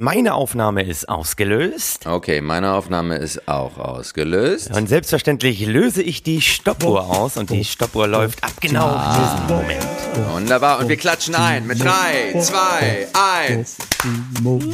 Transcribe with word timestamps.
Meine 0.00 0.34
Aufnahme 0.34 0.84
ist 0.84 1.08
ausgelöst. 1.08 2.06
Okay, 2.06 2.40
meine 2.40 2.72
Aufnahme 2.74 3.16
ist 3.16 3.48
auch 3.48 3.78
ausgelöst. 3.78 4.70
Und 4.70 4.88
selbstverständlich 4.88 5.66
löse 5.66 6.04
ich 6.04 6.22
die 6.22 6.40
Stoppuhr 6.40 7.10
aus 7.10 7.36
und 7.36 7.50
die 7.50 7.64
Stoppuhr 7.64 8.06
läuft 8.06 8.44
ab 8.44 8.52
genau 8.60 8.96
diesem 9.16 9.56
Moment. 9.56 10.32
Wunderbar. 10.32 10.78
Und 10.78 10.88
wir 10.88 10.96
klatschen 10.96 11.34
ein 11.34 11.66
mit 11.66 11.82
3, 11.82 12.38
2, 12.40 13.08
1. 13.12 13.76
Nur 14.44 14.60
für 14.60 14.68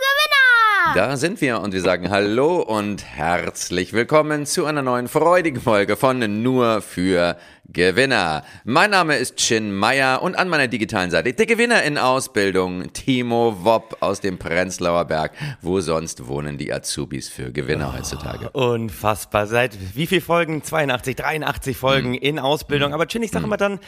Gewinner! 0.00 0.94
Da 0.94 1.18
sind 1.18 1.42
wir 1.42 1.60
und 1.60 1.74
wir 1.74 1.82
sagen 1.82 2.08
Hallo 2.08 2.62
und 2.62 3.04
herzlich 3.04 3.92
willkommen 3.92 4.46
zu 4.46 4.64
einer 4.64 4.80
neuen 4.80 5.08
freudigen 5.08 5.60
Folge 5.60 5.94
von 5.96 6.42
Nur 6.42 6.80
für 6.80 7.36
Gewinner. 7.72 8.44
Mein 8.64 8.90
Name 8.90 9.16
ist 9.16 9.36
Chin 9.36 9.72
Meyer 9.74 10.22
und 10.22 10.36
an 10.36 10.48
meiner 10.48 10.68
digitalen 10.68 11.10
Seite 11.10 11.32
der 11.32 11.46
Gewinner 11.46 11.82
in 11.82 11.98
Ausbildung, 11.98 12.92
Timo 12.92 13.64
Wopp 13.64 13.96
aus 14.00 14.20
dem 14.20 14.38
Prenzlauer 14.38 15.06
Berg. 15.06 15.32
Wo 15.60 15.80
sonst 15.80 16.26
wohnen 16.26 16.58
die 16.58 16.72
Azubis 16.72 17.28
für 17.28 17.52
Gewinner 17.52 17.96
heutzutage? 17.96 18.50
Unfassbar. 18.50 19.46
Seit 19.46 19.76
wie 19.94 20.06
viel 20.06 20.20
Folgen? 20.20 20.62
82, 20.62 21.16
83 21.16 21.76
Folgen 21.76 22.14
in 22.14 22.38
Ausbildung. 22.38 22.92
Aber 22.92 23.06
Chin, 23.06 23.22
ich 23.22 23.30
sage 23.30 23.44
immer 23.44 23.56
dann, 23.56 23.80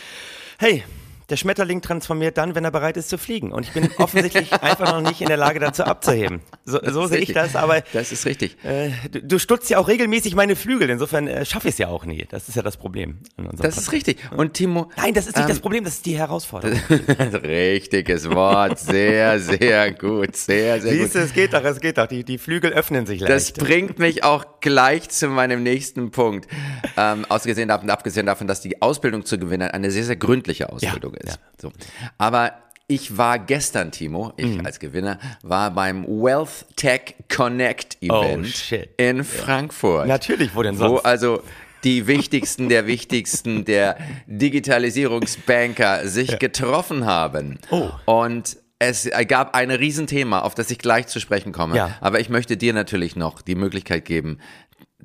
hey, 0.58 0.82
der 1.30 1.36
Schmetterling 1.36 1.80
transformiert 1.82 2.36
dann, 2.38 2.54
wenn 2.54 2.64
er 2.64 2.70
bereit 2.70 2.96
ist 2.96 3.08
zu 3.08 3.18
fliegen. 3.18 3.52
Und 3.52 3.64
ich 3.66 3.72
bin 3.72 3.88
offensichtlich 3.98 4.52
einfach 4.52 4.92
noch 4.92 5.00
nicht 5.08 5.20
in 5.20 5.28
der 5.28 5.36
Lage, 5.36 5.60
dazu 5.60 5.84
abzuheben. 5.84 6.40
So, 6.64 6.78
so 6.90 7.04
ist 7.04 7.10
sehe 7.10 7.18
ich 7.20 7.32
das, 7.32 7.56
aber 7.56 7.82
Das 7.92 8.12
ist 8.12 8.26
richtig. 8.26 8.56
äh, 8.64 8.90
du, 9.10 9.22
du 9.22 9.38
stutzt 9.38 9.70
ja 9.70 9.78
auch 9.78 9.88
regelmäßig 9.88 10.34
meine 10.34 10.56
Flügel. 10.56 10.90
Insofern 10.90 11.26
äh, 11.28 11.44
schaffe 11.44 11.68
ich 11.68 11.74
es 11.74 11.78
ja 11.78 11.88
auch 11.88 12.04
nie. 12.04 12.26
Das 12.30 12.48
ist 12.48 12.54
ja 12.56 12.62
das 12.62 12.76
Problem. 12.76 13.18
Das 13.36 13.46
ist 13.46 13.60
Podcast. 13.60 13.92
richtig. 13.92 14.18
Und 14.36 14.54
Timo. 14.54 14.90
Nein, 14.96 15.14
das 15.14 15.26
ist 15.26 15.36
nicht 15.36 15.44
ähm, 15.44 15.48
das 15.48 15.60
Problem, 15.60 15.84
das 15.84 15.94
ist 15.94 16.06
die 16.06 16.16
Herausforderung. 16.18 16.78
Richtiges 17.42 18.28
Wort. 18.30 18.78
Sehr, 18.78 19.38
sehr 19.40 19.92
gut. 19.92 20.36
Sehr, 20.36 20.80
sehr 20.80 20.92
gut. 20.92 21.02
Siehst 21.02 21.14
du, 21.14 21.18
es 21.20 21.32
geht 21.32 21.52
doch, 21.54 21.64
es 21.64 21.80
geht 21.80 21.98
doch. 21.98 22.06
Die, 22.06 22.24
die 22.24 22.38
Flügel 22.38 22.72
öffnen 22.72 23.06
sich 23.06 23.20
Das 23.20 23.28
leicht. 23.50 23.58
bringt 23.58 23.98
mich 23.98 24.24
auch 24.24 24.44
gleich 24.60 25.08
zu 25.08 25.28
meinem 25.28 25.62
nächsten 25.62 26.10
Punkt. 26.10 26.48
Ähm, 26.96 27.24
ausgesehen 27.28 27.68
davon, 27.68 27.90
abgesehen 27.90 28.26
davon, 28.26 28.46
dass 28.46 28.60
die 28.60 28.80
Ausbildung 28.82 29.24
zu 29.24 29.38
gewinnen 29.38 29.70
eine 29.70 29.90
sehr, 29.90 30.04
sehr 30.04 30.16
gründliche 30.16 30.70
Ausbildung 30.72 31.13
ist. 31.16 31.28
ja. 31.28 31.34
So. 31.60 31.72
Aber 32.18 32.52
ich 32.86 33.16
war 33.16 33.38
gestern, 33.38 33.92
Timo, 33.92 34.34
ich 34.36 34.58
Mhm. 34.58 34.66
als 34.66 34.78
Gewinner, 34.78 35.18
war 35.42 35.70
beim 35.70 36.04
Wealth 36.06 36.66
Tech 36.76 37.14
Connect 37.34 37.96
Event 38.02 38.52
Oh, 38.72 38.76
in 38.98 39.24
Frankfurt. 39.24 40.06
Natürlich, 40.06 40.54
wo 40.54 40.62
denn 40.62 40.78
Wo 40.78 40.88
sonst? 40.88 41.06
also 41.06 41.42
die 41.82 42.06
wichtigsten 42.06 42.68
der 42.68 42.86
wichtigsten 42.86 43.64
der 43.64 43.96
Digitalisierungsbanker 44.26 46.06
sich 46.08 46.38
getroffen 46.38 47.04
haben. 47.06 47.58
Oh. 47.70 47.90
Und 48.06 48.56
es 48.78 49.08
gab 49.28 49.54
ein 49.54 49.70
Riesenthema, 49.70 50.40
auf 50.40 50.54
das 50.54 50.70
ich 50.70 50.78
gleich 50.78 51.06
zu 51.06 51.20
sprechen 51.20 51.52
komme. 51.52 51.76
Ja. 51.76 51.96
Aber 52.00 52.20
ich 52.20 52.28
möchte 52.28 52.56
dir 52.56 52.72
natürlich 52.74 53.16
noch 53.16 53.40
die 53.42 53.54
Möglichkeit 53.54 54.04
geben, 54.04 54.38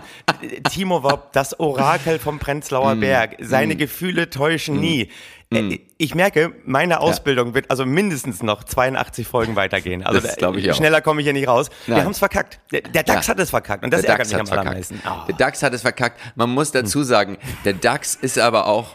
Timo 0.70 1.02
Wopp, 1.02 1.32
das 1.32 1.58
Orakel 1.60 2.18
vom 2.18 2.38
Prenzlauer 2.38 2.94
Mm. 2.94 3.00
Berg, 3.00 3.36
seine 3.40 3.76
Gefühle 3.76 4.30
täuschen 4.30 4.80
nie. 4.80 5.10
Äh, 5.52 5.80
Ich 5.98 6.14
merke, 6.14 6.52
meine 6.64 7.00
Ausbildung 7.00 7.54
wird 7.54 7.70
also 7.70 7.84
mindestens 7.84 8.42
noch 8.42 8.62
82 8.64 9.26
Folgen 9.26 9.56
weitergehen. 9.56 10.04
Also 10.04 10.20
Das 10.20 10.30
da- 10.30 10.36
glaub 10.36 10.56
ich 10.56 10.70
auch. 10.70 10.74
schneller 10.76 11.00
komme 11.00 11.20
ich 11.20 11.24
hier 11.26 11.32
nicht 11.32 11.48
raus. 11.48 11.70
Wir 11.86 11.96
Nein. 11.96 12.04
haben 12.04 12.12
es 12.12 12.18
verkackt. 12.20 12.60
Der, 12.72 12.82
der 12.82 13.02
DAX 13.02 13.26
Ja. 13.26 13.32
hat 13.32 13.40
es 13.40 13.50
verkackt 13.50 13.82
und 13.84 13.92
das 13.92 14.02
der 14.02 14.10
ärgert 14.10 14.26
DAX 14.26 14.32
mich 14.32 14.40
am 14.40 14.46
verkackt. 14.46 14.66
allermeisten. 14.68 15.02
Ah. 15.04 15.24
Der 15.26 15.34
DAX 15.34 15.62
hat 15.62 15.74
es 15.74 15.82
verkackt. 15.82 16.20
Man 16.36 16.50
muss 16.50 16.70
dazu 16.70 17.02
sagen, 17.02 17.36
der 17.64 17.72
DAX 17.72 18.14
ist 18.14 18.38
aber 18.38 18.66
auch, 18.66 18.94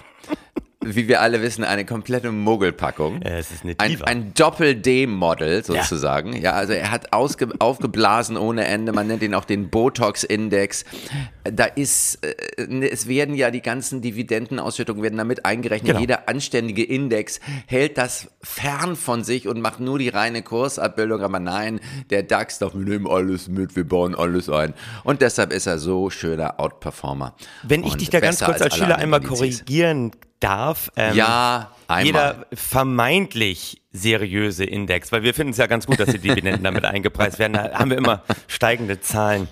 wie 0.86 1.08
wir 1.08 1.22
alle 1.22 1.42
wissen, 1.42 1.64
eine 1.64 1.84
komplette 1.84 2.32
Mogelpackung. 2.32 3.22
Ja, 3.24 3.38
es 3.38 3.52
ist 3.52 3.64
eine 3.64 3.76
ein, 3.78 3.92
Diva. 3.92 4.06
ein 4.06 4.34
Doppel-D-Model 4.36 5.64
sozusagen. 5.64 6.34
Ja. 6.34 6.54
also 6.54 6.74
er 6.74 6.92
hat 6.92 7.12
ausge, 7.12 7.50
aufgeblasen 7.60 8.38
ohne 8.38 8.66
Ende. 8.66 8.92
Man 8.92 9.08
nennt 9.08 9.24
ihn 9.24 9.34
auch 9.34 9.46
den 9.46 9.70
Botox-Index. 9.70 10.86
Da 11.44 11.66
ist, 11.66 12.24
äh, 12.24 12.88
es 12.88 13.08
werden 13.08 13.36
ja 13.36 13.52
die 13.52 13.62
ganzen 13.62 14.02
Dividendenausschüttungen 14.02 15.02
werden 15.02 15.18
damit 15.18 15.46
eingerechnet. 15.46 15.88
Genau. 15.88 16.00
Jeder 16.00 16.30
anständige 16.30 16.84
Index 16.84 17.40
hält 17.66 17.98
das 17.98 18.30
fern 18.42 18.96
von 18.96 19.24
sich 19.24 19.48
und 19.48 19.62
macht 19.62 19.80
nur 19.80 19.98
die 19.98 20.10
reine 20.10 20.44
Kursabbildung. 20.44 21.22
Aber 21.22 21.40
nein, 21.40 21.80
der 22.10 22.24
DAX 22.24 22.60
doch, 22.60 22.76
wir 22.76 22.86
nehmen 22.86 23.08
alles 23.08 23.48
mit, 23.48 23.76
wir 23.76 23.88
bauen 23.88 24.14
alles 24.16 24.50
ein. 24.50 24.74
Und 25.04 25.22
deshalb 25.22 25.52
ist 25.52 25.66
er 25.66 25.80
so 25.80 26.10
schöner 26.10 26.60
Outperformer. 26.60 27.36
Wenn 27.64 27.84
ich 27.84 27.96
dich 27.96 28.10
da 28.10 28.20
ganz 28.20 28.40
kurz 28.40 28.62
als 28.62 28.74
alle 28.74 28.84
Schüler 28.84 28.98
einmal 28.98 29.22
Indizes. 29.22 29.60
korrigieren 29.60 30.12
darf. 30.46 30.92
Ähm, 30.96 31.16
Ja, 31.16 31.72
einmal. 31.88 32.06
Jeder 32.06 32.46
vermeintlich 32.54 33.82
seriöse 33.92 34.66
Index, 34.66 35.12
weil 35.12 35.24
wir 35.24 35.34
finden 35.34 35.52
es 35.52 35.58
ja 35.58 35.68
ganz 35.68 35.86
gut, 35.88 36.00
dass 36.00 36.10
die 36.10 36.20
Dividenden 36.20 36.64
damit 36.64 36.86
eingepreist 36.86 37.40
werden. 37.40 37.54
Da 37.54 37.72
haben 37.74 37.90
wir 37.90 37.98
immer 37.98 38.24
steigende 38.48 39.00
Zahlen 39.00 39.48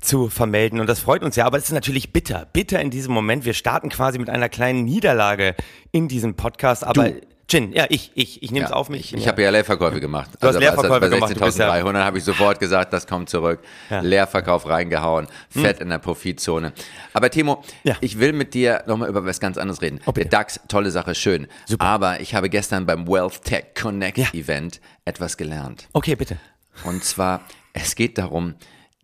zu 0.00 0.28
vermelden 0.28 0.80
und 0.80 0.88
das 0.88 0.98
freut 0.98 1.22
uns 1.22 1.36
ja, 1.36 1.46
aber 1.46 1.58
es 1.58 1.64
ist 1.64 1.72
natürlich 1.72 2.12
bitter, 2.12 2.48
bitter 2.52 2.80
in 2.80 2.90
diesem 2.90 3.14
Moment. 3.14 3.44
Wir 3.44 3.54
starten 3.54 3.88
quasi 3.88 4.18
mit 4.18 4.28
einer 4.30 4.48
kleinen 4.48 4.84
Niederlage 4.84 5.54
in 5.92 6.08
diesem 6.08 6.34
Podcast, 6.34 6.82
aber 6.84 7.12
Jin, 7.50 7.72
ja, 7.72 7.86
ich, 7.90 8.10
ich, 8.14 8.42
ich 8.42 8.50
nehme 8.50 8.64
es 8.64 8.70
Ja, 8.70 8.76
auf 8.76 8.88
mich. 8.88 9.12
Ich, 9.12 9.20
ich 9.20 9.28
habe 9.28 9.42
ja 9.42 9.50
Leerverkäufe 9.50 10.00
gemacht. 10.00 10.30
Du 10.40 10.46
hast 10.46 10.54
aber 10.56 10.60
Leerverkäufe 10.64 11.00
bei 11.00 11.08
gemacht, 11.08 11.36
du 11.36 11.40
bist 11.44 11.58
ja- 11.58 11.70
16.300 11.74 12.04
habe 12.04 12.18
ich 12.18 12.24
sofort 12.24 12.58
gesagt, 12.60 12.92
das 12.92 13.06
kommt 13.06 13.28
zurück. 13.28 13.60
Ja. 13.90 14.00
Hm. 14.00 14.06
Leerverkauf 14.06 14.66
reingehauen, 14.68 15.26
fett 15.50 15.80
in 15.80 15.90
der 15.90 15.98
Profitzone. 15.98 16.72
Aber 17.12 17.28
Timo, 17.30 17.62
Ja. 17.82 17.96
ich 18.00 18.18
will 18.18 18.32
mit 18.32 18.54
dir 18.54 18.84
nochmal 18.86 19.08
über 19.08 19.24
was 19.26 19.38
ganz 19.40 19.58
anderes 19.58 19.82
reden. 19.82 19.98
bitte. 19.98 20.12
Der 20.20 20.24
DAX, 20.26 20.60
tolle 20.68 20.90
Sache, 20.90 21.14
schön. 21.14 21.46
Aber 21.78 22.20
ich 22.20 22.34
habe 22.34 22.48
gestern 22.48 22.86
beim 22.86 23.06
Wealth 23.06 23.42
Tech 23.42 23.64
Connect 23.78 24.18
Ja. 24.18 24.28
Event 24.32 24.80
etwas 25.04 25.36
gelernt. 25.36 25.88
Okay, 25.92 26.14
bitte. 26.14 26.38
Und 26.84 27.04
zwar, 27.04 27.42
es 27.74 27.96
geht 27.96 28.16
darum, 28.18 28.54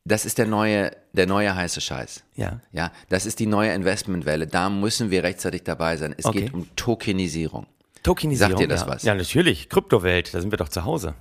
das 0.04 0.24
ist 0.24 0.38
der 0.38 0.46
neue, 0.46 0.92
der 1.12 1.26
neue 1.26 1.54
heiße 1.54 1.82
Scheiß. 1.82 2.22
Ja. 2.34 2.60
Ja, 2.72 2.92
das 3.10 3.26
ist 3.26 3.40
die 3.40 3.46
neue 3.46 3.72
Investmentwelle. 3.74 4.46
Da 4.46 4.70
müssen 4.70 5.10
wir 5.10 5.22
rechtzeitig 5.22 5.64
dabei 5.64 5.98
sein. 5.98 6.14
Es 6.16 6.24
Okay. 6.24 6.42
geht 6.44 6.54
um 6.54 6.66
Tokenisierung. 6.76 7.66
Tokenisierung. 8.02 8.52
Sagt 8.52 8.62
dir 8.62 8.68
das 8.68 8.82
ja. 8.82 8.86
was? 8.88 9.02
Ja, 9.02 9.14
natürlich. 9.14 9.68
Kryptowelt, 9.68 10.34
da 10.34 10.40
sind 10.40 10.50
wir 10.50 10.58
doch 10.58 10.68
zu 10.68 10.84
Hause. 10.84 11.14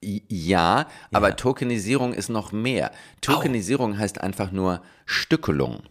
Ja, 0.00 0.86
aber 1.12 1.36
Tokenisierung 1.36 2.12
ist 2.12 2.28
noch 2.28 2.52
mehr. 2.52 2.90
Tokenisierung 3.22 3.98
heißt 3.98 4.20
einfach 4.20 4.52
nur 4.52 4.82
Stückelung. 5.06 5.82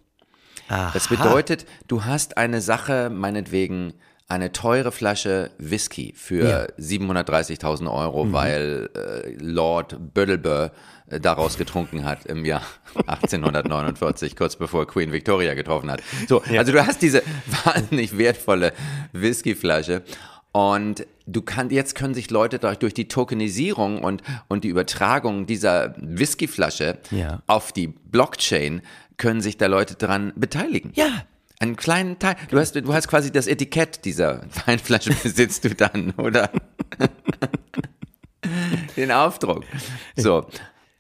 Aha. 0.68 0.92
Das 0.94 1.08
bedeutet, 1.08 1.66
du 1.88 2.06
hast 2.06 2.38
eine 2.38 2.62
Sache, 2.62 3.10
meinetwegen 3.10 3.94
eine 4.28 4.52
teure 4.52 4.92
Flasche 4.92 5.52
Whisky 5.58 6.14
für 6.16 6.48
ja. 6.48 6.66
730.000 6.80 7.92
Euro, 7.92 8.26
mhm. 8.26 8.34
weil 8.34 8.90
äh, 8.96 9.32
Lord 9.40 10.14
Bödelbör 10.14 10.66
äh, 10.66 10.70
daraus 11.08 11.58
getrunken 11.58 12.06
hat 12.06 12.26
im 12.26 12.46
Jahr 12.46 12.64
1849, 13.08 14.36
kurz 14.36 14.56
bevor 14.56 14.88
Queen 14.88 15.12
Victoria 15.12 15.54
getroffen 15.54 15.92
hat. 15.92 16.02
So, 16.28 16.42
ja. 16.50 16.60
also 16.60 16.72
du 16.72 16.86
hast 16.86 17.02
diese 17.02 17.24
wahnsinnig 17.66 18.18
wertvolle 18.18 18.74
Whiskyflasche 19.12 20.04
und 20.52 21.08
du 21.26 21.42
kannst, 21.42 21.72
jetzt 21.72 21.96
können 21.96 22.14
sich 22.14 22.30
Leute 22.30 22.60
durch 22.60 22.94
die 22.94 23.08
Tokenisierung 23.08 24.04
und, 24.04 24.22
und 24.48 24.64
die 24.64 24.68
Übertragung 24.68 25.46
dieser 25.46 25.96
Whiskyflasche 25.98 27.00
ja. 27.12 27.42
auf 27.48 27.72
die 27.72 27.88
Blockchain 27.88 28.82
können 29.18 29.42
sich 29.42 29.58
da 29.58 29.68
Leute 29.68 29.96
dran 29.96 30.32
beteiligen. 30.36 30.92
Ja, 30.96 31.24
einen 31.60 31.76
kleinen 31.76 32.20
Teil. 32.20 32.36
Du 32.50 32.60
hast, 32.60 32.76
du 32.76 32.94
hast 32.94 33.08
quasi 33.08 33.32
das 33.32 33.48
Etikett 33.48 34.06
dieser 34.06 34.42
Weinflasche 34.66 35.14
besitzt 35.14 35.64
du 35.64 35.74
dann, 35.74 36.12
oder? 36.18 36.50
Den 38.98 39.12
Aufdruck. 39.12 39.64
So. 40.16 40.46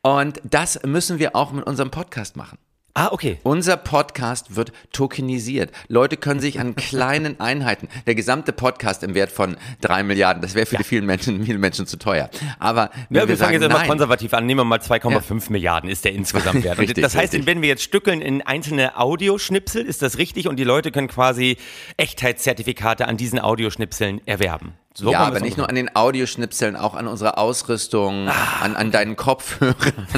Und 0.05 0.41
das 0.43 0.83
müssen 0.83 1.17
wir 1.17 1.33
auch 1.33 1.53
mit 1.53 1.65
unserem 1.65 1.89
Podcast 1.89 2.35
machen. 2.35 2.57
Ah, 2.93 3.07
okay. 3.11 3.39
Unser 3.41 3.77
Podcast 3.77 4.55
wird 4.55 4.73
tokenisiert. 4.91 5.71
Leute 5.87 6.17
können 6.17 6.41
sich 6.41 6.59
an 6.59 6.75
kleinen 6.75 7.39
Einheiten, 7.39 7.87
der 8.05 8.13
gesamte 8.13 8.51
Podcast 8.51 9.01
im 9.01 9.15
Wert 9.15 9.31
von 9.31 9.55
drei 9.81 10.03
Milliarden, 10.03 10.43
das 10.43 10.55
wäre 10.55 10.65
für 10.65 10.75
ja. 10.75 10.79
die 10.79 10.83
vielen 10.83 11.05
Menschen, 11.05 11.43
viele 11.43 11.57
Menschen 11.57 11.87
zu 11.87 11.97
teuer. 11.97 12.29
Aber 12.59 12.91
wenn 13.09 13.15
ja, 13.15 13.23
wir, 13.23 13.29
wir 13.29 13.37
fangen 13.37 13.53
jetzt 13.53 13.63
immer 13.63 13.85
konservativ 13.85 14.33
an, 14.33 14.45
nehmen 14.45 14.59
wir 14.59 14.65
mal 14.65 14.77
2,5 14.77 15.45
ja. 15.45 15.51
Milliarden 15.51 15.89
ist 15.89 16.05
der 16.05 16.11
insgesamt 16.11 16.63
Wert. 16.63 16.77
richtig, 16.79 17.01
das 17.01 17.15
heißt, 17.15 17.33
richtig. 17.33 17.47
wenn 17.47 17.61
wir 17.61 17.69
jetzt 17.69 17.83
stückeln 17.83 18.21
in 18.21 18.41
einzelne 18.43 18.99
Audioschnipsel, 18.99 19.83
ist 19.83 20.01
das 20.01 20.17
richtig 20.17 20.47
und 20.49 20.57
die 20.57 20.65
Leute 20.65 20.91
können 20.91 21.07
quasi 21.07 21.57
Echtheitszertifikate 21.97 23.07
an 23.07 23.17
diesen 23.17 23.39
Audioschnipseln 23.39 24.21
erwerben. 24.27 24.73
So 24.95 25.11
ja, 25.11 25.21
aber 25.21 25.39
nicht 25.39 25.57
nur 25.57 25.67
an 25.67 25.73
den 25.73 25.95
Audioschnipseln, 25.95 26.75
auch 26.75 26.93
an 26.93 27.07
unserer 27.07 27.39
Ausrüstung, 27.39 28.27
ah. 28.27 28.61
an, 28.61 28.75
an 28.75 28.91
deinen 28.91 29.15
Kopfhörern. 29.15 29.75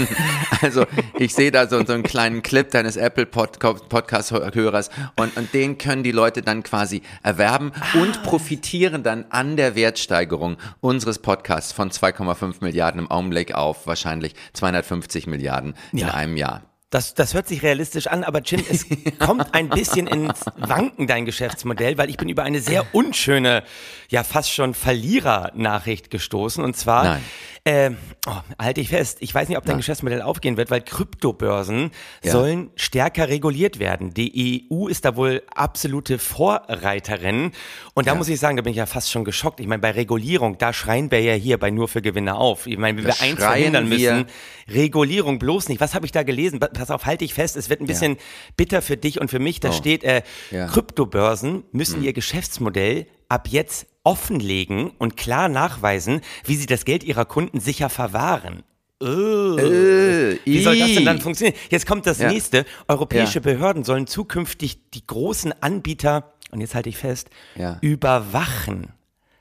also 0.62 0.86
ich 1.18 1.33
sehe 1.33 1.50
da 1.50 1.68
so, 1.68 1.86
so 1.86 1.94
einen 1.94 2.04
kleinen 2.04 2.44
Clip 2.44 2.69
deines 2.69 2.98
Apple 2.98 3.25
Pod 3.25 3.57
Podcast-Hörers 3.60 4.89
und, 5.16 5.38
und 5.38 5.54
den 5.54 5.77
können 5.77 6.04
die 6.04 6.12
Leute 6.12 6.42
dann 6.42 6.62
quasi 6.63 7.04
erwerben 7.24 7.72
ah. 7.80 8.00
und 8.00 8.22
profitieren 8.24 9.01
dann 9.01 9.24
an 9.30 9.56
der 9.56 9.75
Wertsteigerung 9.75 10.57
unseres 10.81 11.19
Podcasts 11.19 11.71
von 11.71 11.89
2,5 11.89 12.56
Milliarden 12.60 13.00
im 13.00 13.10
Augenblick 13.10 13.56
auf 13.56 13.88
wahrscheinlich 13.88 14.33
250 14.54 15.28
Milliarden 15.28 15.75
in 15.94 16.00
ja. 16.00 16.13
einem 16.13 16.36
Jahr. 16.36 16.63
Das, 16.95 17.13
das 17.13 17.33
hört 17.33 17.45
sich 17.45 17.62
realistisch 17.62 18.07
an, 18.07 18.24
aber 18.24 18.42
Chin, 18.42 18.63
es 18.71 18.86
kommt 19.19 19.53
ein 19.53 19.68
bisschen 19.68 20.07
ins 20.07 20.45
Wanken, 20.56 21.07
dein 21.07 21.25
Geschäftsmodell, 21.25 21.97
weil 21.97 22.09
ich 22.09 22.15
bin 22.15 22.30
über 22.30 22.44
eine 22.44 22.62
sehr 22.62 22.86
unschöne, 22.95 23.63
ja 24.07 24.24
fast 24.24 24.50
schon 24.53 24.74
Verlierer-Nachricht 24.74 26.09
gestoßen. 26.09 26.63
Und 26.63 26.77
zwar 26.77 27.03
Nein. 27.03 27.21
Äh, 27.68 27.94
oh, 28.28 28.36
halte 28.62 28.80
ich 28.80 28.90
fest, 28.90 29.18
ich 29.22 29.34
weiß 29.34 29.50
nicht, 29.50 29.58
ob 29.58 29.66
dein 29.66 29.74
ja. 29.74 29.78
Geschäftsmodell 29.78 30.22
aufgehen 30.22 30.56
wird, 30.56 30.70
weil 30.70 30.82
Kryptobörsen 30.82 31.90
ja. 32.24 32.32
sollen 32.32 32.70
stärker 32.76 33.28
reguliert 33.28 33.80
werden. 33.80 34.14
Die 34.14 34.68
EU 34.72 34.86
ist 34.88 35.04
da 35.04 35.16
wohl 35.16 35.42
absolute 35.56 36.20
Vorreiterin. 36.20 37.54
Und 37.96 38.06
da 38.06 38.12
ja. 38.12 38.18
muss 38.20 38.30
ich 38.30 38.40
sagen, 38.40 38.56
da 38.58 38.62
bin 38.62 38.70
ich 38.70 38.78
ja 38.78 38.86
fast 38.86 39.12
schon 39.12 39.26
geschockt. 39.26 39.60
Ich 39.60 39.66
meine, 39.66 39.82
bei 39.82 39.90
Regulierung, 39.90 40.60
da 40.60 40.74
schreien 40.74 41.10
wir 41.10 41.22
ja 41.22 41.34
hier 41.34 41.58
bei 41.58 41.72
Nur 41.72 41.88
für 41.88 42.04
Gewinner 42.04 42.38
auf. 42.38 42.68
Ich 42.68 42.78
meine, 42.78 43.00
wenn 43.00 43.06
wir 43.06 43.20
eins 43.20 43.40
verhindern 43.40 43.90
müssen, 43.90 44.28
Regulierung 44.70 45.40
bloß 45.40 45.68
nicht. 45.70 45.82
Was 45.82 45.96
habe 45.96 46.06
ich 46.06 46.12
da 46.12 46.22
gelesen? 46.22 46.60
Pass 46.60 46.92
auf, 46.92 47.08
halte 47.08 47.26
ich 47.26 47.34
fest, 47.34 47.56
es 47.56 47.72
wird 47.72 47.82
ein 47.82 47.88
bisschen 47.88 48.18
bitter 48.58 48.84
für 48.84 48.96
dich 48.96 49.20
und 49.20 49.32
für 49.32 49.40
mich. 49.40 49.60
Da 49.60 49.70
oh. 49.70 49.72
steht, 49.72 50.04
äh, 50.04 50.22
Kryptobörsen 50.52 51.64
müssen 51.72 51.98
hm. 51.98 52.04
ihr 52.04 52.14
Geschäftsmodell 52.14 53.08
ab 53.28 53.48
jetzt 53.50 53.88
offenlegen 54.06 54.92
und 54.98 55.18
klar 55.18 55.50
nachweisen, 55.50 56.22
wie 56.46 56.56
sie 56.56 56.68
das 56.68 56.86
Geld 56.86 57.04
ihrer 57.04 57.25
Kunden 57.25 57.60
sicher 57.60 57.90
verwahren. 57.90 58.63
Oh. 59.02 59.57
Äh, 59.57 60.40
wie 60.46 60.63
soll 60.63 60.80
das 60.80 60.94
denn 60.94 61.06
dann 61.06 61.19
funktionieren? 61.19 61.57
Jetzt 61.69 61.86
kommt 61.86 62.07
das 62.07 62.19
ja. 62.19 62.30
nächste. 62.30 62.66
Europäische 62.88 63.40
ja. 63.40 63.44
Behörden 63.44 63.84
sollen 63.84 64.07
zukünftig 64.07 64.90
die 64.92 65.06
großen 65.06 65.54
Anbieter, 65.62 66.34
und 66.52 66.62
jetzt 66.62 66.75
halte 66.75 66.88
ich 66.88 66.98
fest, 66.98 67.30
ja. 67.56 67.78
überwachen. 67.81 68.94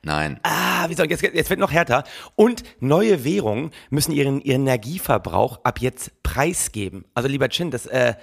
Nein. 0.02 0.40
Ah, 0.42 0.88
wie 0.88 0.94
soll, 0.94 1.08
jetzt, 1.08 1.22
jetzt 1.22 1.50
wird 1.50 1.60
noch 1.60 1.72
härter. 1.72 2.04
Und 2.34 2.62
neue 2.80 3.24
Währungen 3.24 3.70
müssen 3.90 4.12
ihren, 4.12 4.40
ihren 4.40 4.62
Energieverbrauch 4.62 5.60
ab 5.64 5.80
jetzt 5.80 6.22
preisgeben. 6.22 7.04
Also 7.14 7.28
lieber 7.28 7.48
Chin, 7.48 7.70
das, 7.70 7.86
äh, 7.86 8.14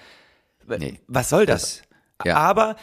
nee. 0.67 0.99
was 1.07 1.29
soll 1.29 1.45
das? 1.45 1.81
das 2.17 2.27
ja. 2.27 2.35
Aber 2.38 2.75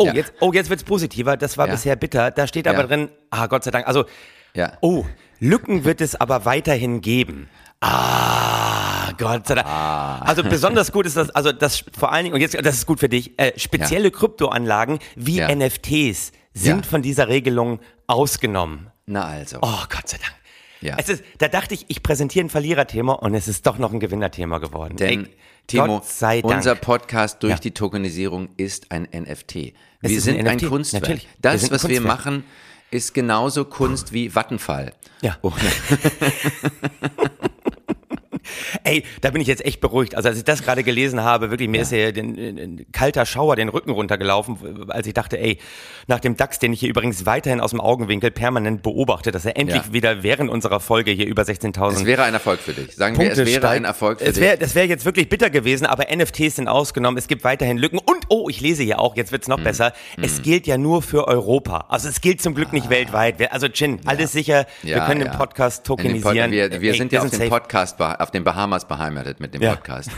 Oh, 0.00 0.06
ja. 0.06 0.14
jetzt, 0.14 0.32
oh, 0.40 0.50
jetzt 0.52 0.70
wird's 0.70 0.84
positiver. 0.84 1.36
Das 1.36 1.58
war 1.58 1.66
ja. 1.66 1.72
bisher 1.72 1.94
bitter. 1.94 2.30
Da 2.30 2.46
steht 2.46 2.66
aber 2.66 2.80
ja. 2.80 2.86
drin, 2.86 3.10
ah, 3.28 3.46
Gott 3.48 3.64
sei 3.64 3.70
Dank. 3.70 3.86
Also, 3.86 4.06
ja. 4.54 4.72
oh, 4.80 5.04
Lücken 5.40 5.84
wird 5.84 6.00
es 6.00 6.14
aber 6.14 6.46
weiterhin 6.46 7.02
geben. 7.02 7.50
Ah, 7.80 9.12
Gott 9.18 9.46
sei 9.46 9.56
Dank. 9.56 9.66
Ah. 9.66 10.20
Also 10.20 10.42
besonders 10.42 10.90
gut 10.90 11.04
ist 11.04 11.18
das, 11.18 11.28
also 11.30 11.52
das 11.52 11.84
vor 11.96 12.12
allen 12.12 12.24
Dingen, 12.24 12.34
und 12.34 12.40
jetzt, 12.40 12.54
das 12.54 12.76
ist 12.76 12.86
gut 12.86 12.98
für 12.98 13.10
dich, 13.10 13.38
äh, 13.38 13.52
spezielle 13.58 14.10
Kryptoanlagen 14.10 15.00
wie 15.16 15.40
NFTs 15.40 16.32
sind 16.54 16.86
von 16.86 17.02
dieser 17.02 17.28
Regelung 17.28 17.80
ausgenommen. 18.06 18.90
Na 19.04 19.26
also. 19.26 19.58
Oh, 19.60 19.84
Gott 19.90 20.08
sei 20.08 20.16
Dank. 20.16 20.34
Ja. 20.80 20.96
Es 20.98 21.08
ist, 21.08 21.22
da 21.38 21.48
dachte 21.48 21.74
ich, 21.74 21.86
ich 21.88 22.02
präsentiere 22.02 22.46
ein 22.46 22.50
Verliererthema 22.50 23.12
und 23.12 23.34
es 23.34 23.48
ist 23.48 23.66
doch 23.66 23.78
noch 23.78 23.92
ein 23.92 24.00
Gewinnerthema 24.00 24.58
geworden. 24.58 24.96
Denn, 24.96 25.24
Ey, 25.24 25.30
Timo, 25.66 26.02
unser 26.42 26.74
Podcast 26.74 27.42
durch 27.42 27.52
ja. 27.52 27.58
die 27.58 27.72
Tokenisierung 27.72 28.48
ist 28.56 28.90
ein 28.90 29.08
NFT. 29.12 29.74
Es 30.02 30.10
wir 30.10 30.20
sind 30.20 30.38
ein, 30.38 30.48
ein, 30.48 30.60
Kunstwerk. 30.60 31.02
Natürlich. 31.02 31.28
Das, 31.40 31.62
was 31.62 31.82
Kunstwerk. 31.82 31.92
wir 31.92 32.00
machen, 32.00 32.44
ist 32.90 33.14
genauso 33.14 33.64
Kunst 33.64 34.12
wie 34.12 34.34
Vattenfall. 34.34 34.94
Ja. 35.20 35.38
Ey, 38.84 39.04
da 39.20 39.30
bin 39.30 39.40
ich 39.40 39.48
jetzt 39.48 39.64
echt 39.64 39.80
beruhigt. 39.80 40.14
Also 40.14 40.28
als 40.28 40.38
ich 40.38 40.44
das 40.44 40.62
gerade 40.62 40.82
gelesen 40.82 41.22
habe, 41.22 41.50
wirklich, 41.50 41.68
mir 41.68 41.78
ja. 41.78 41.82
ist 41.82 41.92
ja 41.92 42.08
ein 42.08 42.86
kalter 42.92 43.26
Schauer 43.26 43.56
den 43.56 43.68
Rücken 43.68 43.90
runtergelaufen, 43.90 44.90
als 44.90 45.06
ich 45.06 45.14
dachte, 45.14 45.38
ey, 45.38 45.58
nach 46.06 46.20
dem 46.20 46.36
DAX, 46.36 46.58
den 46.58 46.72
ich 46.72 46.80
hier 46.80 46.88
übrigens 46.88 47.26
weiterhin 47.26 47.60
aus 47.60 47.70
dem 47.70 47.80
Augenwinkel 47.80 48.30
permanent 48.30 48.82
beobachte, 48.82 49.30
dass 49.30 49.44
er 49.44 49.56
endlich 49.56 49.82
ja. 49.86 49.92
wieder 49.92 50.22
während 50.22 50.50
unserer 50.50 50.80
Folge 50.80 51.10
hier 51.10 51.26
über 51.26 51.42
16.000 51.42 51.92
Es 51.92 52.04
wäre 52.04 52.24
ein 52.24 52.34
Erfolg 52.34 52.60
für 52.60 52.72
dich. 52.72 52.94
Sagen 52.96 53.16
Punkte 53.16 53.36
wir, 53.36 53.42
es 53.42 53.48
wäre 53.48 53.60
steigt. 53.60 53.76
ein 53.76 53.84
Erfolg 53.84 54.20
für 54.20 54.26
es 54.26 54.40
wär, 54.40 54.52
dich. 54.52 54.60
Das 54.60 54.74
wäre 54.74 54.86
jetzt 54.86 55.04
wirklich 55.04 55.28
bitter 55.28 55.50
gewesen, 55.50 55.86
aber 55.86 56.06
NFTs 56.14 56.56
sind 56.56 56.68
ausgenommen. 56.68 57.18
Es 57.18 57.28
gibt 57.28 57.44
weiterhin 57.44 57.78
Lücken. 57.78 57.98
Und, 57.98 58.26
oh, 58.28 58.48
ich 58.48 58.60
lese 58.60 58.82
hier 58.82 58.98
auch, 58.98 59.16
jetzt 59.16 59.32
wird's 59.32 59.48
noch 59.48 59.58
hm. 59.58 59.64
besser. 59.64 59.92
Hm. 60.16 60.24
Es 60.24 60.42
gilt 60.42 60.66
ja 60.66 60.78
nur 60.78 61.02
für 61.02 61.28
Europa. 61.28 61.86
Also 61.88 62.08
es 62.08 62.20
gilt 62.20 62.42
zum 62.42 62.54
Glück 62.54 62.72
nicht 62.72 62.86
ah. 62.86 62.90
weltweit. 62.90 63.52
Also 63.52 63.68
Chin, 63.68 64.00
alles 64.04 64.32
sicher. 64.32 64.66
wir 64.82 65.00
können 65.00 65.20
den 65.20 65.30
Podcast 65.32 65.84
tokenisieren. 65.84 66.50
Den 66.50 66.70
Pod 66.70 66.72
wir, 66.72 66.80
wir 66.80 66.92
ey, 66.92 66.98
sind 66.98 67.12
ja 67.12 67.22
auf 67.22 67.30
dem 67.30 67.48
Podcast, 67.48 68.00
auf 68.00 68.30
dem 68.30 68.44
Bahamas 68.60 68.84
beheimatet 68.84 69.40
mit 69.40 69.54
dem 69.54 69.62
ja. 69.62 69.74
Podcast. 69.74 70.10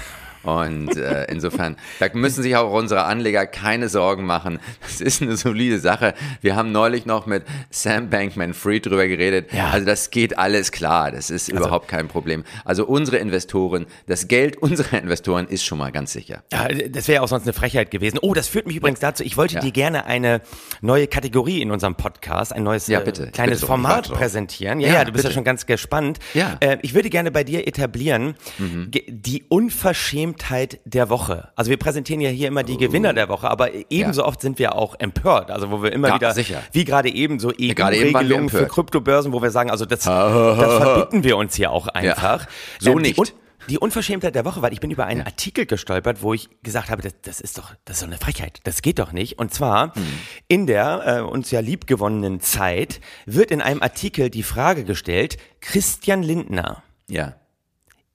Und 0.43 0.97
äh, 0.97 1.25
insofern, 1.31 1.77
da 2.01 2.09
müssen 2.15 2.43
sich 2.43 2.57
auch 2.57 2.73
unsere 2.73 3.05
Anleger 3.05 3.47
keine 3.47 3.89
Sorgen 3.89 4.25
machen. 4.25 4.59
Das 4.81 5.01
ist 5.01 5.23
eine 5.23 5.37
solide 5.37 5.79
Sache. 5.79 6.15
Wir 6.41 6.57
haben 6.57 6.73
neulich 6.73 7.07
noch 7.07 7.27
mit 7.27 7.45
Sam 7.71 8.11
Bankman-Fried 8.11 8.87
drüber 8.87 9.07
geredet. 9.07 9.53
Ja. 9.53 9.71
Also 9.71 9.87
das 9.87 10.11
geht 10.11 10.39
alles 10.39 10.73
klar. 10.73 11.13
Das 11.13 11.31
ist 11.31 11.51
also, 11.51 11.63
überhaupt 11.63 11.89
kein 11.89 12.09
Problem. 12.09 12.45
Also 12.65 12.87
unsere 12.87 13.19
Investoren, 13.19 13.87
das 14.07 14.29
Geld 14.29 14.57
unserer 14.59 14.99
Investoren 14.99 15.47
ist 15.47 15.65
schon 15.65 15.79
mal 15.79 15.93
ganz 15.93 16.13
sicher. 16.13 16.43
Ja, 16.53 16.69
das 16.69 17.09
wäre 17.09 17.23
auch 17.23 17.29
sonst 17.29 17.45
eine 17.45 17.53
Frechheit 17.53 17.91
gewesen. 17.91 18.19
Oh, 18.21 18.35
das 18.35 18.49
führt 18.49 18.67
mich 18.67 18.77
übrigens 18.77 19.01
dazu. 19.01 19.23
Ich 19.23 19.37
wollte 19.37 19.55
ja. 19.57 19.61
dir 19.61 19.73
gerne 19.73 20.05
eine 20.07 20.41
neue 20.81 21.07
Kategorie 21.07 21.63
in 21.63 21.71
unserem 21.71 21.95
Podcast, 21.95 22.53
ein 22.53 22.65
neues 22.65 22.87
ja, 22.89 23.01
bitte, 23.01 23.29
äh, 23.29 23.31
kleines 23.31 23.61
bitte 23.61 23.67
Format 23.67 24.11
präsentieren. 24.11 24.81
Ja, 24.81 24.93
ja, 24.93 25.05
du 25.05 25.13
bist 25.13 25.23
bitte. 25.23 25.29
ja 25.29 25.35
schon 25.35 25.45
ganz 25.45 25.67
gespannt. 25.67 26.19
Ja. 26.35 26.57
Äh, 26.61 26.79
ich 26.83 26.95
würde 26.95 27.11
gerne 27.11 27.31
bei 27.31 27.45
dir 27.45 27.67
etablieren, 27.67 28.35
mhm. 28.59 28.91
die 28.91 29.45
unverschämte 29.49 30.32
Unverschämtheit 30.33 30.81
der 30.85 31.11
Woche. 31.11 31.49
Also 31.57 31.71
wir 31.71 31.77
präsentieren 31.77 32.21
ja 32.21 32.31
hier 32.31 32.49
immer 32.49 32.63
die 32.63 32.77
Gewinner 32.77 33.13
der 33.13 33.29
Woche, 33.29 33.51
aber 33.51 33.71
ebenso 33.91 34.23
ja. 34.23 34.29
oft 34.29 34.41
sind 34.41 34.59
wir 34.59 34.75
auch 34.75 34.95
empört. 34.99 35.51
Also 35.51 35.71
wo 35.71 35.83
wir 35.83 35.93
immer 35.93 36.09
ja, 36.09 36.15
wieder, 36.17 36.33
sicher. 36.33 36.63
wie 36.73 36.85
gerade 36.85 37.11
eben 37.11 37.39
so 37.39 37.49
EU-Regelungen 37.49 38.49
für 38.49 38.67
Kryptobörsen, 38.67 39.33
wo 39.33 39.43
wir 39.43 39.51
sagen, 39.51 39.71
also 39.71 39.85
das, 39.85 40.01
das 40.01 40.77
verbieten 40.77 41.25
wir 41.25 41.37
uns 41.37 41.55
hier 41.55 41.71
auch 41.71 41.89
einfach. 41.89 42.43
Ja. 42.43 42.49
So 42.81 42.93
ähm, 42.93 42.99
nicht. 42.99 43.19
Die, 43.19 43.33
die 43.69 43.79
Unverschämtheit 43.79 44.35
der 44.35 44.45
Woche, 44.45 44.61
weil 44.61 44.73
ich 44.73 44.81
bin 44.81 44.91
über 44.91 45.07
einen 45.07 45.21
ja. 45.21 45.27
Artikel 45.27 45.67
gestolpert, 45.67 46.23
wo 46.23 46.35
ich 46.35 46.49
gesagt 46.63 46.91
habe, 46.91 47.03
das, 47.03 47.15
das, 47.23 47.41
ist 47.41 47.59
doch, 47.59 47.75
das 47.85 47.97
ist 47.97 48.03
doch 48.03 48.09
eine 48.09 48.19
Frechheit, 48.19 48.61
das 48.65 48.83
geht 48.83 48.99
doch 48.99 49.13
nicht. 49.13 49.39
Und 49.39 49.55
zwar 49.55 49.95
hm. 49.95 50.03
in 50.49 50.67
der 50.67 51.03
äh, 51.19 51.21
uns 51.21 51.51
ja 51.51 51.61
liebgewonnenen 51.61 52.41
Zeit 52.41 53.01
wird 53.25 53.51
in 53.51 53.61
einem 53.61 53.83
Artikel 53.83 54.31
die 54.31 54.43
Frage 54.43 54.85
gestellt: 54.85 55.37
Christian 55.61 56.23
Lindner, 56.23 56.83
ja, 57.09 57.37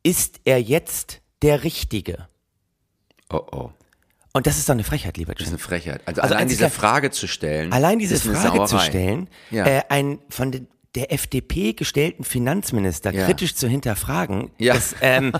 ist 0.03 0.41
er 0.43 0.61
jetzt 0.61 1.21
der 1.41 1.63
Richtige. 1.63 2.27
Oh 3.29 3.41
oh. 3.51 3.71
Und 4.33 4.45
das 4.45 4.57
ist 4.57 4.69
doch 4.69 4.73
eine 4.73 4.83
Frechheit, 4.83 5.17
lieber 5.17 5.31
Jim. 5.31 5.39
Das 5.39 5.47
ist 5.47 5.53
eine 5.53 5.59
Frechheit. 5.59 6.01
Also, 6.05 6.21
also 6.21 6.35
allein 6.35 6.47
diese 6.47 6.69
Frage 6.69 7.09
zu 7.09 7.27
stellen. 7.27 7.73
Allein 7.73 7.97
diese 7.97 8.17
Frage 8.19 8.65
zu 8.65 8.79
stellen, 8.79 9.29
ja. 9.49 9.65
äh, 9.65 9.81
ein 9.89 10.19
von 10.29 10.51
den 10.51 10.67
der 10.97 11.13
FDP 11.13 11.73
gestellten 11.73 12.23
Finanzminister 12.23 13.13
Ja. 13.13 13.25
kritisch 13.25 13.53
zu 13.55 13.67
hinterfragen, 13.67 14.49
Ja. 14.57 14.73
das, 14.73 14.95
ähm, 15.01 15.31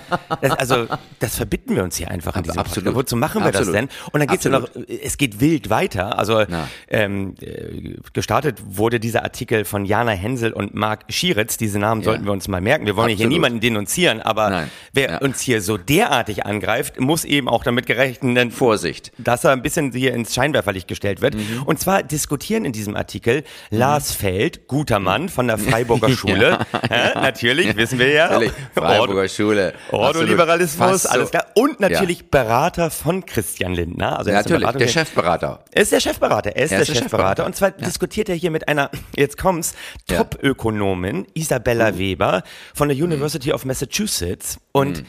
das, 0.41 0.51
also 0.51 0.85
das 1.19 1.35
verbitten 1.35 1.75
wir 1.75 1.83
uns 1.83 1.97
hier 1.97 2.11
einfach 2.11 2.35
in 2.35 2.43
diesem 2.43 2.59
absolut. 2.59 2.85
Podcast. 2.85 2.95
Wozu 3.07 3.15
machen 3.15 3.41
wir 3.41 3.47
Absolut. 3.47 3.67
das 3.67 3.73
denn? 3.75 3.89
Und 4.11 4.19
dann 4.19 4.27
geht's 4.27 4.43
ja 4.43 4.51
noch, 4.51 4.63
Absolut. 4.65 4.87
es 4.89 5.17
geht 5.17 5.39
wild 5.39 5.71
weiter. 5.71 6.19
Also 6.19 6.45
ähm, 6.89 7.33
äh, 7.41 7.95
gestartet 8.13 8.59
wurde 8.67 8.99
dieser 8.99 9.23
Artikel 9.23 9.65
von 9.65 9.83
Jana 9.85 10.11
Hensel 10.11 10.53
und 10.53 10.75
Marc 10.75 11.05
Schieritz. 11.09 11.57
Diese 11.57 11.79
Namen 11.79 12.03
sollten 12.03 12.25
wir 12.25 12.31
uns 12.31 12.47
mal 12.47 12.61
merken. 12.61 12.85
Wir 12.85 12.95
wollen 12.95 13.09
ja 13.09 13.15
hier 13.15 13.25
Absolut. 13.25 13.33
niemanden 13.33 13.59
denunzieren, 13.61 14.21
aber 14.21 14.49
Nein. 14.51 14.71
wer 14.93 15.23
uns 15.23 15.41
hier 15.41 15.61
so 15.63 15.77
derartig 15.77 16.45
angreift, 16.45 16.99
muss 16.99 17.25
eben 17.25 17.49
auch 17.49 17.63
damit 17.63 17.87
gerechnen, 17.87 18.51
Vorsicht. 18.51 19.11
dass 19.17 19.43
er 19.43 19.51
ein 19.53 19.63
bisschen 19.63 19.91
hier 19.91 20.13
ins 20.13 20.35
Scheinwerferlicht 20.35 20.87
gestellt 20.87 21.21
wird. 21.21 21.33
Mhm. 21.33 21.63
Und 21.65 21.79
zwar 21.79 22.03
diskutieren 22.03 22.63
in 22.63 22.73
diesem 22.73 22.95
Artikel 22.95 23.43
Lars 23.71 24.11
Feld, 24.11 24.67
guter 24.67 24.99
Mann 24.99 25.29
von 25.29 25.46
der 25.47 25.57
Freiburger 25.57 26.09
Schule, 26.09 26.59
ja, 26.89 27.21
natürlich, 27.21 27.75
wissen 27.75 27.99
wir 27.99 28.09
ja. 28.11 28.29
Natürlich. 28.29 28.51
Freiburger 28.73 29.27
Schule. 29.29 29.73
Ordoliberalismus, 29.91 31.03
so- 31.03 31.09
alles 31.09 31.31
klar. 31.31 31.45
Und 31.55 31.79
natürlich 31.79 32.29
Berater 32.29 32.89
von 32.89 33.25
Christian 33.25 33.73
Lindner. 33.73 34.17
Also 34.17 34.29
er 34.31 34.37
Ja, 34.37 34.41
natürlich, 34.43 34.69
der 34.71 34.87
Chefberater. 34.87 35.63
er 35.71 35.81
ist 35.81 35.91
der 35.91 35.99
Chefberater, 35.99 36.55
er 36.55 36.63
ist, 36.65 36.71
Er 36.71 36.77
der, 36.77 36.81
ist 36.81 36.87
der 36.89 36.95
Chefberater. 36.95 37.43
Chefberater. 37.43 37.45
Und 37.45 37.55
zwar 37.55 37.71
diskutiert 37.71 38.29
er 38.29 38.35
hier 38.35 38.51
mit 38.51 38.67
einer, 38.67 38.89
jetzt 39.15 39.37
kommt's, 39.37 39.73
Ja. 40.09 40.17
Top-Ökonomin 40.17 41.27
Isabella 41.33 41.97
Weber 41.97 42.43
von 42.73 42.87
der 42.89 42.97
University 42.97 43.51
of 43.53 43.65
Massachusetts. 43.65 44.59
Und 44.71 45.03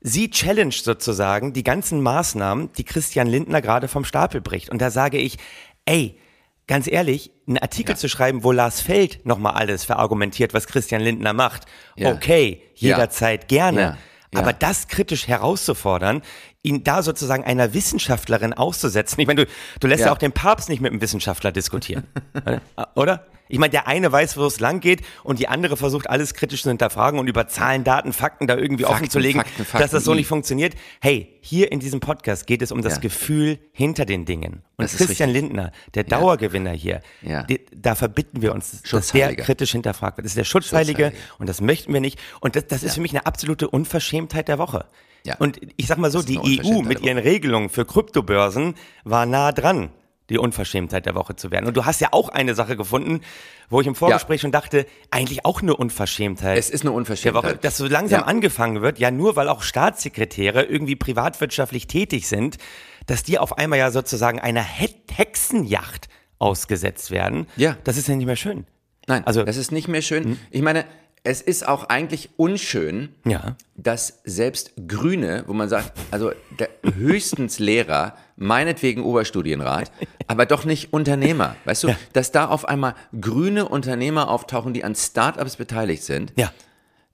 sie 0.00 0.30
challenged 0.30 0.84
sozusagen 0.84 1.52
die 1.52 1.64
ganzen 1.64 2.00
Maßnahmen, 2.00 2.70
die 2.76 2.84
Christian 2.84 3.26
Lindner 3.26 3.60
gerade 3.62 3.88
vom 3.88 4.04
Stapel 4.04 4.40
bricht. 4.40 4.70
Und 4.70 4.80
da 4.80 4.90
sage 4.90 5.18
ich, 5.18 5.36
ey, 5.84 6.18
ganz 6.66 6.88
ehrlich, 6.88 7.30
einen 7.46 7.58
Artikel 7.58 7.96
zu 7.96 8.08
schreiben, 8.08 8.42
wo 8.44 8.52
Lars 8.52 8.80
Feld 8.80 9.24
nochmal 9.24 9.54
alles 9.54 9.84
verargumentiert, 9.84 10.52
was 10.54 10.66
Christian 10.66 11.00
Lindner 11.00 11.32
macht, 11.32 11.64
Ja. 11.96 12.12
okay, 12.12 12.62
jederzeit 12.74 13.48
gerne. 13.48 13.80
Ja. 13.80 13.98
Ja. 14.34 14.40
Aber 14.40 14.52
das 14.52 14.88
kritisch 14.88 15.28
herauszufordern, 15.28 16.22
ihn 16.66 16.84
da 16.84 17.02
sozusagen 17.02 17.44
einer 17.44 17.72
Wissenschaftlerin 17.74 18.52
auszusetzen. 18.52 19.20
Ich 19.20 19.26
meine, 19.26 19.44
du, 19.46 19.50
du 19.80 19.86
lässt 19.86 20.00
ja. 20.00 20.06
Ja. 20.06 20.12
auch 20.12 20.18
den 20.18 20.32
Papst 20.32 20.68
nicht 20.68 20.80
mit 20.80 20.90
einem 20.92 21.00
Wissenschaftler 21.00 21.52
diskutieren. 21.52 22.04
Oder? 22.94 23.26
Ich 23.48 23.60
meine, 23.60 23.70
der 23.70 23.86
eine 23.86 24.10
weiß, 24.10 24.36
wo 24.36 24.44
es 24.46 24.58
lang 24.58 24.80
geht 24.80 25.02
und 25.22 25.38
die 25.38 25.46
andere 25.46 25.76
versucht, 25.76 26.10
alles 26.10 26.34
kritisch 26.34 26.62
zu 26.64 26.68
hinterfragen 26.68 27.20
und 27.20 27.28
über 27.28 27.46
Zahlen, 27.46 27.84
Daten, 27.84 28.12
Fakten 28.12 28.48
da 28.48 28.56
irgendwie 28.56 28.82
Fakten, 28.82 28.96
offen 29.04 29.10
zu 29.10 29.20
legen, 29.20 29.38
Fakten, 29.38 29.64
Fakten, 29.64 29.78
dass 29.82 29.92
das 29.92 30.02
so 30.02 30.14
I. 30.14 30.16
nicht 30.16 30.26
funktioniert. 30.26 30.74
Hey, 31.00 31.38
hier 31.42 31.70
in 31.70 31.78
diesem 31.78 32.00
Podcast 32.00 32.48
geht 32.48 32.60
es 32.60 32.72
um 32.72 32.82
das 32.82 32.94
Ja. 32.94 33.00
Gefühl 33.02 33.60
hinter 33.72 34.04
den 34.04 34.24
Dingen. 34.24 34.62
Und 34.76 34.84
Das 34.84 34.94
ist 34.94 35.06
Christian. 35.06 35.30
Lindner, 35.30 35.70
der 35.94 36.02
Dauergewinner 36.02 36.72
hier, 36.72 37.02
Ja. 37.22 37.44
die, 37.44 37.60
da 37.72 37.94
verbitten 37.94 38.42
wir 38.42 38.52
uns, 38.52 38.82
dass 38.90 39.12
der 39.12 39.36
kritisch 39.36 39.70
hinterfragt 39.70 40.16
wird. 40.16 40.24
Das 40.24 40.32
ist 40.32 40.38
der 40.38 40.42
Schutzheilige 40.44 41.04
Schutzheilige. 41.04 41.36
und 41.38 41.48
das 41.48 41.60
möchten 41.60 41.92
wir 41.92 42.00
nicht. 42.00 42.18
Und 42.40 42.56
das, 42.56 42.66
das 42.66 42.82
ist 42.82 42.94
für 42.96 43.00
mich 43.00 43.12
eine 43.12 43.26
absolute 43.26 43.68
Unverschämtheit 43.68 44.48
der 44.48 44.58
Woche. 44.58 44.86
Ja. 45.26 45.36
Und 45.38 45.60
ich 45.76 45.86
sag 45.86 45.98
mal 45.98 46.10
so, 46.10 46.22
die 46.22 46.38
EU 46.38 46.40
Unverschämtheit 46.42 46.84
mit 46.88 47.00
ihren 47.02 47.18
Regelungen 47.18 47.68
für 47.68 47.84
Kryptobörsen 47.84 48.74
war 49.04 49.26
nah 49.26 49.52
dran, 49.52 49.90
die 50.30 50.38
Unverschämtheit 50.38 51.04
der 51.06 51.14
Woche 51.14 51.36
zu 51.36 51.50
werden. 51.50 51.66
Und 51.66 51.76
du 51.76 51.84
hast 51.84 52.00
ja 52.00 52.08
auch 52.12 52.28
eine 52.28 52.54
Sache 52.54 52.76
gefunden, 52.76 53.20
wo 53.68 53.80
ich 53.80 53.86
im 53.86 53.94
Vorgespräch 53.94 54.40
schon 54.40 54.52
dachte, 54.52 54.86
eigentlich 55.10 55.44
auch 55.44 55.62
eine 55.62 55.76
Unverschämtheit. 55.76 56.58
Es 56.58 56.70
ist 56.70 56.82
eine 56.82 56.90
der 56.90 56.92
Woche, 56.94 56.98
Unverschämtheit. 56.98 57.64
dass 57.64 57.76
so 57.76 57.86
langsam 57.86 58.20
Ja. 58.20 58.26
angefangen 58.26 58.82
wird, 58.82 58.98
ja 58.98 59.10
nur 59.10 59.36
weil 59.36 59.48
auch 59.48 59.62
Staatssekretäre 59.62 60.62
irgendwie 60.64 60.96
privatwirtschaftlich 60.96 61.86
tätig 61.86 62.26
sind, 62.28 62.58
dass 63.06 63.22
die 63.22 63.38
auf 63.38 63.58
einmal 63.58 63.78
ja 63.78 63.90
sozusagen 63.90 64.40
einer 64.40 64.62
He 64.64 64.88
Hexenjacht 65.12 66.08
ausgesetzt 66.38 67.10
werden. 67.10 67.46
Ja. 67.56 67.76
Das 67.84 67.96
ist 67.96 68.08
ja 68.08 68.14
nicht 68.16 68.26
mehr 68.26 68.36
schön. 68.36 68.66
Nein, 69.06 69.24
Also- 69.26 69.44
das 69.44 69.56
ist 69.56 69.72
nicht 69.72 69.88
mehr 69.88 70.02
schön. 70.02 70.38
Ich 70.50 70.62
meine, 70.62 70.84
es 71.26 71.40
ist 71.42 71.66
auch 71.66 71.88
eigentlich 71.88 72.30
unschön, 72.36 73.08
Ja. 73.24 73.56
dass 73.76 74.20
selbst 74.24 74.72
Grüne, 74.86 75.42
wo 75.48 75.52
man 75.52 75.68
sagt, 75.68 75.92
also 76.12 76.30
der 76.58 76.68
höchstens 76.94 77.58
Lehrer, 77.58 78.16
meinetwegen 78.36 79.02
Oberstudienrat, 79.02 79.90
aber 80.28 80.46
doch 80.46 80.64
nicht 80.64 80.92
Unternehmer. 80.92 81.56
Weißt 81.64 81.82
du, 81.84 81.88
Ja. 81.88 81.96
dass 82.12 82.30
da 82.32 82.46
auf 82.46 82.68
einmal 82.68 82.94
grüne 83.20 83.68
Unternehmer 83.68 84.28
auftauchen, 84.30 84.72
die 84.72 84.84
an 84.84 84.94
Startups 84.94 85.56
beteiligt 85.56 86.04
sind. 86.04 86.32
Ja. 86.36 86.52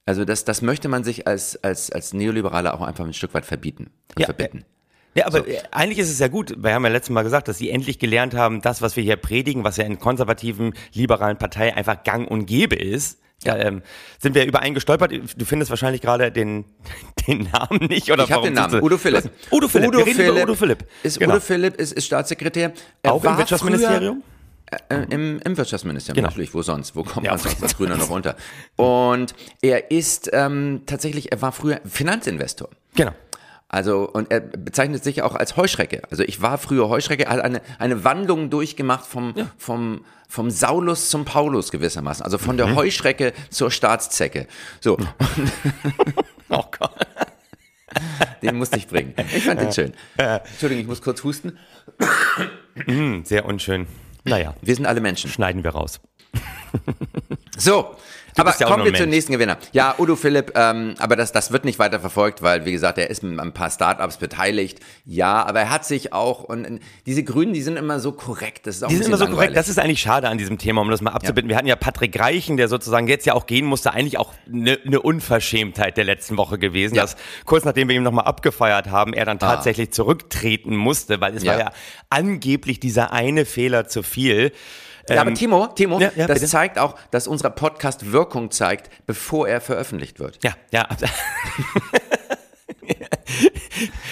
Also 0.04 0.24
das, 0.24 0.44
das 0.44 0.62
möchte 0.62 0.88
man 0.88 1.04
sich 1.04 1.26
als, 1.26 1.62
als, 1.64 1.90
als 1.90 2.12
Neoliberaler 2.12 2.74
auch 2.74 2.82
einfach 2.82 3.04
ein 3.06 3.14
Stück 3.14 3.32
weit 3.34 3.46
verbieten 3.46 3.90
und 4.14 4.20
Ja, 4.20 4.26
verbitten. 4.26 4.64
Ja, 5.14 5.26
aber 5.26 5.46
äh, 5.48 5.58
eigentlich 5.70 5.98
ist 5.98 6.10
es 6.10 6.18
ja 6.18 6.28
gut. 6.28 6.54
Wir 6.62 6.74
haben 6.74 6.84
ja 6.84 6.90
letztes 6.90 7.10
Mal 7.10 7.22
gesagt, 7.22 7.46
dass 7.48 7.58
sie 7.58 7.70
endlich 7.70 7.98
gelernt 7.98 8.34
haben, 8.34 8.60
das, 8.62 8.82
was 8.82 8.96
wir 8.96 9.02
hier 9.04 9.16
predigen, 9.16 9.62
was 9.64 9.76
ja 9.78 9.84
in 9.84 9.98
konservativen, 9.98 10.74
liberalen 10.92 11.38
Partei 11.38 11.74
einfach 11.74 12.02
gang 12.02 12.30
und 12.30 12.46
gäbe 12.46 12.76
ist. 12.76 13.20
Ja. 13.44 13.56
ähm, 13.56 13.82
sind 14.18 14.34
wir 14.34 14.44
übereingestolpert. 14.46 15.12
Du 15.36 15.44
findest 15.44 15.70
wahrscheinlich 15.70 16.00
gerade 16.00 16.30
den, 16.30 16.64
den 17.28 17.48
Namen 17.52 17.86
nicht, 17.88 18.10
oder 18.10 18.24
Ich 18.24 18.32
habe 18.32 18.44
den 18.44 18.54
Namen, 18.54 18.82
Udo 18.82 18.98
Philipp. 18.98 19.30
Udo 19.50 19.68
Philipp. 19.68 19.94
reden 19.94 20.28
über 20.28 20.42
Udo 20.42 20.54
Philipp. 20.54 20.84
Ist, 21.02 21.18
Genau. 21.18 21.34
Udo 21.34 21.40
Philipp 21.40 21.76
ist, 21.76 21.92
ist 21.92 22.04
Staatssekretär. 22.06 22.72
Er 23.02 23.12
Auch 23.12 23.24
im 23.24 23.36
Wirtschaftsministerium? 23.38 24.22
Früher, 24.22 25.00
äh, 25.00 25.04
im, 25.10 25.38
Im 25.44 25.56
Wirtschaftsministerium, 25.56 26.16
Genau. 26.16 26.28
natürlich. 26.28 26.54
Wo 26.54 26.62
sonst? 26.62 26.96
Wo 26.96 27.02
kommt 27.02 27.26
Ja. 27.26 27.32
man 27.32 27.38
sonst 27.40 27.62
als 27.62 27.76
Grüner 27.76 27.96
noch 27.96 28.08
unter? 28.10 28.36
Und 28.76 29.34
er 29.60 29.90
ist 29.90 30.30
ähm, 30.32 30.82
tatsächlich, 30.86 31.30
er 31.32 31.42
war 31.42 31.52
früher 31.52 31.80
Finanzinvestor. 31.84 32.68
Genau. 32.94 33.12
Also, 33.72 34.08
und 34.08 34.30
er 34.30 34.40
bezeichnet 34.40 35.02
sich 35.02 35.22
auch 35.22 35.34
als 35.34 35.56
Heuschrecke. 35.56 36.02
Also 36.10 36.22
ich 36.24 36.42
war 36.42 36.58
früher 36.58 36.88
Heuschrecke, 36.90 37.26
hat 37.28 37.40
eine, 37.40 37.62
eine 37.78 38.04
Wandlung 38.04 38.50
durchgemacht 38.50 39.06
vom, 39.06 39.34
vom, 39.56 40.04
vom 40.28 40.50
Saulus 40.50 41.08
zum 41.08 41.24
Paulus 41.24 41.70
gewissermaßen. 41.70 42.22
Also 42.22 42.36
von 42.36 42.54
Mhm. 42.54 42.58
der 42.58 42.74
Heuschrecke 42.76 43.32
zur 43.48 43.70
Staatszecke. 43.70 44.46
So, 44.80 44.98
Oh 46.50 46.64
Gott. 46.78 46.94
den 48.42 48.56
musste 48.56 48.76
ich 48.76 48.86
bringen. 48.88 49.14
Ich 49.34 49.44
fand 49.44 49.58
den 49.60 49.72
schön. 49.72 49.94
Entschuldigung, 50.18 50.82
ich 50.82 50.86
muss 50.88 51.00
kurz 51.00 51.24
husten. 51.24 51.58
Hm, 52.86 53.24
sehr 53.24 53.46
unschön. 53.46 53.86
Naja, 54.24 54.54
Wir 54.60 54.74
sind 54.76 54.84
alle 54.84 55.00
Menschen. 55.00 55.30
schneiden 55.30 55.64
wir 55.64 55.70
raus. 55.70 55.98
So, 57.58 57.94
aber 58.38 58.48
bist 58.50 58.60
ja 58.60 58.66
kommen 58.66 58.84
wir 58.86 58.94
zum 58.94 59.10
nächsten 59.10 59.32
Gewinner. 59.32 59.58
Ja, 59.72 59.94
Udo 59.98 60.16
Philipp, 60.16 60.52
ähm, 60.56 60.94
aber 60.98 61.16
das, 61.16 61.32
das 61.32 61.52
wird 61.52 61.66
nicht 61.66 61.78
weiter 61.78 62.00
verfolgt, 62.00 62.40
weil, 62.40 62.64
wie 62.64 62.72
gesagt, 62.72 62.96
er 62.96 63.10
ist 63.10 63.22
mit 63.22 63.38
ein 63.38 63.52
paar 63.52 63.70
Startups 63.70 64.16
beteiligt. 64.16 64.80
Ja, 65.04 65.44
aber 65.44 65.60
er 65.60 65.70
hat 65.70 65.84
sich 65.84 66.14
auch, 66.14 66.44
und 66.44 66.66
und 66.66 66.80
diese 67.04 67.24
Grünen, 67.24 67.52
die 67.52 67.60
sind 67.60 67.76
immer 67.76 68.00
so 68.00 68.12
korrekt. 68.12 68.66
Das 68.66 68.76
ist 68.76 68.84
auch 68.84 68.88
Die 68.88 68.96
sind 68.96 69.08
immer 69.08 69.18
so 69.18 69.24
korrekt. 69.26 69.36
langweilig. 69.40 69.54
Das 69.56 69.68
ist 69.68 69.78
eigentlich 69.78 70.00
schade 70.00 70.30
an 70.30 70.38
diesem 70.38 70.56
Thema, 70.56 70.80
um 70.80 70.90
das 70.90 71.02
mal 71.02 71.10
abzubinden. 71.10 71.50
Wir 71.50 71.56
hatten 71.58 71.66
ja 71.66 71.76
Patrick 71.76 72.18
Reichen, 72.18 72.56
der 72.56 72.68
sozusagen 72.68 73.06
jetzt 73.06 73.26
ja 73.26 73.34
auch 73.34 73.46
gehen 73.46 73.66
musste, 73.66 73.92
eigentlich 73.92 74.16
auch 74.16 74.32
eine 74.50 74.78
ne 74.84 74.98
Unverschämtheit 75.02 75.98
der 75.98 76.04
letzten 76.04 76.38
Woche 76.38 76.58
gewesen, 76.58 76.94
Ja. 76.94 77.02
dass 77.02 77.16
kurz 77.44 77.66
nachdem 77.66 77.88
wir 77.88 77.96
ihn 77.96 78.02
nochmal 78.02 78.24
abgefeiert 78.24 78.88
haben, 78.90 79.12
er 79.12 79.26
dann 79.26 79.38
tatsächlich 79.40 79.90
zurücktreten 79.92 80.74
musste, 80.74 81.20
weil 81.20 81.36
es 81.36 81.42
Ja. 81.42 81.52
war 81.52 81.58
ja 81.60 81.72
angeblich 82.08 82.80
dieser 82.80 83.12
eine 83.12 83.44
Fehler 83.44 83.88
zu 83.88 84.02
viel. 84.02 84.52
Ja, 85.08 85.20
aber 85.20 85.34
Timo, 85.34 85.66
Timo, 85.68 86.00
ja, 86.00 86.10
ja, 86.14 86.26
das 86.26 86.40
bitte. 86.40 86.50
zeigt 86.50 86.78
auch, 86.78 86.96
dass 87.10 87.26
unser 87.26 87.50
Podcast 87.50 88.12
Wirkung 88.12 88.50
zeigt, 88.50 88.90
bevor 89.06 89.48
er 89.48 89.60
veröffentlicht 89.60 90.20
wird. 90.20 90.42
Ja, 90.42 90.54
ja. 90.70 90.88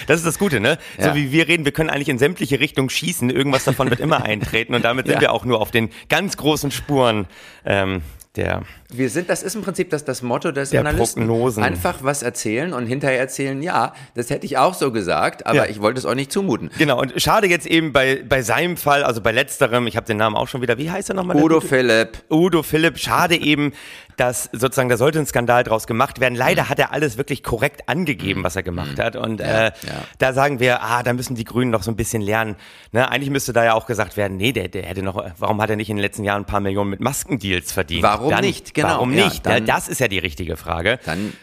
Das 0.07 0.17
ist 0.17 0.25
das 0.25 0.39
Gute, 0.39 0.59
ne? 0.59 0.77
Ja. 0.97 1.09
So 1.09 1.15
wie 1.15 1.31
wir 1.31 1.47
reden, 1.47 1.63
wir 1.63 1.71
können 1.71 1.89
eigentlich 1.89 2.09
in 2.09 2.17
sämtliche 2.17 2.59
Richtungen 2.59 2.89
schießen, 2.89 3.29
irgendwas 3.29 3.63
davon 3.63 3.89
wird 3.89 3.99
immer 3.99 4.23
eintreten 4.25 4.73
und 4.73 4.83
damit 4.83 5.07
sind 5.07 5.21
wir 5.21 5.31
auch 5.31 5.45
nur 5.45 5.61
auf 5.61 5.71
den 5.71 5.89
ganz 6.09 6.35
großen 6.37 6.71
Spuren 6.71 7.27
ähm, 7.65 8.01
der 8.35 8.63
Wir 8.93 9.09
sind, 9.09 9.29
das 9.29 9.43
ist 9.43 9.55
im 9.55 9.61
Prinzip 9.61 9.89
das, 9.89 10.03
das 10.05 10.21
Motto 10.21 10.51
des 10.51 10.71
Der 10.71 10.81
Analysten. 10.81 11.27
Prognosen. 11.27 11.63
Einfach 11.63 11.99
was 12.01 12.23
erzählen 12.23 12.73
und 12.73 12.85
hinterher 12.85 13.19
erzählen, 13.19 13.61
ja, 13.61 13.93
das 14.15 14.29
hätte 14.29 14.45
ich 14.45 14.57
auch 14.57 14.73
so 14.73 14.91
gesagt, 14.91 15.45
aber 15.45 15.55
Ja. 15.55 15.65
ich 15.65 15.81
wollte 15.81 15.99
es 15.99 16.05
euch 16.05 16.15
nicht 16.15 16.31
zumuten. 16.31 16.69
Genau, 16.77 16.99
und 16.99 17.13
schade 17.21 17.47
jetzt 17.47 17.67
eben 17.67 17.93
bei, 17.93 18.23
bei 18.27 18.41
seinem 18.41 18.77
Fall, 18.77 19.03
also 19.03 19.21
bei 19.21 19.31
letzterem, 19.31 19.87
ich 19.87 19.95
habe 19.95 20.05
den 20.05 20.17
Namen 20.17 20.35
auch 20.35 20.47
schon 20.47 20.61
wieder, 20.61 20.77
wie 20.77 20.89
heißt 20.91 21.09
er 21.09 21.15
nochmal? 21.15 21.37
Udo? 21.37 21.61
Philipp, 21.61 22.23
Udo 22.29 22.63
Philipp, 22.63 22.97
schade 22.97 23.35
eben, 23.35 23.73
dass 24.17 24.49
sozusagen, 24.51 24.89
da 24.89 24.97
sollte 24.97 25.17
ein 25.19 25.25
Skandal 25.25 25.63
draus 25.63 25.87
gemacht 25.87 26.19
werden. 26.19 26.35
Leider 26.35 26.69
hat 26.69 26.77
er 26.77 26.91
alles 26.91 27.17
wirklich 27.17 27.43
korrekt 27.43 27.87
angegeben, 27.89 28.43
was 28.43 28.55
er 28.55 28.61
gemacht 28.61 28.99
hat. 28.99 29.15
Und 29.15 29.41
äh, 29.41 29.65
ja. 29.65 29.71
da 30.19 30.33
sagen 30.33 30.59
wir, 30.59 30.83
ah, 30.83 31.01
da 31.01 31.13
müssen 31.13 31.33
die 31.35 31.43
Grünen 31.43 31.71
noch 31.71 31.81
so 31.81 31.89
ein 31.91 31.95
bisschen 31.95 32.21
lernen. 32.21 32.55
Ne, 32.91 33.09
eigentlich 33.09 33.31
müsste 33.31 33.51
da 33.53 33.63
ja 33.63 33.73
auch 33.73 33.87
gesagt 33.87 34.17
werden, 34.17 34.37
nee, 34.37 34.51
der, 34.51 34.67
der 34.67 34.83
hätte 34.83 35.01
noch, 35.01 35.23
warum 35.39 35.59
hat 35.61 35.69
er 35.71 35.75
nicht 35.75 35.89
in 35.89 35.95
den 35.95 36.01
letzten 36.03 36.23
Jahren 36.23 36.43
ein 36.43 36.45
paar 36.45 36.59
Millionen 36.59 36.89
mit 36.91 36.99
Maskendeals 36.99 37.71
verdient? 37.71 38.03
Warum 38.03 38.33
nicht? 38.41 38.73
Genau, 38.81 38.93
Warum 38.95 39.13
ja, 39.13 39.25
nicht? 39.25 39.45
dann- 39.45 39.65
Ja, 39.65 39.73
das 39.75 39.87
ist 39.87 39.99
ja 39.99 40.07
die 40.07 40.19
richtige 40.19 40.57
Frage. 40.57 40.99
dann 41.05 41.33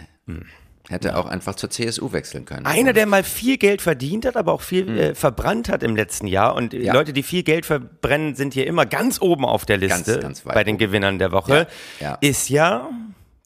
hätte 0.89 1.09
er 1.09 1.19
auch 1.19 1.27
einfach 1.27 1.55
zur 1.55 1.69
CSU 1.71 2.13
wechseln 2.13 2.45
können. 2.47 2.65
Einer, 2.65 2.93
der 2.95 3.05
mal 3.07 3.23
viel 3.23 3.59
Geld 3.59 3.83
verdient 3.83 4.25
hat, 4.25 4.37
aber 4.37 4.53
auch 4.53 4.63
viel 4.63 4.89
äh, 4.99 5.15
verbrannt 5.15 5.69
hat 5.69 5.83
im 5.83 5.95
letzten 5.97 6.27
Jahr. 6.27 6.55
Und 6.55 6.73
äh, 6.73 6.79
Hm. 6.79 6.85
Ja. 6.85 6.93
Leute, 6.95 7.13
die 7.13 7.23
viel 7.23 7.43
Geld 7.43 7.67
verbrennen, 7.67 8.35
sind 8.35 8.55
hier 8.55 8.67
immer 8.67 8.87
ganz 8.87 9.21
oben 9.21 9.45
auf 9.45 9.67
der 9.67 9.77
Liste 9.77 10.19
ganz 10.21 10.47
weit 10.47 10.55
bei 10.55 10.65
den 10.65 10.77
oben. 10.77 10.79
Gewinnern 10.87 11.19
der 11.19 11.31
Woche. 11.33 11.67
Ja, 12.01 12.07
ja. 12.13 12.19
Ist 12.23 12.49
ja 12.49 12.89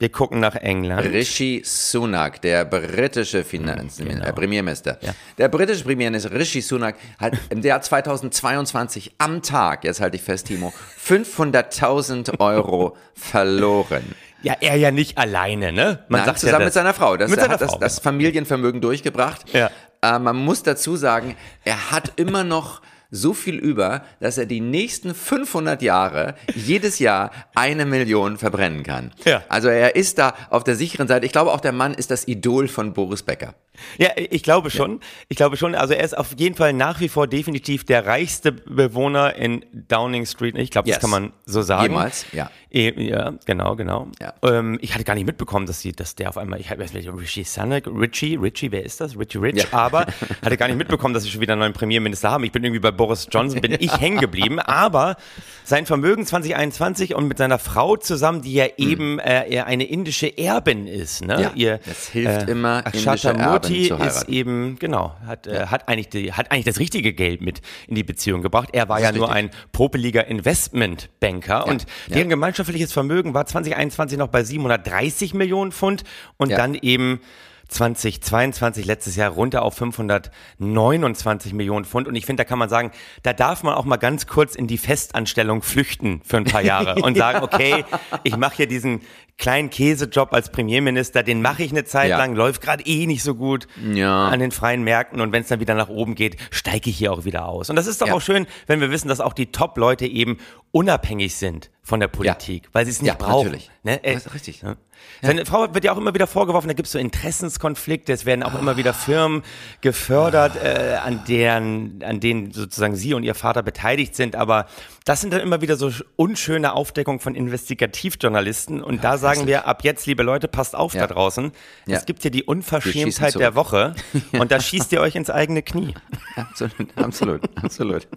Wir 0.02 0.10
gucken 0.10 0.40
nach 0.40 0.56
England. 0.56 1.06
Rishi 1.12 1.62
Sunak, 1.64 2.42
der 2.42 2.64
britische 2.64 3.44
Finanz 3.44 3.98
genau. 3.98 4.24
äh, 4.24 4.32
Premierminister. 4.32 4.98
Ja. 5.00 5.14
Der 5.38 5.46
britische 5.46 5.84
Premierminister 5.84 6.32
Rishi 6.32 6.60
Sunak 6.60 6.96
hat 7.20 7.34
im 7.50 7.60
Jahr 7.60 7.80
2022 7.80 9.12
am 9.18 9.42
Tag, 9.42 9.84
jetzt 9.84 10.00
halte 10.00 10.16
ich 10.16 10.22
fest, 10.22 10.48
Timo, 10.48 10.72
500.000 11.06 12.40
Euro 12.40 12.96
verloren. 13.14 14.02
Ja, 14.42 14.56
er 14.58 14.74
ja 14.74 14.90
nicht 14.90 15.18
alleine, 15.18 15.70
ne? 15.70 16.00
Man 16.08 16.18
Nein, 16.18 16.26
sagt 16.26 16.40
zusammen 16.40 16.62
ja, 16.62 16.64
mit 16.64 16.74
seiner 16.74 16.94
Frau. 16.94 17.16
Das, 17.16 17.30
mit 17.30 17.38
seiner 17.38 17.52
hat 17.52 17.60
Frau, 17.60 17.78
das, 17.78 17.78
das 17.78 17.98
Familienvermögen 18.00 18.80
durchgebracht. 18.80 19.54
Ja. 19.54 19.70
Äh, 20.02 20.18
man 20.18 20.34
muss 20.34 20.64
dazu 20.64 20.96
sagen, 20.96 21.36
er 21.62 21.92
hat 21.92 22.14
immer 22.16 22.42
noch 22.42 22.82
so 23.12 23.34
viel 23.34 23.56
über, 23.56 24.02
dass 24.20 24.38
er 24.38 24.46
die 24.46 24.60
nächsten 24.60 25.14
500 25.14 25.82
Jahre 25.82 26.34
jedes 26.54 26.98
Jahr 26.98 27.30
eine 27.54 27.84
Million 27.84 28.38
verbrennen 28.38 28.82
kann. 28.82 29.12
Ja. 29.24 29.42
Also 29.48 29.68
er 29.68 29.94
ist 29.94 30.18
da 30.18 30.34
auf 30.50 30.64
der 30.64 30.74
sicheren 30.74 31.06
Seite. 31.06 31.26
Ich 31.26 31.32
glaube 31.32 31.52
auch 31.52 31.60
der 31.60 31.72
Mann 31.72 31.94
ist 31.94 32.10
das 32.10 32.26
Idol 32.26 32.66
von 32.68 32.94
Boris 32.94 33.22
Becker. 33.22 33.54
Ja, 33.98 34.10
ich 34.16 34.42
glaube 34.42 34.70
schon. 34.70 35.00
Ich 35.28 35.36
glaube 35.36 35.56
schon. 35.56 35.74
Also 35.74 35.94
er 35.94 36.04
ist 36.04 36.16
auf 36.16 36.34
jeden 36.36 36.54
Fall 36.54 36.72
nach 36.72 37.00
wie 37.00 37.08
vor 37.08 37.26
definitiv 37.26 37.84
der 37.84 38.06
reichste 38.06 38.52
Bewohner 38.52 39.34
in 39.34 39.64
Downing 39.72 40.26
Street. 40.26 40.56
Ich 40.58 40.70
glaube, 40.70 40.88
yes. 40.88 40.96
das 40.96 41.02
kann 41.02 41.10
man 41.10 41.32
so 41.46 41.62
sagen. 41.62 41.84
Jemals, 41.84 42.26
ja. 42.32 42.50
Ja, 42.74 43.34
genau, 43.44 43.76
genau. 43.76 44.08
Ja. 44.18 44.32
Ähm, 44.42 44.78
ich 44.80 44.94
hatte 44.94 45.04
gar 45.04 45.14
nicht 45.14 45.26
mitbekommen, 45.26 45.66
dass, 45.66 45.80
sie, 45.82 45.92
dass 45.92 46.14
der 46.14 46.30
auf 46.30 46.38
einmal, 46.38 46.58
ich 46.58 46.70
weiß 46.70 46.94
nicht, 46.94 47.06
Richie 47.12 47.44
Sunak, 47.44 47.86
Richie, 47.86 48.36
Richie, 48.36 48.72
wer 48.72 48.82
ist 48.82 48.98
das? 49.02 49.18
Richie 49.18 49.36
Rich, 49.36 49.56
ja. 49.56 49.64
aber 49.72 50.06
hatte 50.42 50.56
gar 50.56 50.68
nicht 50.68 50.78
mitbekommen, 50.78 51.12
dass 51.12 51.24
sie 51.24 51.30
schon 51.30 51.42
wieder 51.42 51.52
einen 51.52 51.60
neuen 51.60 51.74
Premierminister 51.74 52.30
haben. 52.30 52.44
Ich 52.44 52.52
bin 52.52 52.64
irgendwie 52.64 52.80
bei 52.80 52.90
Boris 52.90 53.28
Johnson, 53.30 53.60
bin 53.60 53.72
ich 53.78 54.00
hängen 54.00 54.20
geblieben, 54.20 54.58
aber 54.58 55.16
sein 55.64 55.84
Vermögen 55.84 56.24
2021 56.24 57.14
und 57.14 57.28
mit 57.28 57.36
seiner 57.36 57.58
Frau 57.58 57.96
zusammen, 57.96 58.40
die 58.40 58.54
ja 58.54 58.64
hm. 58.64 58.72
eben 58.78 59.18
äh, 59.18 59.62
eine 59.66 59.84
indische 59.84 60.38
Erbin 60.38 60.86
ist, 60.86 61.26
ne? 61.26 61.42
Ja, 61.42 61.52
Ihr, 61.54 61.80
das 61.84 62.08
hilft 62.08 62.48
äh, 62.48 62.52
immer, 62.52 62.84
indische 62.86 63.28
Erbin 63.28 63.61
zu 63.62 63.96
ist 63.96 64.28
eben, 64.28 64.78
genau, 64.78 65.14
hat, 65.26 65.46
äh, 65.46 65.66
hat, 65.66 65.88
eigentlich 65.88 66.08
die, 66.08 66.32
hat 66.32 66.50
eigentlich 66.50 66.64
das 66.64 66.78
richtige 66.78 67.12
Geld 67.12 67.42
mit 67.42 67.60
in 67.86 67.94
die 67.94 68.04
Beziehung 68.04 68.42
gebracht. 68.42 68.70
Er 68.72 68.88
war 68.88 68.98
ja 68.98 69.08
richtig. 69.08 69.20
nur 69.20 69.32
ein 69.32 69.50
popeliger 69.72 70.26
Investmentbanker 70.26 71.66
und 71.66 71.86
deren 72.08 72.28
Gemeinschaft 72.28 72.62
wirtschaftliches 72.62 72.92
Vermögen 72.92 73.34
war 73.34 73.46
2021 73.46 74.18
noch 74.18 74.28
bei 74.28 74.44
730 74.44 75.34
Millionen 75.34 75.72
Pfund 75.72 76.04
und 76.36 76.50
ja. 76.50 76.56
dann 76.56 76.74
eben 76.74 77.20
2022 77.68 78.84
letztes 78.84 79.16
Jahr 79.16 79.30
runter 79.30 79.62
auf 79.62 79.74
529 79.76 81.54
Millionen 81.54 81.84
Pfund. 81.84 82.06
Und 82.06 82.14
ich 82.14 82.26
finde, 82.26 82.42
da 82.42 82.44
kann 82.44 82.58
man 82.58 82.68
sagen, 82.68 82.92
da 83.22 83.32
darf 83.32 83.62
man 83.62 83.74
auch 83.74 83.84
mal 83.84 83.96
ganz 83.96 84.26
kurz 84.26 84.54
in 84.54 84.66
die 84.66 84.78
Festanstellung 84.78 85.62
flüchten 85.62 86.20
für 86.24 86.36
ein 86.36 86.44
paar 86.44 86.62
Jahre 86.62 86.96
und 87.02 87.16
sagen, 87.16 87.40
okay, 87.42 87.84
ich 88.24 88.36
mache 88.36 88.56
hier 88.56 88.66
diesen 88.66 89.00
kleinen 89.38 89.70
Käsejob 89.70 90.32
als 90.32 90.50
Premierminister, 90.50 91.22
den 91.22 91.42
mache 91.42 91.62
ich 91.62 91.72
eine 91.72 91.84
Zeit 91.84 92.10
ja. 92.10 92.18
lang, 92.18 92.34
läuft 92.34 92.62
gerade 92.62 92.84
eh 92.86 93.06
nicht 93.06 93.22
so 93.22 93.34
gut 93.34 93.66
ja. 93.92 94.28
an 94.28 94.40
den 94.40 94.50
freien 94.50 94.84
Märkten 94.84 95.20
und 95.20 95.32
wenn 95.32 95.42
es 95.42 95.48
dann 95.48 95.60
wieder 95.60 95.74
nach 95.74 95.88
oben 95.88 96.14
geht, 96.14 96.36
steige 96.50 96.90
ich 96.90 96.96
hier 96.96 97.12
auch 97.12 97.24
wieder 97.24 97.46
aus. 97.46 97.70
Und 97.70 97.76
das 97.76 97.86
ist 97.86 98.00
doch 98.00 98.08
ja. 98.08 98.14
auch 98.14 98.20
schön, 98.20 98.46
wenn 98.66 98.80
wir 98.80 98.90
wissen, 98.90 99.08
dass 99.08 99.20
auch 99.20 99.32
die 99.32 99.50
Top-Leute 99.50 100.06
eben 100.06 100.38
unabhängig 100.72 101.36
sind 101.36 101.70
von 101.82 102.00
der 102.00 102.08
Politik, 102.08 102.68
weil 102.72 102.84
sie 102.84 102.90
es 102.90 103.02
nicht 103.02 103.18
brauchen. 103.18 103.46
Natürlich. 103.46 103.70
Ne? 103.82 104.02
Äh, 104.04 104.14
das 104.14 104.26
ist 104.26 104.34
richtig. 104.34 104.62
Ja. 104.62 104.76
Seine 105.20 105.46
Frau 105.46 105.72
wird 105.72 105.84
ja 105.84 105.92
auch 105.92 105.98
immer 105.98 106.14
wieder 106.14 106.26
vorgeworfen, 106.26 106.68
da 106.68 106.74
gibt 106.74 106.86
es 106.86 106.92
so 106.92 106.98
Interessenskonflikte, 106.98 108.12
es 108.12 108.26
werden 108.26 108.42
auch 108.42 108.58
immer 108.58 108.76
wieder 108.76 108.92
Firmen 108.92 109.42
gefördert, 109.80 110.56
äh, 110.56 110.96
an 111.02 111.22
deren, 111.28 112.02
an 112.04 112.20
denen 112.20 112.52
sozusagen 112.52 112.96
sie 112.96 113.14
und 113.14 113.22
ihr 113.22 113.34
Vater 113.34 113.62
beteiligt 113.62 114.16
sind, 114.16 114.34
aber 114.34 114.66
das 115.04 115.20
sind 115.20 115.32
dann 115.32 115.40
immer 115.40 115.60
wieder 115.60 115.76
so 115.76 115.90
unschöne 116.16 116.72
Aufdeckungen 116.72 117.20
von 117.20 117.34
Investigativjournalisten 117.34 118.82
und 118.82 118.96
ja, 118.96 119.02
da 119.02 119.18
sagen 119.18 119.46
wir 119.46 119.66
ab 119.66 119.84
jetzt, 119.84 120.06
liebe 120.06 120.22
Leute, 120.22 120.48
passt 120.48 120.74
auf 120.74 120.94
ja. 120.94 121.06
da 121.06 121.14
draußen. 121.14 121.52
Ja. 121.86 121.96
Es 121.96 122.06
gibt 122.06 122.22
hier 122.22 122.30
die 122.30 122.44
Unverschämtheit 122.44 123.34
der 123.36 123.54
Woche 123.54 123.94
und 124.32 124.50
da 124.50 124.60
schießt 124.60 124.92
ihr 124.92 125.00
euch 125.00 125.14
ins 125.14 125.30
eigene 125.30 125.62
Knie. 125.62 125.94
Absolut, 126.36 126.74
absolut, 126.96 127.42
absolut. 127.62 128.08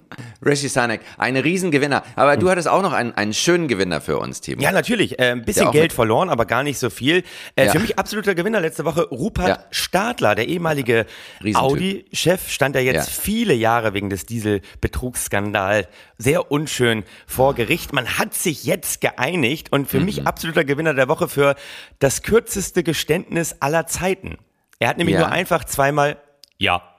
Rishi 0.44 0.70
Sanek, 0.70 1.02
ein 1.18 1.38
Riesengewinner, 1.38 2.04
aber 2.16 2.38
du 2.38 2.45
hattest 2.50 2.68
auch 2.68 2.82
noch 2.82 2.94
einen, 2.94 3.14
einen 3.14 3.34
schönen 3.34 3.68
Gewinner 3.68 4.02
für 4.02 4.18
uns, 4.18 4.42
Timo. 4.42 4.62
Ja, 4.62 4.72
natürlich, 4.72 5.20
äh, 5.20 5.32
ein 5.32 5.44
bisschen 5.44 5.72
Geld 5.72 5.94
verloren, 5.94 6.30
aber 6.30 6.46
gar 6.46 6.64
nicht 6.64 6.78
so 6.78 6.90
viel. 6.90 7.24
Äh, 7.56 7.70
für 7.70 7.80
mich 7.80 8.00
absoluter 8.00 8.36
Gewinner 8.36 8.62
letzte 8.62 8.86
Woche, 8.86 9.04
Rupert 9.10 9.68
Stadler, 9.72 10.36
der 10.36 10.48
ehemalige 10.48 11.06
Audi-Chef, 11.54 12.50
stand 12.50 12.76
ja 12.76 12.82
jetzt 12.82 13.10
viele 13.10 13.54
Jahre 13.54 13.94
wegen 13.94 14.10
des 14.10 14.26
Dieselbetrugsskandals 14.26 15.88
sehr 16.18 16.52
unschön 16.52 17.04
vor 17.28 17.56
Gericht. 17.56 17.94
Man 17.94 18.18
hat 18.18 18.34
sich 18.34 18.64
jetzt 18.64 19.02
geeinigt 19.02 19.72
und 19.72 19.88
für 19.88 20.00
mhm. 20.00 20.06
mich 20.06 20.28
absoluter 20.28 20.64
Gewinner 20.64 20.94
der 20.94 21.08
Woche 21.08 21.28
für 21.28 21.56
das 22.00 22.22
kürzeste 22.22 22.84
Geständnis 22.84 23.56
aller 23.60 23.88
Zeiten. 23.88 24.38
Er 24.80 24.90
hat 24.90 24.98
nämlich 24.98 25.16
ja. 25.16 25.22
nur 25.22 25.32
einfach 25.32 25.64
zweimal 25.66 26.18
Ja 26.58 26.95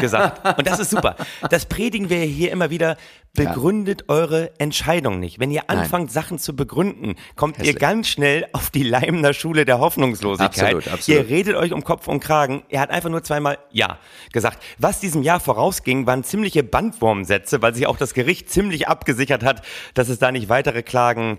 gesagt. 0.00 0.58
Und 0.58 0.66
das 0.66 0.78
ist 0.78 0.90
super. 0.90 1.16
Das 1.50 1.66
predigen 1.66 2.10
wir 2.10 2.20
hier 2.20 2.52
immer 2.52 2.70
wieder. 2.70 2.96
Begründet 3.32 4.04
ja. 4.08 4.14
eure 4.14 4.50
Entscheidung 4.58 5.20
nicht. 5.20 5.38
Wenn 5.38 5.52
ihr 5.52 5.70
anfangt, 5.70 6.06
Nein. 6.06 6.12
Sachen 6.12 6.38
zu 6.40 6.56
begründen, 6.56 7.14
kommt 7.36 7.58
Hässlich. 7.58 7.74
ihr 7.74 7.78
ganz 7.78 8.08
schnell 8.08 8.46
auf 8.52 8.70
die 8.70 8.82
Leimner 8.82 9.34
Schule 9.34 9.64
der 9.64 9.78
Hoffnungslosigkeit. 9.78 10.74
Absolut, 10.74 10.88
absolut. 10.88 11.08
Ihr 11.08 11.28
redet 11.28 11.54
euch 11.54 11.72
um 11.72 11.84
Kopf 11.84 12.08
und 12.08 12.18
Kragen. 12.18 12.64
Er 12.70 12.80
hat 12.80 12.90
einfach 12.90 13.08
nur 13.08 13.22
zweimal 13.22 13.58
Ja 13.70 13.98
gesagt. 14.32 14.60
Was 14.78 14.98
diesem 14.98 15.22
Jahr 15.22 15.38
vorausging, 15.38 16.06
waren 16.06 16.24
ziemliche 16.24 16.64
Bandwurmsätze, 16.64 17.62
weil 17.62 17.72
sich 17.72 17.86
auch 17.86 17.96
das 17.96 18.14
Gericht 18.14 18.50
ziemlich 18.50 18.88
abgesichert 18.88 19.44
hat, 19.44 19.62
dass 19.94 20.08
es 20.08 20.18
da 20.18 20.32
nicht 20.32 20.48
weitere 20.48 20.82
Klagen 20.82 21.38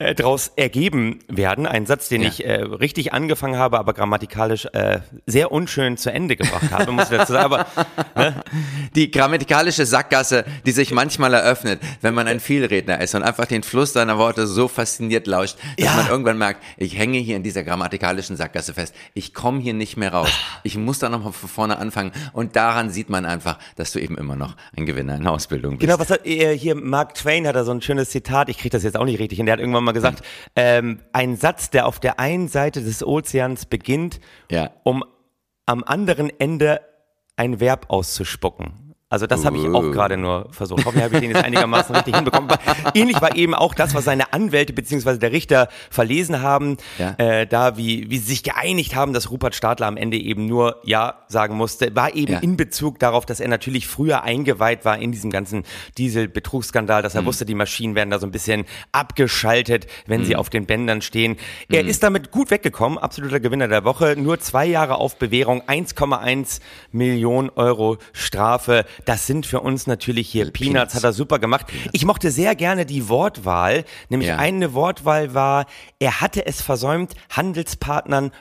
daraus 0.00 0.52
ergeben 0.56 1.18
werden. 1.28 1.66
Ein 1.66 1.84
Satz, 1.84 2.08
den 2.08 2.22
ja. 2.22 2.28
ich 2.28 2.44
äh, 2.44 2.62
richtig 2.62 3.12
angefangen 3.12 3.56
habe, 3.56 3.78
aber 3.78 3.92
grammatikalisch 3.92 4.66
äh, 4.72 5.00
sehr 5.26 5.52
unschön 5.52 5.98
zu 5.98 6.10
Ende 6.10 6.36
gebracht 6.36 6.70
habe, 6.70 6.90
muss 6.90 7.10
ich 7.10 7.18
dazu 7.18 7.34
sagen. 7.34 7.44
Aber, 7.44 7.66
ne? 8.16 8.34
Die 8.94 9.10
grammatikalische 9.10 9.84
Sackgasse, 9.84 10.44
die 10.64 10.72
sich 10.72 10.90
manchmal 10.92 11.34
eröffnet, 11.34 11.80
wenn 12.00 12.14
man 12.14 12.26
ein 12.28 12.40
Vielredner 12.40 13.00
ist 13.00 13.14
und 13.14 13.22
einfach 13.22 13.44
den 13.46 13.62
Fluss 13.62 13.92
seiner 13.92 14.16
Worte 14.16 14.46
so 14.46 14.68
fasziniert 14.68 15.26
lauscht, 15.26 15.56
dass 15.76 15.86
ja. 15.86 15.96
man 15.96 16.08
irgendwann 16.08 16.38
merkt, 16.38 16.62
ich 16.78 16.96
hänge 16.96 17.18
hier 17.18 17.36
in 17.36 17.42
dieser 17.42 17.62
grammatikalischen 17.62 18.36
Sackgasse 18.36 18.72
fest. 18.72 18.94
Ich 19.12 19.34
komme 19.34 19.60
hier 19.60 19.74
nicht 19.74 19.98
mehr 19.98 20.12
raus. 20.12 20.30
Ich 20.62 20.78
muss 20.78 20.98
da 20.98 21.10
nochmal 21.10 21.32
von 21.32 21.48
vorne 21.48 21.78
anfangen. 21.78 22.12
Und 22.32 22.56
daran 22.56 22.90
sieht 22.90 23.10
man 23.10 23.26
einfach, 23.26 23.58
dass 23.76 23.92
du 23.92 23.98
eben 23.98 24.16
immer 24.16 24.36
noch 24.36 24.56
ein 24.76 24.86
Gewinner 24.86 25.16
in 25.16 25.26
Ausbildung 25.26 25.76
bist. 25.76 25.82
Genau, 25.82 25.98
was 25.98 26.10
hat 26.10 26.26
äh, 26.26 26.56
hier 26.56 26.74
Mark 26.74 27.14
Twain 27.14 27.46
hat 27.46 27.54
da 27.54 27.64
so 27.64 27.72
ein 27.72 27.82
schönes 27.82 28.10
Zitat, 28.10 28.48
ich 28.48 28.58
kriege 28.58 28.70
das 28.70 28.82
jetzt 28.82 28.96
auch 28.96 29.04
nicht 29.04 29.18
richtig, 29.18 29.40
und 29.40 29.46
der 29.46 29.52
hat 29.54 29.60
irgendwann 29.60 29.84
mal 29.84 29.89
mal 29.90 29.94
gesagt, 29.94 30.24
ähm, 30.56 31.00
ein 31.12 31.36
Satz, 31.36 31.70
der 31.70 31.86
auf 31.86 32.00
der 32.00 32.18
einen 32.18 32.48
Seite 32.48 32.82
des 32.82 33.04
Ozeans 33.04 33.66
beginnt, 33.66 34.20
ja. 34.50 34.70
um 34.82 35.04
am 35.66 35.84
anderen 35.84 36.30
Ende 36.40 36.80
ein 37.36 37.60
Verb 37.60 37.86
auszuspucken. 37.88 38.89
Also 39.10 39.26
das 39.26 39.44
habe 39.44 39.58
ich 39.58 39.66
auch 39.66 39.82
uh. 39.82 39.90
gerade 39.90 40.16
nur 40.16 40.46
versucht. 40.52 40.84
Hoffentlich 40.84 41.02
habe 41.02 41.16
ich 41.16 41.20
den 41.20 41.30
jetzt 41.32 41.44
einigermaßen 41.44 41.92
richtig 41.96 42.14
hinbekommen. 42.14 42.48
Ähnlich 42.94 43.20
war 43.20 43.34
eben 43.34 43.56
auch 43.56 43.74
das, 43.74 43.92
was 43.92 44.04
seine 44.04 44.32
Anwälte 44.32 44.72
beziehungsweise 44.72 45.18
der 45.18 45.32
Richter 45.32 45.68
verlesen 45.90 46.42
haben, 46.42 46.76
ja. 46.96 47.16
äh, 47.18 47.44
da 47.44 47.76
wie, 47.76 48.08
wie 48.08 48.18
sie 48.18 48.26
sich 48.26 48.44
geeinigt 48.44 48.94
haben, 48.94 49.12
dass 49.12 49.32
Rupert 49.32 49.56
Stadler 49.56 49.88
am 49.88 49.96
Ende 49.96 50.16
eben 50.16 50.46
nur 50.46 50.76
Ja 50.84 51.24
sagen 51.26 51.56
musste, 51.56 51.94
war 51.96 52.14
eben 52.14 52.34
ja. 52.34 52.38
in 52.38 52.56
Bezug 52.56 53.00
darauf, 53.00 53.26
dass 53.26 53.40
er 53.40 53.48
natürlich 53.48 53.88
früher 53.88 54.22
eingeweiht 54.22 54.84
war 54.84 54.96
in 54.98 55.10
diesem 55.10 55.32
ganzen 55.32 55.64
Dieselbetrugsskandal, 55.98 57.02
dass 57.02 57.16
er 57.16 57.22
mhm. 57.22 57.26
wusste, 57.26 57.44
die 57.44 57.56
Maschinen 57.56 57.96
werden 57.96 58.10
da 58.10 58.20
so 58.20 58.26
ein 58.28 58.30
bisschen 58.30 58.64
abgeschaltet, 58.92 59.88
wenn 60.06 60.20
mhm. 60.20 60.26
sie 60.26 60.36
auf 60.36 60.50
den 60.50 60.66
Bändern 60.66 61.02
stehen. 61.02 61.36
Er 61.68 61.82
mhm. 61.82 61.88
ist 61.88 62.04
damit 62.04 62.30
gut 62.30 62.52
weggekommen, 62.52 62.96
absoluter 62.96 63.40
Gewinner 63.40 63.66
der 63.66 63.84
Woche, 63.84 64.14
nur 64.16 64.38
zwei 64.38 64.66
Jahre 64.66 64.98
auf 64.98 65.16
Bewährung, 65.16 65.62
1,1 65.62 66.60
Millionen 66.92 67.50
Euro 67.50 67.98
Strafe. 68.12 68.84
Das 69.04 69.26
sind 69.26 69.46
für 69.46 69.60
uns 69.60 69.86
natürlich 69.86 70.28
hier 70.28 70.44
Peanuts, 70.44 70.58
Peanuts 70.58 70.94
hat 70.94 71.04
er 71.04 71.12
super 71.12 71.38
gemacht. 71.38 71.66
Ich 71.92 72.04
mochte 72.04 72.30
sehr 72.30 72.54
gerne 72.54 72.86
die 72.86 73.08
Wortwahl, 73.08 73.84
nämlich 74.08 74.28
ja. 74.28 74.36
eine 74.36 74.74
Wortwahl 74.74 75.34
war, 75.34 75.66
er 75.98 76.20
hatte 76.20 76.46
es 76.46 76.62
versäumt, 76.62 77.14
Handelspartnern, 77.30 78.32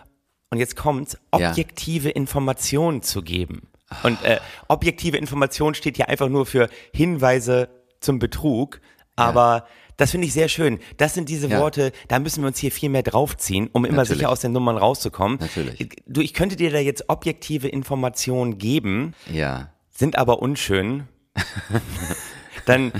und 0.52 0.58
jetzt 0.58 0.76
kommt's, 0.76 1.18
objektive 1.32 2.10
ja. 2.10 2.16
Informationen 2.16 3.04
zu 3.04 3.22
geben. 3.22 3.68
Und 4.04 4.24
äh, 4.24 4.40
objektive 4.68 5.18
Information 5.18 5.76
steht 5.76 5.98
hier 5.98 6.10
einfach 6.10 6.28
nur 6.30 6.46
für 6.46 6.70
Hinweise 6.94 7.70
zum 8.00 8.20
Betrug, 8.20 8.82
aber 9.16 9.66
ja. 9.68 9.68
Das 10.00 10.12
finde 10.12 10.28
ich 10.28 10.34
sehr 10.34 10.48
schön. 10.48 10.80
Das 10.96 11.14
sind 11.14 11.28
diese 11.28 11.50
ja. 11.50 11.60
Worte, 11.60 11.92
da 12.08 12.20
müssen 12.20 12.42
wir 12.42 12.48
uns 12.48 12.58
hier 12.58 12.72
viel 12.72 12.88
mehr 12.88 13.04
draufziehen, 13.04 13.68
um 13.74 13.84
immer 13.84 13.98
Natürlich. 13.98 14.20
sicher 14.20 14.30
aus 14.30 14.40
den 14.40 14.54
Nummern 14.54 14.78
rauszukommen. 14.78 15.40
Natürlich. 15.42 15.90
Du, 16.08 16.22
ich 16.22 16.34
könnte 16.34 16.56
dir 16.56 16.72
da 16.72 16.78
jetzt 16.78 17.10
objektive 17.10 17.68
Informationen 17.68 18.58
geben. 18.58 19.14
Ja 19.30 19.72
sind 20.00 20.18
aber 20.18 20.42
unschön, 20.42 21.08
dann 22.66 22.92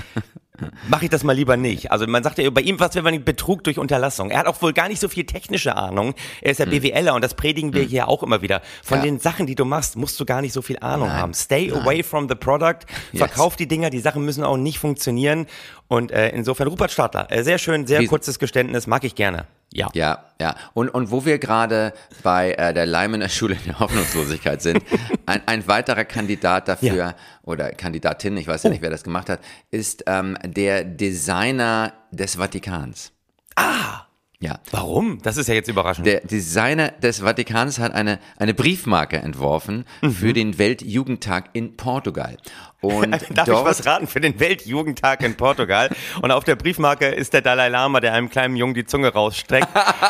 mache 0.88 1.06
ich 1.06 1.10
das 1.10 1.24
mal 1.24 1.32
lieber 1.32 1.56
nicht. 1.56 1.90
Also 1.90 2.06
man 2.06 2.22
sagt 2.22 2.38
ja 2.38 2.48
bei 2.50 2.60
ihm 2.60 2.78
was, 2.78 2.94
wenn 2.94 3.04
man 3.04 3.24
Betrug 3.24 3.64
durch 3.64 3.78
Unterlassung. 3.78 4.30
Er 4.30 4.40
hat 4.40 4.46
auch 4.46 4.60
wohl 4.60 4.74
gar 4.74 4.88
nicht 4.88 5.00
so 5.00 5.08
viel 5.08 5.24
technische 5.24 5.76
Ahnung. 5.76 6.14
Er 6.42 6.52
ist 6.52 6.58
ja 6.58 6.66
hm. 6.66 6.72
BWLer 6.72 7.14
und 7.14 7.24
das 7.24 7.34
predigen 7.34 7.72
wir 7.72 7.82
hm. 7.82 7.88
hier 7.88 8.08
auch 8.08 8.22
immer 8.22 8.42
wieder. 8.42 8.60
Von 8.82 8.98
ja. 8.98 9.04
den 9.04 9.18
Sachen, 9.18 9.46
die 9.46 9.54
du 9.54 9.64
machst, 9.64 9.96
musst 9.96 10.20
du 10.20 10.26
gar 10.26 10.42
nicht 10.42 10.52
so 10.52 10.60
viel 10.62 10.78
Ahnung 10.80 11.08
Nein. 11.08 11.16
haben. 11.16 11.34
Stay 11.34 11.68
Nein. 11.68 11.80
away 11.80 12.02
from 12.02 12.28
the 12.28 12.34
product. 12.34 12.80
Verkauf 13.14 13.52
yes. 13.52 13.56
die 13.56 13.68
Dinger. 13.68 13.90
Die 13.90 14.00
Sachen 14.00 14.24
müssen 14.24 14.44
auch 14.44 14.58
nicht 14.58 14.78
funktionieren. 14.78 15.46
Und 15.88 16.12
äh, 16.12 16.28
insofern 16.28 16.68
Rupert 16.68 16.92
Stadler, 16.92 17.32
äh, 17.32 17.42
sehr 17.42 17.58
schön, 17.58 17.86
sehr 17.86 18.00
Riesen. 18.00 18.10
kurzes 18.10 18.38
Geständnis, 18.38 18.86
mag 18.86 19.04
ich 19.04 19.14
gerne. 19.14 19.46
Ja. 19.72 19.88
Ja, 19.94 20.24
ja. 20.40 20.56
Und, 20.74 20.88
und 20.88 21.10
wo 21.12 21.24
wir 21.24 21.38
gerade 21.38 21.92
bei 22.24 22.52
äh, 22.54 22.74
der 22.74 22.86
Leimener 22.86 23.28
Schule 23.28 23.54
der 23.54 23.78
Hoffnungslosigkeit 23.78 24.60
sind, 24.62 24.82
ein, 25.26 25.42
ein 25.46 25.68
weiterer 25.68 26.04
Kandidat 26.04 26.66
dafür, 26.68 26.94
Ja. 26.94 27.14
oder 27.44 27.70
Kandidatin, 27.70 28.36
ich 28.36 28.48
weiß 28.48 28.64
ja 28.64 28.70
nicht, 28.70 28.82
wer 28.82 28.90
das 28.90 29.04
gemacht 29.04 29.28
hat, 29.28 29.40
ist 29.70 30.02
ähm, 30.06 30.36
der 30.44 30.82
Designer 30.84 31.92
des 32.10 32.36
Vatikans. 32.36 33.12
Ah, 33.54 34.06
Ja. 34.42 34.58
warum? 34.70 35.20
Das 35.22 35.36
ist 35.36 35.48
ja 35.48 35.54
jetzt 35.54 35.68
überraschend. 35.68 36.06
Der 36.06 36.20
Designer 36.20 36.88
des 36.92 37.20
Vatikans 37.20 37.78
hat 37.78 37.92
eine, 37.92 38.18
eine 38.38 38.54
Briefmarke 38.54 39.18
entworfen 39.18 39.84
Mhm. 40.00 40.12
für 40.12 40.32
den 40.32 40.56
Weltjugendtag 40.58 41.50
in 41.52 41.76
Portugal. 41.76 42.38
Und 42.80 43.12
Darf 43.36 43.46
ich 43.48 43.54
was 43.54 43.84
raten 43.84 44.06
für 44.06 44.20
den 44.20 44.40
Weltjugendtag 44.40 45.22
in 45.22 45.36
Portugal? 45.36 45.90
Und 46.22 46.30
auf 46.30 46.44
der 46.44 46.56
Briefmarke 46.56 47.08
ist 47.08 47.34
der 47.34 47.42
Dalai 47.42 47.68
Lama, 47.68 48.00
der 48.00 48.14
einem 48.14 48.30
kleinen 48.30 48.56
Jungen 48.56 48.72
die 48.72 48.86
Zunge 48.86 49.12
rausstreckt 49.12 49.68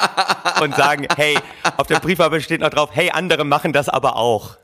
und 0.63 0.77
sagen, 0.77 1.09
hey, 1.17 1.37
auf 1.77 1.89
der 1.89 1.99
Briefmarke 1.99 2.41
steht 2.41 2.61
noch 2.61 2.71
drauf, 2.71 2.91
hey, 2.93 3.11
andere 3.11 3.45
machen 3.45 3.73
das 3.73 3.89
aber 3.89 4.15
auch. 4.15 4.57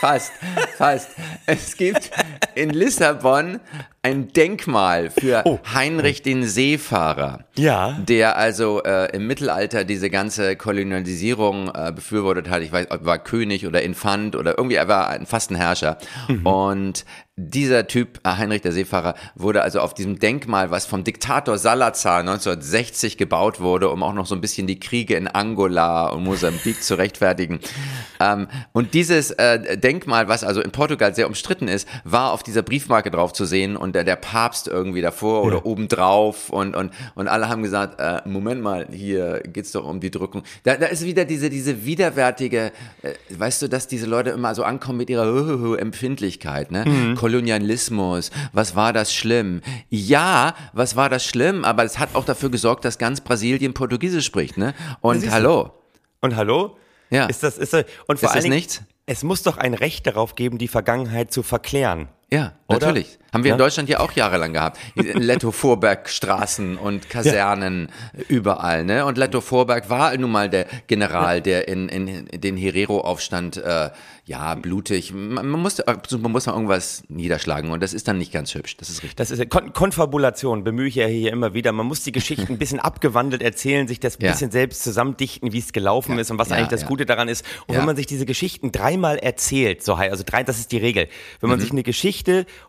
Fast, 0.00 0.32
fast. 0.76 1.10
Es 1.46 1.76
gibt 1.76 2.10
in 2.54 2.70
Lissabon 2.70 3.60
ein 4.02 4.32
Denkmal 4.32 5.10
für 5.10 5.42
Oh. 5.44 5.58
Heinrich 5.74 6.22
den 6.22 6.44
Seefahrer. 6.44 7.44
Ja. 7.56 7.98
Der 8.06 8.36
also 8.36 8.82
äh, 8.82 9.14
im 9.16 9.26
Mittelalter 9.26 9.84
diese 9.84 10.10
ganze 10.10 10.54
Kolonialisierung 10.56 11.70
äh, 11.74 11.92
befürwortet 11.92 12.48
hat. 12.48 12.62
Ich 12.62 12.70
weiß, 12.70 12.86
ob 12.90 13.00
er 13.00 13.06
war 13.06 13.18
König 13.18 13.66
oder 13.66 13.82
Infant 13.82 14.36
oder 14.36 14.56
irgendwie, 14.58 14.76
er 14.76 14.88
war 14.88 15.08
ein, 15.08 15.26
fast 15.26 15.50
ein 15.50 15.56
Herrscher. 15.56 15.98
Mhm. 16.28 16.46
Und 16.46 17.04
dieser 17.38 17.86
Typ, 17.86 18.20
äh, 18.24 18.30
Heinrich 18.30 18.62
der 18.62 18.72
Seefahrer, 18.72 19.14
wurde 19.34 19.62
also 19.62 19.80
auf 19.80 19.92
diesem 19.92 20.18
Denkmal, 20.18 20.70
was 20.70 20.86
vom 20.86 21.04
Diktator 21.04 21.58
Salazar 21.58 22.20
1960 22.20 23.18
gebaut 23.18 23.60
wurde, 23.60 23.90
um 23.90 24.02
auch 24.02 24.14
noch 24.14 24.24
so 24.24 24.34
ein 24.34 24.40
bisschen 24.40 24.66
die 24.66 24.80
Kriege 24.80 25.16
in 25.16 25.28
Angola 25.28 26.08
und 26.08 26.24
Mosambik 26.24 26.82
zu 26.82 26.94
rechtfertigen. 26.96 27.60
Ähm, 28.18 28.46
und 28.72 28.94
dieses 28.94 29.30
äh, 29.32 29.76
Denkmal, 29.76 30.26
was 30.26 30.42
also 30.42 30.62
in 30.62 30.70
Portugal 30.70 31.14
sehr 31.14 31.26
umstritten 31.26 31.68
ist, 31.68 31.86
war 32.04 32.32
auf 32.32 32.42
dieser 32.42 32.62
Briefmarke 32.62 33.10
drauf 33.10 33.34
zu 33.34 33.44
sehen 33.44 33.76
und 33.76 33.94
der, 33.94 34.04
der 34.04 34.16
Papst 34.16 34.68
irgendwie 34.68 35.02
davor 35.02 35.44
oder 35.44 35.66
obendrauf 35.66 36.48
und, 36.48 36.74
und, 36.74 36.92
und 37.14 37.28
alle 37.28 37.50
haben 37.50 37.62
gesagt, 37.62 38.00
äh, 38.00 38.26
Moment 38.26 38.62
mal, 38.62 38.86
hier 38.90 39.42
geht's 39.44 39.72
doch 39.72 39.86
um 39.86 40.00
die 40.00 40.10
Drückung. 40.10 40.44
Da, 40.62 40.76
da 40.76 40.86
ist 40.86 41.04
wieder 41.04 41.26
diese, 41.26 41.50
diese 41.50 41.84
widerwärtige, 41.84 42.72
äh, 43.02 43.12
weißt 43.28 43.60
du, 43.60 43.68
dass 43.68 43.86
diese 43.86 44.06
Leute 44.06 44.30
immer 44.30 44.54
so 44.54 44.62
ankommen 44.62 44.96
mit 44.96 45.10
ihrer 45.10 45.26
Empfindlichkeit, 45.78 46.70
ne? 46.70 46.84
Kolonialismus, 47.26 48.30
was 48.52 48.76
war 48.76 48.92
das 48.92 49.12
schlimm? 49.12 49.60
Ja, 49.88 50.54
was 50.72 50.94
war 50.94 51.08
das 51.08 51.24
schlimm? 51.24 51.64
Aber 51.64 51.82
es 51.82 51.98
hat 51.98 52.14
auch 52.14 52.24
dafür 52.24 52.50
gesorgt, 52.50 52.84
dass 52.84 52.98
ganz 52.98 53.20
Brasilien 53.20 53.74
Portugiesisch 53.74 54.24
spricht, 54.24 54.56
ne? 54.56 54.74
Und 55.00 55.28
hallo. 55.28 55.72
Und 56.20 56.36
hallo? 56.36 56.76
Ja. 57.10 57.26
Ist 57.26 57.42
das, 57.42 57.58
ist 57.58 57.72
das, 57.72 57.84
und 58.06 58.20
vor 58.20 58.28
Ist 58.28 58.34
allen 58.36 58.44
Dingen, 58.44 58.54
nichts? 58.54 58.82
Es 59.06 59.24
muss 59.24 59.42
doch 59.42 59.56
ein 59.58 59.74
Recht 59.74 60.06
darauf 60.06 60.36
geben, 60.36 60.58
die 60.58 60.68
Vergangenheit 60.68 61.32
zu 61.32 61.42
verklären. 61.42 62.06
Ja, 62.32 62.54
Oder? 62.66 62.80
natürlich. 62.86 63.18
Haben 63.32 63.44
wir 63.44 63.52
in 63.52 63.58
Ja. 63.58 63.64
Deutschland 63.64 63.88
ja 63.88 64.00
auch 64.00 64.12
jahrelang 64.12 64.52
gehabt. 64.52 64.78
Letto 64.96 65.52
Vorberg 65.52 66.08
Straßen 66.08 66.76
und 66.76 67.08
Kasernen 67.10 67.88
überall, 68.28 68.84
ne? 68.84 69.04
Und 69.04 69.18
Letto 69.18 69.40
Vorberg 69.40 69.90
war 69.90 70.16
nun 70.16 70.30
mal 70.32 70.48
der 70.48 70.66
General, 70.86 71.40
der 71.42 71.68
in, 71.68 71.88
in 71.88 72.26
den 72.40 72.56
Herero-Aufstand, 72.56 73.58
äh, 73.58 73.90
ja, 74.24 74.54
blutig. 74.56 75.12
Man, 75.12 75.48
muss, 75.50 75.80
man 75.86 76.32
muss 76.32 76.46
mal 76.46 76.52
irgendwas 76.54 77.04
niederschlagen 77.08 77.70
und 77.70 77.80
das 77.82 77.92
ist 77.92 78.08
dann 78.08 78.18
nicht 78.18 78.32
ganz 78.32 78.54
hübsch. 78.54 78.76
Das 78.78 78.88
ist 78.88 79.02
richtig. 79.02 79.16
Das 79.16 79.30
ist 79.30 79.48
Kon 79.50 79.72
Konfabulation, 79.72 80.64
bemühe 80.64 80.88
ich 80.88 80.94
ja 80.96 81.06
hier 81.06 81.32
immer 81.32 81.52
wieder. 81.54 81.70
Man 81.72 81.86
muss 81.86 82.02
die 82.02 82.12
Geschichten 82.12 82.54
ein 82.54 82.58
bisschen 82.58 82.80
abgewandelt 82.80 83.42
erzählen, 83.42 83.86
sich 83.86 84.00
das 84.00 84.18
ein 84.18 84.24
Ja. 84.24 84.32
bisschen 84.32 84.50
selbst 84.50 84.82
zusammendichten, 84.82 85.52
wie 85.52 85.58
es 85.58 85.72
gelaufen 85.72 86.18
ist 86.18 86.30
und 86.30 86.38
was 86.38 86.48
Ja, 86.48 86.56
eigentlich 86.56 86.68
das 86.70 86.82
ja. 86.82 86.88
Gute 86.88 87.06
daran 87.06 87.28
ist. 87.28 87.44
Und 87.66 87.74
Ja. 87.74 87.80
wenn 87.80 87.86
man 87.86 87.96
sich 87.96 88.06
diese 88.06 88.24
Geschichten 88.26 88.72
dreimal 88.72 89.18
erzählt, 89.18 89.84
so 89.84 89.98
hei- 89.98 90.10
also 90.10 90.24
drei, 90.26 90.42
das 90.42 90.58
ist 90.58 90.72
die 90.72 90.78
Regel. 90.78 91.08
Wenn 91.40 91.50
man 91.50 91.60
sich 91.60 91.70
eine 91.70 91.82
Geschichte 91.82 92.15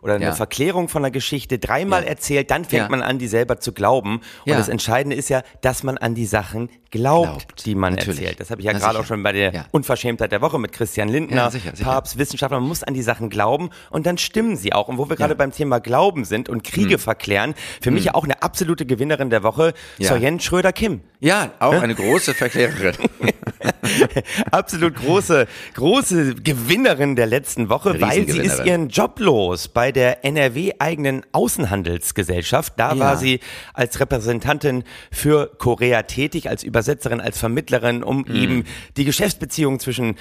oder 0.02 0.16
eine. 0.16 0.26
Ja. 0.26 0.34
Verklärung 0.34 0.90
von 0.90 1.04
einer 1.04 1.12
Geschichte 1.12 1.60
dreimal 1.60 2.04
Ja. 2.04 2.10
erzählt, 2.10 2.52
dann 2.52 2.66
fängt 2.66 2.90
man 2.90 3.02
an, 3.02 3.18
die 3.20 3.28
selber 3.28 3.60
zu 3.60 3.72
glauben. 3.72 4.22
Und 4.46 4.52
das 4.58 4.68
Entscheidende 4.70 5.16
ist 5.16 5.30
ja, 5.30 5.42
dass 5.62 5.84
man 5.84 5.98
an 5.98 6.16
die 6.16 6.26
Sachen 6.26 6.70
glaubt, 6.92 7.28
Glaubt. 7.28 7.66
die 7.66 7.76
man 7.76 7.94
Natürlich. 7.94 8.20
erzählt. 8.22 8.40
Das 8.40 8.50
habe 8.52 8.62
ich 8.62 8.66
ja 8.68 8.74
gerade 8.74 9.00
auch 9.00 9.06
schon 9.06 9.24
bei 9.24 9.32
der 9.32 9.54
Ja. 9.54 9.66
Unverschämtheit 9.72 10.32
der 10.32 10.42
Woche 10.42 10.58
mit 10.60 10.72
Christian 10.72 11.10
Lindner, 11.10 11.38
Ja, 11.38 11.52
sicher, 11.52 11.72
sicher. 11.76 11.90
Papst, 11.90 12.18
Wissenschaftler. 12.18 12.60
Man 12.60 12.68
muss 12.70 12.84
an 12.84 12.94
die 12.94 13.02
Sachen 13.02 13.30
glauben 13.30 13.70
und 13.90 14.06
dann 14.06 14.18
stimmen 14.18 14.56
sie 14.58 14.74
auch. 14.74 14.88
Und 14.88 14.98
wo 14.98 15.10
wir 15.10 15.16
gerade 15.16 15.34
Ja. 15.34 15.38
beim 15.38 15.52
Thema 15.52 15.80
Glauben 15.80 16.26
sind 16.26 16.50
und 16.50 16.64
Kriege 16.64 16.98
verklären, 16.98 17.54
für 17.82 17.92
mich 17.92 18.06
ja 18.06 18.14
auch 18.16 18.24
eine 18.24 18.42
absolute 18.42 18.86
Gewinnerin 18.86 19.30
der 19.30 19.44
Woche, 19.44 19.74
Ja. 19.98 20.10
Soyen 20.10 20.40
Schröder-Kim. 20.40 21.02
Ja, 21.20 21.52
auch 21.60 21.74
eine 21.74 21.96
große 21.96 22.34
Verklärerin. 22.34 22.94
Absolut 24.52 24.96
große, 24.96 25.48
große 25.74 26.36
Gewinnerin 26.36 27.16
der 27.16 27.26
letzten 27.26 27.70
Woche, 27.70 28.00
weil 28.02 28.28
sie 28.28 28.40
ist 28.40 28.64
ihren 28.66 28.90
Job 28.90 29.20
los 29.20 29.68
bei 29.68 29.92
der 29.92 30.24
NRW-eigenen 30.26 31.26
Außenhandelsgesellschaft. 31.32 32.74
Da 32.78 32.94
Ja. 32.94 33.00
war 33.00 33.18
sie 33.18 33.40
als 33.74 34.00
Repräsentantin 34.00 34.84
für 35.12 35.52
Korea 35.58 36.04
tätig, 36.04 36.50
als 36.50 36.64
Übersetzerin, 36.78 37.20
als 37.22 37.40
Vermittlerin, 37.40 38.04
um 38.04 38.24
Mhm. 38.28 38.36
eben 38.36 38.64
die 38.98 39.06
Geschäftsbeziehungen 39.06 39.80
zwischen 39.80 40.16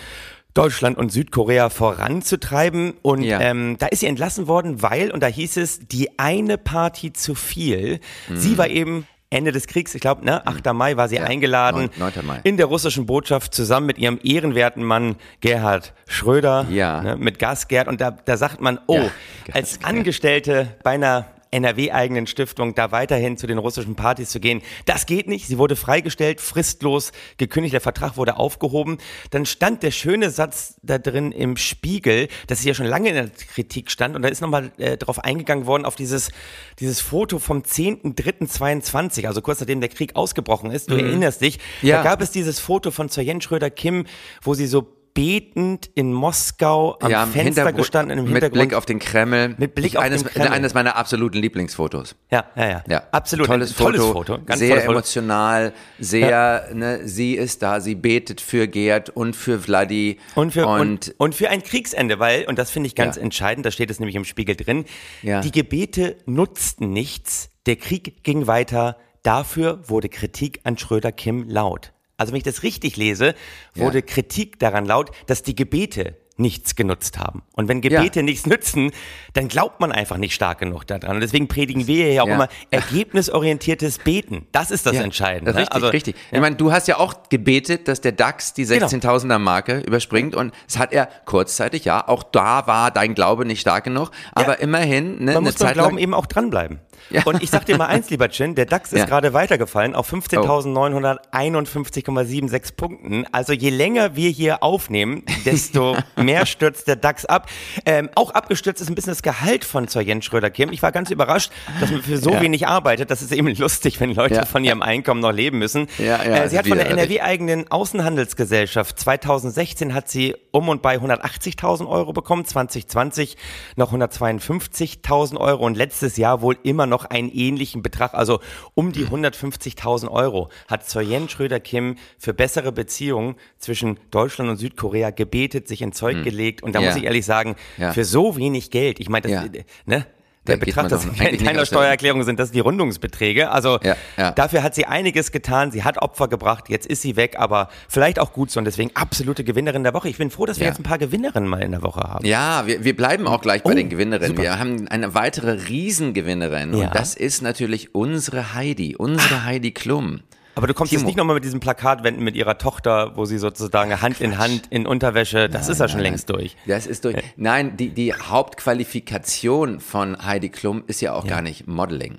Deutschland 0.55 0.97
und 0.97 1.13
Südkorea 1.13 1.69
voranzutreiben. 1.69 2.95
Und 3.03 3.23
Ja. 3.23 3.41
ähm, 3.41 3.77
da 3.79 3.87
ist 3.89 4.01
sie 4.01 4.07
entlassen 4.07 4.49
worden, 4.49 4.81
weil, 4.81 5.11
und 5.11 5.23
da 5.23 5.27
hieß 5.27 5.59
es, 5.59 5.81
die 5.87 6.19
eine 6.19 6.57
Party 6.57 7.13
zu 7.13 7.35
viel. 7.35 8.01
Mhm. 8.31 8.37
Sie 8.39 8.57
war 8.57 8.69
eben 8.69 9.07
Ende 9.29 9.53
des 9.53 9.67
Kriegs, 9.67 9.95
ich 9.95 10.01
glaube, 10.01 10.25
ne, 10.25 10.47
8. 10.47 10.73
Mai 10.73 10.97
war 10.97 11.09
sie 11.11 11.19
eingeladen 11.21 11.91
neun- 11.99 12.13
9. 12.15 12.23
Mai. 12.27 12.41
in 12.45 12.57
der 12.57 12.67
russischen 12.67 13.05
Botschaft 13.05 13.53
zusammen 13.53 13.85
mit 13.87 13.99
ihrem 13.99 14.19
ehrenwerten 14.23 14.83
Mann 14.83 15.17
Gerhard 15.43 15.93
Schröder 16.09 16.67
Ja. 16.71 17.03
ne, 17.03 17.17
mit 17.17 17.39
Gasgerd. 17.39 17.87
Und 17.89 18.01
da, 18.01 18.13
da 18.13 18.37
sagt 18.39 18.63
man, 18.63 18.79
oh, 18.87 18.95
Ja, 18.97 19.11
als. 19.53 19.81
Angestellte 19.83 20.69
bei 20.83 20.93
einer 20.93 21.27
NRW-eigenen 21.57 22.27
Stiftung 22.27 22.75
da 22.75 22.93
weiterhin 22.93 23.37
zu 23.37 23.47
den 23.47 23.59
russischen 23.59 23.97
Partys 23.97 24.31
zu 24.31 24.41
gehen, 24.41 24.63
das 24.85 25.07
geht 25.07 25.27
nicht. 25.29 25.47
Sie 25.47 25.59
wurde 25.59 25.77
freigestellt, 25.77 26.41
fristlos 26.41 27.13
gekündigt, 27.39 27.73
der 27.73 27.81
Vertrag 27.81 28.17
wurde 28.17 28.37
aufgehoben. 28.37 28.99
Dann 29.31 29.47
stand 29.47 29.83
der 29.83 29.91
schöne 29.91 30.31
Satz 30.31 30.77
da 30.83 30.99
drin 30.99 31.33
im 31.33 31.57
Spiegel, 31.57 32.29
dass 32.47 32.61
sie 32.61 32.69
ja 32.69 32.75
schon 32.75 32.87
lange 32.87 33.09
in 33.09 33.15
der 33.15 33.31
Kritik 33.31 33.91
stand 33.91 34.15
und 34.17 34.23
da 34.23 34.29
ist 34.29 34.41
nochmal 34.41 34.71
äh, 34.79 34.97
drauf 34.97 35.19
eingegangen 35.25 35.67
worden 35.67 35.85
auf 35.85 35.97
dieses, 35.97 36.31
dieses 36.79 37.01
Foto 37.01 37.39
vom 37.39 37.63
10.3.22, 37.63 39.27
also 39.27 39.41
kurz 39.43 39.61
nachdem 39.61 39.81
der 39.81 39.89
Krieg 39.91 40.17
ausgebrochen 40.17 40.71
ist. 40.71 40.91
Du 40.91 40.97
erinnerst 40.97 41.41
dich, 41.41 41.59
Ja. 41.83 41.99
da 41.99 42.03
gab 42.03 42.21
es 42.21 42.31
dieses 42.31 42.61
Foto 42.61 42.91
von 42.91 43.09
Zoyen 43.09 43.41
Schröder-Kim, 43.41 44.07
wo 44.43 44.55
sie 44.55 44.67
so 44.67 44.87
betend 45.17 45.91
in 45.95 46.13
Moskau 46.13 46.97
am 47.01 47.11
ja, 47.11 47.27
Fenster 47.27 47.43
Hintergrund- 47.63 47.77
gestanden 47.79 48.19
im 48.19 48.25
Mit 48.27 48.35
Hintergrund. 48.35 48.61
Blick 48.69 48.75
auf 48.75 48.87
den 48.87 48.99
Kreml. 49.01 49.55
Mit 49.59 49.75
Blick 49.75 49.97
auf 49.97 50.03
eines, 50.05 50.23
den 50.23 50.31
Kreml. 50.33 50.49
Eines 50.49 50.75
meiner 50.75 50.95
absoluten 50.97 51.39
Lieblingsfotos. 51.39 52.15
ja, 52.31 52.45
ja, 52.55 52.69
ja, 52.69 52.85
Ja, 52.89 53.03
absolut. 53.11 53.47
Tolles, 53.47 53.75
tolles 53.75 54.01
Foto, 54.01 54.13
Foto. 54.13 54.39
Ganz 54.45 54.61
sehr 54.61 54.77
Foto. 54.83 54.93
emotional, 54.93 55.73
sehr, 55.99 56.69
ne, 56.75 57.01
sie 57.09 57.35
ist 57.35 57.63
da, 57.63 57.81
sie 57.81 57.95
betet 57.95 58.41
für 58.41 58.69
Gerd 58.69 59.11
und 59.11 59.35
für 59.35 59.59
Vladi. 59.59 60.19
Und 60.35 60.53
für, 60.53 60.67
und, 60.67 60.81
und, 60.81 61.15
und 61.19 61.35
für 61.35 61.49
ein 61.49 61.63
Kriegsende, 61.63 62.19
weil, 62.19 62.45
und 62.45 62.59
das 62.59 62.71
finde 62.71 62.87
ich 62.89 62.95
ganz 62.95 63.17
Ja. 63.17 63.23
entscheidend, 63.23 63.65
da 63.67 63.71
steht 63.71 63.91
es 63.91 63.99
nämlich 63.99 64.17
im 64.17 64.25
Spiegel 64.25 64.55
drin, 64.55 64.85
Ja. 65.23 65.41
die 65.41 65.51
Gebete 65.51 66.17
nutzten 66.27 66.93
nichts, 66.93 67.49
der 67.65 67.77
Krieg 67.77 68.23
ging 68.23 68.47
weiter, 68.47 68.97
dafür 69.23 69.81
wurde 69.89 70.09
Kritik 70.11 70.61
an 70.65 70.77
Schröder-Kim 70.79 71.49
laut. 71.49 71.93
Also 72.17 72.33
wenn 72.33 72.39
ich 72.39 72.45
das 72.45 72.63
richtig 72.63 72.97
lese, 72.97 73.35
wurde 73.75 73.99
Ja. 73.99 74.05
Kritik 74.05 74.59
daran 74.59 74.87
laut, 74.87 75.11
dass 75.27 75.43
die 75.43 75.55
Gebete 75.55 76.17
nichts 76.39 76.75
genutzt 76.77 77.19
haben. 77.19 77.43
Und 77.55 77.69
wenn 77.69 77.81
Gebete 77.81 78.21
Ja. 78.21 78.23
nichts 78.23 78.45
nützen, 78.47 78.91
dann 79.33 79.49
glaubt 79.49 79.81
man 79.81 79.91
einfach 79.93 80.19
nicht 80.19 80.35
stark 80.35 80.59
genug 80.59 80.87
daran. 80.87 81.17
Und 81.17 81.21
deswegen 81.23 81.49
predigen 81.49 81.87
wir 81.87 82.13
ja 82.13 82.23
auch 82.23 82.29
Ja. 82.29 82.35
immer 82.35 82.49
ergebnisorientiertes 82.71 83.99
Beten. 83.99 84.47
Das 84.53 84.71
ist 84.71 84.85
das 84.87 84.95
ja, 84.95 85.03
Entscheidende. 85.03 85.53
ne? 85.53 85.59
Richtig, 85.61 85.75
also, 85.75 85.89
richtig. 85.89 86.17
Ich 86.31 86.41
meine, 86.41 86.57
du 86.57 86.73
hast 86.73 86.89
ja 86.89 86.99
auch 86.99 87.15
gebetet, 87.31 87.89
dass 87.89 88.01
der 88.01 88.13
DAX 88.13 88.53
die 88.55 88.65
Genau. 88.67 88.87
16.000er 88.87 89.39
Marke 89.39 89.79
überspringt 89.81 90.35
und 90.37 90.53
es 90.69 90.79
hat 90.79 90.93
er 90.93 91.09
kurzzeitig, 91.25 91.85
ja, 91.87 92.07
auch 92.07 92.23
da 92.23 92.67
war 92.67 92.91
dein 92.91 93.15
Glaube 93.15 93.45
nicht 93.47 93.61
stark 93.61 93.85
genug, 93.85 94.11
aber 94.35 94.61
immerhin, 94.61 95.25
ne, 95.25 95.33
Man 95.33 95.45
muss 95.45 95.55
beim 95.55 95.69
Zeit 95.69 95.75
Glauben 95.75 95.95
lang, 95.97 96.03
eben 96.03 96.15
auch 96.15 96.27
dranbleiben. 96.27 96.81
Ja. 97.11 97.23
Und 97.25 97.43
ich 97.43 97.51
sag 97.51 97.65
dir 97.67 97.77
mal 97.79 97.87
eins, 97.87 98.11
lieber 98.11 98.29
Chin, 98.31 98.55
der 98.55 98.67
DAX 98.67 98.93
ist 98.93 99.07
gerade 99.07 99.33
weitergefallen 99.33 99.95
auf 99.95 100.13
15.951,76 100.13 102.77
Punkten. 102.77 103.25
Also 103.33 103.53
je 103.53 103.71
länger 103.71 104.17
wir 104.17 104.31
hier 104.31 104.63
aufnehmen, 104.63 105.23
desto 105.45 105.97
mehr 106.27 106.45
stürzt 106.45 106.87
der 106.89 106.97
DAX 106.97 107.25
ab. 107.25 107.49
Ähm, 107.87 108.11
auch 108.15 108.33
abgestürzt 108.33 108.83
ist 108.83 108.89
ein 108.91 108.95
bisschen 108.95 109.13
das 109.13 109.23
Gehalt 109.23 109.65
von 109.65 109.89
Sir 109.89 110.03
Jens 110.03 110.27
Schröder-Kim. 110.27 110.73
Ich 110.73 110.83
war 110.83 110.93
ganz 110.93 111.11
überrascht, 111.11 111.51
dass 111.81 111.91
man 111.91 112.03
für 112.03 112.19
so 112.19 112.33
ja. 112.33 112.43
wenig 112.43 112.67
arbeitet. 112.67 113.11
Das 113.11 113.23
ist 113.23 113.33
eben 113.33 113.49
lustig, 113.55 114.01
wenn 114.01 114.15
Leute 114.15 114.35
ja. 114.35 114.45
von 114.45 114.63
ihrem 114.65 114.83
Einkommen 114.83 115.21
noch 115.21 115.33
leben 115.33 115.59
müssen. 115.59 115.87
Ja, 115.99 116.23
äh, 116.23 116.49
sie 116.51 116.59
hat 116.59 116.67
von 116.67 116.77
der 116.77 116.91
NRW-eigenen 116.91 117.71
Außenhandelsgesellschaft 117.71 118.99
2016 118.99 119.95
hat 119.95 120.11
sie 120.11 120.35
um 120.51 120.69
und 120.69 120.83
bei 120.83 120.97
180.000 120.97 121.89
Euro 121.89 122.13
bekommen, 122.13 122.45
2020 122.45 123.37
noch 123.77 123.93
152.000 123.93 125.37
Euro 125.39 125.65
und 125.65 125.77
letztes 125.77 126.17
Jahr 126.17 126.43
wohl 126.43 126.59
immer 126.65 126.87
noch 126.87 127.05
einen 127.05 127.31
ähnlichen 127.31 127.83
Betrag, 127.83 128.15
also 128.15 128.41
um 128.75 128.93
die 128.93 129.07
150.000 129.07 130.11
Euro 130.11 130.49
hat 130.69 130.89
Sir 130.89 131.03
Jens 131.03 131.33
Schröder-Kim 131.33 131.97
für 132.19 132.35
bessere 132.35 132.73
Beziehungen 132.73 133.37
zwischen 133.59 133.99
Deutschland 134.11 134.51
und 134.51 134.57
Südkorea 134.57 135.11
gebetet, 135.11 135.69
sich 135.69 135.83
in 135.83 135.93
Zeug 135.93 136.16
hm. 136.19 136.25
gelegt 136.25 136.63
und 136.63 136.75
da 136.75 136.81
muss 136.81 136.97
ich 136.97 137.05
ehrlich 137.05 137.25
sagen, 137.25 137.57
für 137.93 138.05
so 138.05 138.37
wenig 138.37 138.71
Geld, 138.71 139.01
ich 139.01 139.09
meine, 139.09 139.29
das, 139.29 139.51
ne, 139.87 140.07
der 140.47 140.57
Betrag, 140.57 140.89
das 140.89 141.05
in 141.05 141.45
keiner 141.45 141.67
Steuererklärung 141.67 142.23
sind 142.23 142.39
das 142.39 142.51
die 142.51 142.61
Rundungsbeträge. 142.61 143.51
Also 143.51 143.79
ja, 143.83 143.97
ja. 144.17 144.31
dafür 144.33 144.63
hat 144.63 144.75
sie 144.75 144.87
einiges 144.87 145.33
getan. 145.33 145.71
Sie 145.71 145.85
hat 145.85 146.01
Opfer 146.01 146.29
gebracht. 146.29 146.69
Jetzt 146.69 146.87
ist 146.87 147.03
sie 147.03 147.17
weg, 147.17 147.37
aber 147.39 147.69
vielleicht 147.89 148.19
auch 148.19 148.33
gut 148.33 148.51
so 148.51 148.59
und 148.59 148.65
deswegen 148.65 148.91
absolute 148.95 149.45
Gewinnerin 149.45 149.83
der 149.83 149.95
Woche. 149.95 150.09
Ich 150.09 150.19
bin 150.19 150.31
froh, 150.31 150.47
dass 150.47 150.59
wir 150.59 150.67
ja. 150.67 150.71
jetzt 150.71 150.81
ein 150.81 150.85
paar 150.85 150.99
Gewinnerinnen 150.99 151.49
mal 151.49 151.63
in 151.63 151.73
der 151.73 151.83
Woche 151.83 152.01
haben. 152.01 152.25
Ja, 152.25 152.67
wir, 152.67 152.85
wir 152.85 152.97
bleiben 152.97 153.27
auch 153.27 153.41
gleich 153.41 153.63
bei 153.63 153.73
oh, 153.73 153.75
den 153.75 153.89
Gewinnerinnen. 153.89 154.29
Super. 154.29 154.43
Wir 154.43 154.59
haben 154.59 154.89
eine 154.89 155.15
weitere 155.15 155.69
Riesengewinnerin 155.69 156.75
und 156.75 156.95
das 156.95 157.15
ist 157.15 157.43
natürlich 157.43 157.95
unsere 157.95 158.55
Heidi, 158.55 158.97
unsere 158.97 159.45
Heidi 159.45 159.73
Klum. 159.73 160.21
Aber 160.57 160.67
du 160.67 160.73
kommst 160.73 160.91
Timo. 160.91 161.01
jetzt 161.01 161.07
nicht 161.07 161.17
nochmal 161.19 161.35
mit 161.35 161.45
diesem 161.45 161.61
Plakat 161.61 162.03
wenden 162.03 162.25
mit 162.25 162.35
ihrer 162.35 162.57
Tochter, 162.57 163.15
wo 163.15 163.27
sie 163.27 163.37
sozusagen 163.37 164.01
Hand 164.01 164.23
in 164.23 164.39
Hand 164.39 164.67
in 164.71 164.87
Unterwäsche, 164.87 165.51
das 165.51 165.63
nein, 165.65 165.73
ist 165.73 165.79
ja 165.81 165.89
schon 165.89 165.99
nein, 165.99 166.13
längst 166.13 166.31
durch. 166.31 166.57
Das 166.67 166.87
ist 166.87 167.05
durch. 167.05 167.17
Nein, 167.37 167.77
die, 167.77 167.91
die 167.91 168.15
Hauptqualifikation 168.15 169.81
von 169.81 170.25
Heidi 170.25 170.49
Klum 170.49 170.83
ist 170.87 171.03
ja 171.03 171.13
auch 171.13 171.25
ja. 171.25 171.31
gar 171.31 171.43
nicht 171.43 171.67
Modeling. 171.67 172.19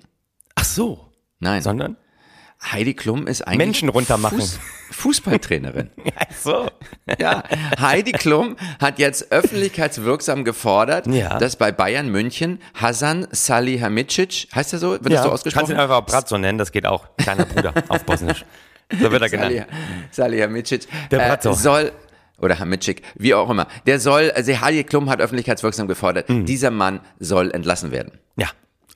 Ach 0.53 0.63
so. 0.63 1.09
Nein. 1.39 1.63
Sondern? 1.63 1.97
Heidi 2.63 2.93
Klum 2.93 3.27
ist 3.27 3.43
eigentlich 3.43 3.57
Menschen 3.57 3.89
runtermachen. 3.89 4.39
Fuß, 4.39 4.59
Fußballtrainerin. 4.91 5.91
Ach 6.15 6.35
so. 6.35 6.71
Ja, 7.19 7.43
Heidi 7.79 8.11
Klum 8.11 8.57
hat 8.79 8.99
jetzt 8.99 9.31
öffentlichkeitswirksam 9.31 10.43
gefordert, 10.43 11.07
ja. 11.07 11.37
dass 11.37 11.55
bei 11.55 11.71
Bayern 11.71 12.09
München 12.09 12.59
Hasan 12.73 13.27
Salihamidzic, 13.31 14.47
heißt 14.53 14.73
er 14.73 14.79
so? 14.79 14.91
Wird 14.91 15.09
ja, 15.09 15.15
das 15.17 15.23
so 15.23 15.31
ausgesprochen? 15.31 15.67
Kannst 15.67 15.77
ihn 15.77 15.79
einfach 15.79 16.05
Brat 16.05 16.27
so 16.27 16.37
nennen, 16.37 16.57
das 16.57 16.71
geht 16.71 16.85
auch. 16.85 17.07
Kleiner 17.17 17.45
Bruder 17.45 17.73
auf 17.89 18.03
Bosnisch. 18.03 18.45
So 18.91 19.11
wird 19.11 19.21
er 19.21 19.29
genannt. 19.29 19.67
Salihamidzic 20.11 20.87
Der 21.11 21.45
äh, 21.45 21.53
soll 21.53 21.91
oder 22.39 22.59
Hamicic, 22.59 23.01
wie 23.15 23.33
auch 23.33 23.49
immer. 23.49 23.67
Der 23.85 23.99
soll, 23.99 24.31
also 24.31 24.51
Heidi 24.61 24.83
Klum 24.83 25.09
hat 25.09 25.21
öffentlichkeitswirksam 25.21 25.87
gefordert, 25.87 26.29
mhm. 26.29 26.45
dieser 26.45 26.71
Mann 26.71 27.01
soll 27.19 27.51
entlassen 27.51 27.91
werden. 27.91 28.19
Ja. 28.35 28.47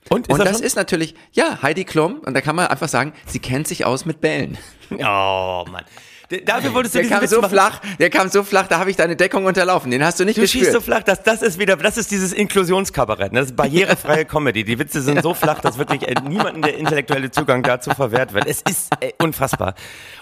Und, 0.09 0.29
und 0.29 0.39
das 0.39 0.57
schon? 0.57 0.65
ist 0.65 0.75
natürlich, 0.75 1.15
ja, 1.31 1.61
Heidi 1.61 1.85
Klum, 1.85 2.19
und 2.19 2.33
da 2.33 2.41
kann 2.41 2.55
man 2.55 2.67
einfach 2.67 2.89
sagen, 2.89 3.13
sie 3.25 3.39
kennt 3.39 3.67
sich 3.67 3.85
aus 3.85 4.05
mit 4.05 4.21
Bällen. 4.21 4.57
Oh 4.91 5.65
Mann. 5.71 5.85
Dafür 6.45 6.73
wolltest 6.73 6.95
du 6.95 6.99
der 6.99 7.09
kam 7.09 7.21
Witz 7.21 7.31
so 7.31 7.41
machen. 7.41 7.51
flach, 7.51 7.81
der 7.99 8.09
kam 8.09 8.29
so 8.29 8.43
flach, 8.43 8.67
da 8.67 8.79
habe 8.79 8.89
ich 8.89 8.95
deine 8.95 9.15
Deckung 9.15 9.45
unterlaufen. 9.45 9.91
Den 9.91 10.03
hast 10.03 10.19
du 10.19 10.25
nicht 10.25 10.37
du 10.37 10.41
gespürt. 10.41 10.61
Du 10.61 10.65
schießt 10.67 10.73
so 10.73 10.81
flach, 10.81 11.03
das, 11.03 11.23
das 11.23 11.41
ist 11.41 11.59
wieder, 11.59 11.75
das 11.75 11.97
ist 11.97 12.11
dieses 12.11 12.33
Inklusionskabarett. 12.33 13.33
Ne? 13.33 13.39
Das 13.39 13.49
ist 13.49 13.55
barrierefreie 13.55 14.25
Comedy. 14.25 14.63
Die 14.63 14.79
Witze 14.79 15.01
sind 15.01 15.21
so 15.21 15.33
flach, 15.33 15.59
dass 15.59 15.77
wirklich 15.77 16.07
äh, 16.07 16.15
niemandem 16.27 16.61
der 16.61 16.77
intellektuelle 16.77 17.31
Zugang 17.31 17.63
dazu 17.63 17.91
verwehrt 17.91 18.33
wird. 18.33 18.45
Es 18.47 18.61
ist 18.69 18.89
äh, 18.99 19.11
unfassbar. 19.21 19.75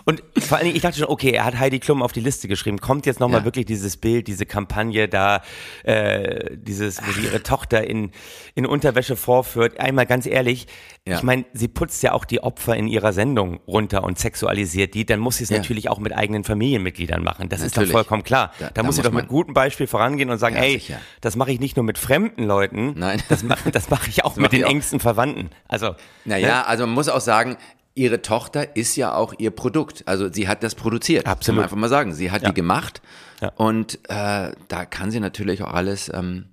Und 0.06 0.24
vor 0.40 0.58
allen 0.58 0.66
Dingen, 0.66 0.76
ich 0.76 0.82
dachte 0.82 0.98
schon, 1.00 1.08
okay, 1.08 1.32
er 1.32 1.46
hat 1.46 1.60
Heidi 1.60 1.80
Klum 1.80 2.02
auf 2.02 2.12
die 2.12 2.22
Liste 2.22 2.48
geschrieben. 2.48 2.80
Kommt 2.80 3.06
jetzt 3.06 3.20
nochmal 3.20 3.42
ja. 3.42 3.46
wirklich 3.46 3.66
dieses 3.66 3.98
Bild, 3.98 4.28
diese 4.28 4.46
Kampagne 4.46 5.08
da, 5.08 5.42
äh, 5.84 6.56
dieses, 6.56 7.02
wo 7.06 7.12
sie 7.12 7.22
ihre 7.22 7.44
Tochter 7.44 7.86
in, 7.86 8.12
in 8.56 8.66
Unterwäsche 8.66 9.16
vorführt. 9.16 9.80
Einmal 9.80 10.06
ganz 10.06 10.26
ehrlich, 10.26 10.68
ja. 11.10 11.18
ich 11.18 11.24
meine, 11.24 11.46
sie 11.54 11.68
putzt 11.68 12.04
ja 12.04 12.14
auch 12.14 12.26
die 12.26 12.42
Opfer 12.42 12.76
in 12.76 12.88
ihrer 12.88 13.14
Sendung 13.14 13.60
runter 13.68 14.04
und 14.04 14.20
sexualisiert 14.20 14.94
die. 14.94 15.06
Dann 15.06 15.20
muss 15.20 15.38
sie 15.38 15.44
es 15.44 15.50
ja. 15.50 15.58
natürlich 15.58 15.90
auch 15.90 16.00
mit 16.00 16.16
eigenen 16.16 16.44
Familienmitgliedern 16.44 17.24
machen. 17.24 17.50
Das 17.50 17.62
natürlich. 17.62 17.88
ist 17.88 17.90
doch 17.90 17.92
vollkommen 17.92 18.24
klar. 18.24 18.52
Da, 18.60 18.66
da, 18.66 18.72
da 18.76 18.84
muss 18.84 18.96
sie 18.96 19.02
doch 19.02 19.12
mit 19.12 19.28
gutem 19.28 19.54
Beispiel 19.54 19.88
vorangehen 19.88 20.30
und 20.30 20.38
sagen, 20.38 20.56
ey, 20.56 20.74
sicher. 20.74 21.00
das 21.22 21.36
mache 21.36 21.52
ich 21.52 21.60
nicht 21.60 21.76
nur 21.76 21.86
mit 21.86 21.98
fremden 21.98 22.44
Leuten, 22.44 22.94
Nein. 22.98 23.22
das 23.30 23.44
mache 23.44 23.72
das 23.72 23.90
mach 23.90 24.08
ich 24.08 24.26
auch 24.26 24.34
das 24.34 24.42
mit 24.42 24.52
den 24.52 24.64
engsten 24.64 25.00
Verwandten. 25.00 25.50
Also, 25.68 25.96
naja, 26.26 26.48
ne? 26.48 26.68
also 26.68 26.86
man 26.86 26.96
muss 26.96 27.10
auch 27.10 27.22
sagen, 27.22 27.58
ihre 27.96 28.22
Tochter 28.22 28.76
ist 28.76 28.96
ja 28.96 29.14
auch 29.14 29.34
ihr 29.38 29.52
Produkt. 29.52 30.04
Also 30.06 30.32
sie 30.32 30.48
hat 30.48 30.64
das 30.64 30.76
produziert. 30.76 31.28
Absolut. 31.28 31.46
Kann 31.46 31.56
man 31.56 31.64
einfach 31.64 31.78
mal 31.78 31.90
sagen. 31.90 32.14
Sie 32.14 32.32
hat 32.32 32.44
ja. 32.44 32.50
die 32.50 32.54
gemacht. 32.54 33.02
Ja. 33.42 33.52
Und 33.56 34.00
äh, 34.10 34.52
da 34.68 34.86
kann 34.90 35.12
sie 35.12 35.20
natürlich 35.20 35.64
auch 35.64 35.74
alles. 35.74 36.12
Ähm, 36.14 36.46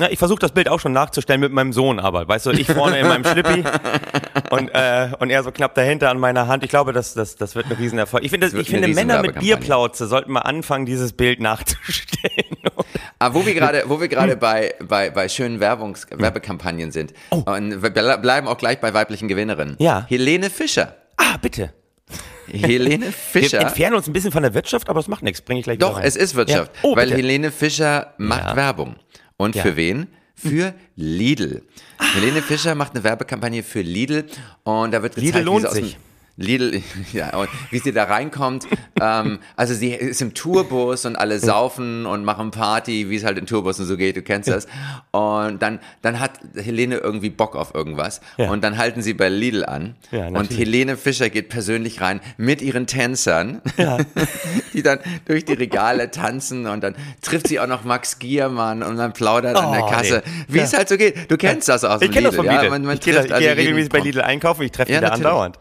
ja, 0.00 0.08
ich 0.10 0.18
versuche 0.18 0.38
das 0.38 0.52
Bild 0.52 0.68
auch 0.68 0.78
schon 0.78 0.92
nachzustellen 0.92 1.40
mit 1.40 1.52
meinem 1.52 1.72
Sohn, 1.72 1.98
aber 1.98 2.28
weißt 2.28 2.46
du, 2.46 2.50
ich 2.50 2.66
vorne 2.66 3.00
in 3.00 3.08
meinem 3.08 3.24
Schlippi 3.24 3.64
und, 4.50 4.68
äh, 4.68 5.10
und 5.18 5.30
er 5.30 5.42
so 5.42 5.50
knapp 5.50 5.74
dahinter 5.74 6.10
an 6.10 6.18
meiner 6.18 6.46
Hand. 6.46 6.62
Ich 6.62 6.70
glaube, 6.70 6.92
das, 6.92 7.14
das, 7.14 7.36
das 7.36 7.54
wird 7.54 7.66
ein 7.66 7.72
Riesenerfolg. 7.72 8.22
Ich, 8.24 8.30
finde, 8.30 8.46
ich 8.46 8.68
finde, 8.68 8.88
Männer 8.88 9.22
mit 9.22 9.40
Bierplauze 9.40 10.06
sollten 10.06 10.32
mal 10.32 10.40
anfangen, 10.40 10.86
dieses 10.86 11.12
Bild 11.12 11.40
nachzustellen. 11.40 12.58
Aber 13.18 13.34
wo 13.34 13.46
wir 13.46 13.54
gerade, 13.54 13.84
wo 13.86 14.00
wir 14.00 14.08
gerade 14.08 14.36
bei, 14.36 14.74
bei, 14.86 15.10
bei 15.10 15.28
schönen 15.28 15.58
Werbungs 15.58 16.06
Werbekampagnen 16.10 16.92
sind 16.92 17.12
oh. 17.30 17.42
und 17.46 17.82
wir 17.82 17.90
bleiben 17.90 18.46
auch 18.46 18.58
gleich 18.58 18.80
bei 18.80 18.94
weiblichen 18.94 19.26
Gewinnerinnen. 19.26 19.76
Ja. 19.80 20.06
Helene 20.08 20.50
Fischer. 20.50 20.94
Ah, 21.16 21.36
bitte. 21.42 21.72
Helene 22.46 23.06
Fischer. 23.12 23.58
Wir 23.58 23.66
entfernen 23.66 23.96
uns 23.96 24.06
ein 24.06 24.12
bisschen 24.12 24.30
von 24.30 24.42
der 24.42 24.54
Wirtschaft, 24.54 24.88
aber 24.88 25.00
das 25.00 25.08
macht 25.08 25.22
nichts. 25.22 25.42
Bringe 25.42 25.60
ich 25.60 25.64
gleich 25.64 25.78
Doch, 25.78 26.00
es 26.00 26.14
ist 26.14 26.36
Wirtschaft, 26.36 26.72
ja. 26.74 26.80
oh, 26.82 26.96
weil 26.96 27.06
bitte. 27.06 27.16
Helene 27.16 27.50
Fischer 27.50 28.14
macht 28.18 28.44
ja. 28.44 28.56
Werbung. 28.56 28.96
Und 29.38 29.54
ja. 29.54 29.62
für 29.62 29.76
wen? 29.76 30.08
Für 30.34 30.74
Lidl. 30.94 31.62
Ah. 31.96 32.14
Helene 32.14 32.42
Fischer 32.42 32.74
macht 32.74 32.94
eine 32.94 33.02
Werbekampagne 33.02 33.62
für 33.62 33.80
Lidl 33.80 34.26
und 34.64 34.92
da 34.92 35.02
wird 35.02 35.14
gezeigt, 35.14 35.34
Lidl 35.34 35.44
lohnt 35.46 35.70
sich. 35.70 35.96
Lidl, 36.38 36.82
ja, 37.12 37.36
und 37.36 37.48
wie 37.70 37.80
sie 37.80 37.92
da 37.92 38.04
reinkommt. 38.04 38.66
ähm, 39.00 39.40
also 39.56 39.74
sie 39.74 39.92
ist 39.92 40.22
im 40.22 40.34
Tourbus 40.34 41.04
und 41.04 41.16
alle 41.16 41.40
saufen 41.40 42.06
und 42.06 42.24
machen 42.24 42.52
Party, 42.52 43.10
wie 43.10 43.16
es 43.16 43.24
halt 43.24 43.38
in 43.38 43.46
Tourbussen 43.46 43.84
so 43.84 43.96
geht, 43.96 44.16
du 44.16 44.22
kennst 44.22 44.48
das. 44.48 44.66
Und 45.10 45.60
dann, 45.60 45.80
dann 46.00 46.20
hat 46.20 46.32
Helene 46.54 46.96
irgendwie 46.96 47.30
Bock 47.30 47.56
auf 47.56 47.74
irgendwas. 47.74 48.20
Ja. 48.36 48.50
Und 48.50 48.62
dann 48.62 48.78
halten 48.78 49.02
sie 49.02 49.14
bei 49.14 49.28
Lidl 49.28 49.64
an. 49.64 49.96
Ja, 50.12 50.28
und 50.28 50.50
Helene 50.56 50.96
Fischer 50.96 51.28
geht 51.28 51.48
persönlich 51.48 52.00
rein 52.00 52.20
mit 52.36 52.62
ihren 52.62 52.86
Tänzern, 52.86 53.60
ja. 53.76 53.98
die 54.72 54.82
dann 54.82 55.00
durch 55.24 55.44
die 55.44 55.54
Regale 55.54 56.10
tanzen 56.12 56.66
und 56.66 56.84
dann 56.84 56.94
trifft 57.20 57.48
sie 57.48 57.58
auch 57.58 57.66
noch 57.66 57.82
Max 57.82 58.20
Giermann 58.20 58.84
und 58.84 58.96
dann 58.96 59.12
plaudert 59.12 59.56
oh, 59.56 59.60
an 59.60 59.72
der 59.72 59.84
oh, 59.84 59.90
Kasse, 59.90 60.22
nee. 60.24 60.54
wie 60.54 60.58
es 60.60 60.72
halt 60.72 60.88
so 60.88 60.96
geht. 60.96 61.30
Du 61.30 61.36
kennst 61.36 61.68
das 61.68 61.82
aus 61.82 62.00
ich 62.00 62.10
dem 62.10 62.14
Lidl. 62.14 62.28
Ich 62.28 62.36
kenne 62.36 62.36
das 62.36 62.36
von 62.36 62.46
Lidl. 62.46 62.70
Man, 62.70 62.84
man 62.84 62.94
ich 62.94 63.00
gehe 63.00 63.18
also 63.18 63.34
regelmäßig 63.34 63.90
bei 63.90 63.98
Lidl 63.98 64.20
einkaufen, 64.20 64.62
ich 64.62 64.70
treffe 64.70 64.92
ja, 64.92 65.00
da 65.00 65.08
andauernd. 65.08 65.58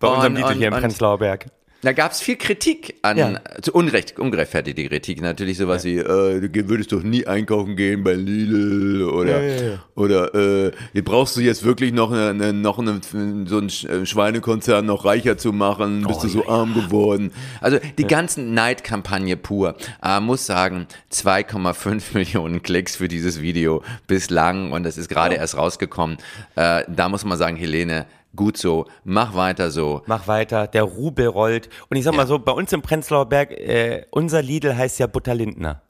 Bei 0.00 0.08
und, 0.08 0.14
unserem 0.14 0.34
Lidl 0.34 0.54
hier 0.54 0.68
im 0.68 0.74
Prenzlauer 0.74 1.18
Berg. 1.18 1.46
Da 1.82 1.92
gab 1.92 2.12
es 2.12 2.20
viel 2.20 2.36
Kritik 2.36 2.96
an, 3.00 3.16
ja. 3.16 3.40
zu 3.62 3.72
Unrecht, 3.72 4.18
ungerechtfertigte 4.18 4.86
Kritik. 4.86 5.22
Natürlich 5.22 5.56
sowas 5.56 5.84
ja. 5.84 5.90
wie, 5.90 5.98
äh, 5.98 6.48
du 6.48 6.68
würdest 6.68 6.92
doch 6.92 7.02
nie 7.02 7.26
einkaufen 7.26 7.74
gehen 7.74 8.04
bei 8.04 8.12
Lidl 8.12 9.02
oder, 9.04 9.42
ja, 9.42 9.78
oder 9.94 10.34
äh, 10.34 10.72
hier 10.92 11.04
brauchst 11.04 11.38
du 11.38 11.40
jetzt 11.40 11.64
wirklich 11.64 11.94
noch, 11.94 12.12
eine, 12.12 12.52
noch 12.52 12.78
eine, 12.78 13.00
so 13.02 13.16
einen 13.56 13.68
äh, 13.68 14.04
Schweinekonzern 14.04 14.84
noch 14.84 15.06
reicher 15.06 15.38
zu 15.38 15.54
machen, 15.54 16.04
bist 16.06 16.20
oh, 16.20 16.22
du 16.24 16.28
so 16.28 16.48
arm 16.48 16.74
geworden. 16.74 17.32
Also 17.62 17.78
die 17.96 18.06
ganzen 18.06 18.52
Neidkampagne 18.52 19.38
pur. 19.38 19.74
Äh, 20.02 20.20
muss 20.20 20.44
sagen, 20.44 20.86
2,5 21.10 22.02
Millionen 22.14 22.62
Klicks 22.62 22.96
für 22.96 23.08
dieses 23.08 23.40
Video 23.40 23.82
bislang 24.06 24.72
und 24.72 24.82
das 24.82 24.98
ist 24.98 25.08
gerade 25.08 25.36
erst 25.36 25.56
rausgekommen. 25.56 26.18
Äh, 26.56 26.84
da 26.88 27.08
muss 27.08 27.24
man 27.24 27.38
sagen, 27.38 27.56
Helene, 27.56 28.04
gut 28.34 28.56
so, 28.56 28.86
mach 29.04 29.34
weiter 29.34 29.70
so. 29.70 30.02
Mach 30.06 30.26
weiter, 30.28 30.66
der 30.66 30.84
Rubel 30.84 31.26
rollt. 31.26 31.68
Und 31.88 31.96
ich 31.96 32.04
sag 32.04 32.14
mal 32.14 32.26
so, 32.26 32.38
bei 32.38 32.52
uns 32.52 32.72
im 32.72 32.82
Prenzlauer 32.82 33.28
Berg, 33.28 33.52
äh, 33.52 34.06
unser 34.10 34.42
Lidl 34.42 34.76
heißt 34.76 34.98
ja 34.98 35.06
Butter 35.06 35.34
Lindner. 35.34 35.82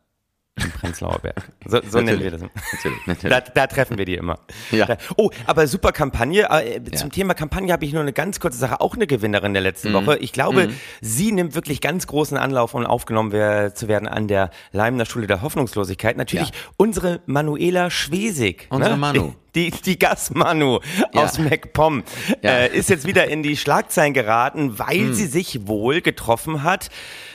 Im 0.57 0.71
Prenzlauer 0.73 1.19
Berg. 1.21 1.51
So, 1.65 1.81
so 1.89 2.01
nennen 2.01 2.21
wir 2.21 2.33
das. 2.33 2.43
Natürlich, 2.43 3.07
natürlich. 3.07 3.37
Da, 3.37 3.41
da, 3.41 3.67
treffen 3.67 3.99
wir 3.99 4.05
die 4.05 4.15
immer. 4.15 4.41
Ja. 4.71 4.97
Oh, 5.17 5.31
aber 5.47 5.67
super 5.67 5.93
Kampagne. 5.93 6.49
Äh, 6.51 6.83
zum 6.93 7.09
ja. 7.09 7.15
Thema 7.15 7.35
Kampagne 7.35 7.73
habe 7.73 7.85
ich 7.85 7.93
nur 7.93 8.03
eine 8.03 8.13
ganz 8.13 8.41
kurze 8.41 8.59
Sache. 8.59 8.81
Auch 8.81 8.95
eine 8.95 9.07
Gewinnerin 9.07 9.55
der 9.55 9.63
letzten 9.63 9.91
mhm. 9.91 9.95
Woche. 9.95 10.19
Ich 10.19 10.33
glaube, 10.33 10.69
mhm. 10.69 10.75
sie 11.01 11.33
nimmt 11.33 11.55
wirklich 11.55 11.81
ganz 11.81 12.07
großen 12.07 12.37
Anlauf, 12.37 12.75
um 12.75 12.85
aufgenommen 12.85 13.31
zu 13.75 13.89
werden 13.89 14.09
an 14.09 14.29
der 14.29 14.51
Leimner 14.73 15.07
Schule 15.07 15.27
der 15.27 15.41
Hoffnungslosigkeit. 15.43 16.17
Natürlich 16.17 16.49
ja. 16.49 16.55
unsere 16.77 17.21
Manuela 17.27 17.91
Schwesig. 17.91 18.67
Unsere 18.71 18.95
ne? 18.95 18.99
Manu. 18.99 19.35
Die, 19.55 19.71
die 19.71 19.99
Gasmanu 19.99 20.81
Ja. 21.13 21.23
aus 21.25 21.39
MacPom 21.39 22.03
Ja. 22.43 22.51
äh, 22.51 22.77
ist 22.77 22.91
jetzt 22.91 23.07
wieder 23.07 23.29
in 23.29 23.43
die 23.43 23.57
Schlagzeilen 23.57 24.15
geraten, 24.15 24.79
weil 24.79 24.99
Hm. 25.09 25.15
sie 25.15 25.27
sich 25.27 25.67
wohl 25.67 26.01
getroffen 26.01 26.63
hat 26.63 26.89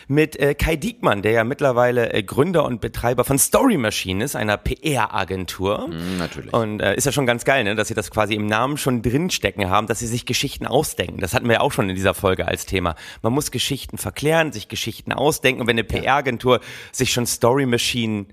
mit 0.07 0.35
äh, 0.39 0.53
Kai 0.53 0.75
Diekmann, 0.75 1.23
der 1.23 1.31
ja 1.31 1.43
mittlerweile 1.43 2.13
äh, 2.13 2.21
Gründer 2.21 2.63
und 2.65 2.79
Betreiber 2.79 3.23
von 3.23 3.39
Story 3.39 3.77
Machine 3.77 4.23
ist, 4.23 4.35
einer 4.35 4.55
PR-Agentur. 4.57 5.87
Hm, 5.87 6.17
natürlich. 6.17 6.53
Und 6.53 6.79
äh, 6.79 6.95
ist 6.95 7.05
ja 7.05 7.11
schon 7.11 7.25
ganz 7.25 7.43
geil, 7.43 7.63
ne, 7.63 7.73
dass 7.75 7.87
sie 7.87 7.93
das 7.95 8.11
quasi 8.11 8.35
im 8.35 8.45
Namen 8.45 8.77
schon 8.77 9.01
drinstecken 9.01 9.69
haben, 9.69 9.87
dass 9.87 9.99
sie 9.99 10.07
sich 10.07 10.25
Geschichten 10.25 10.67
ausdenken. 10.67 11.21
Das 11.21 11.33
hatten 11.33 11.47
wir 11.47 11.53
ja 11.55 11.61
auch 11.61 11.71
schon 11.71 11.89
in 11.89 11.95
dieser 11.95 12.13
Folge 12.13 12.47
als 12.47 12.65
Thema. 12.65 12.95
Man 13.23 13.33
muss 13.33 13.51
Geschichten 13.51 13.97
verklären, 13.97 14.51
sich 14.51 14.67
Geschichten 14.67 15.11
ausdenken. 15.11 15.61
Und 15.61 15.67
wenn 15.67 15.75
eine 15.75 15.83
PR-Agentur 15.83 16.59
sich 16.91 17.11
schon 17.11 17.25
Story 17.25 17.65
Machine 17.65 18.27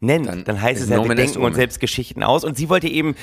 nennt, 0.00 0.26
Dann 0.26 0.44
dann, 0.44 0.60
heißt 0.60 0.82
es 0.82 0.88
ja, 0.88 1.02
wir 1.02 1.14
denken 1.14 1.42
uns 1.42 1.56
selbst 1.56 1.78
Geschichten 1.78 2.22
aus. 2.22 2.42
Und 2.42 2.56
sie 2.56 2.68
wollte 2.68 2.88
eben, 2.88 3.14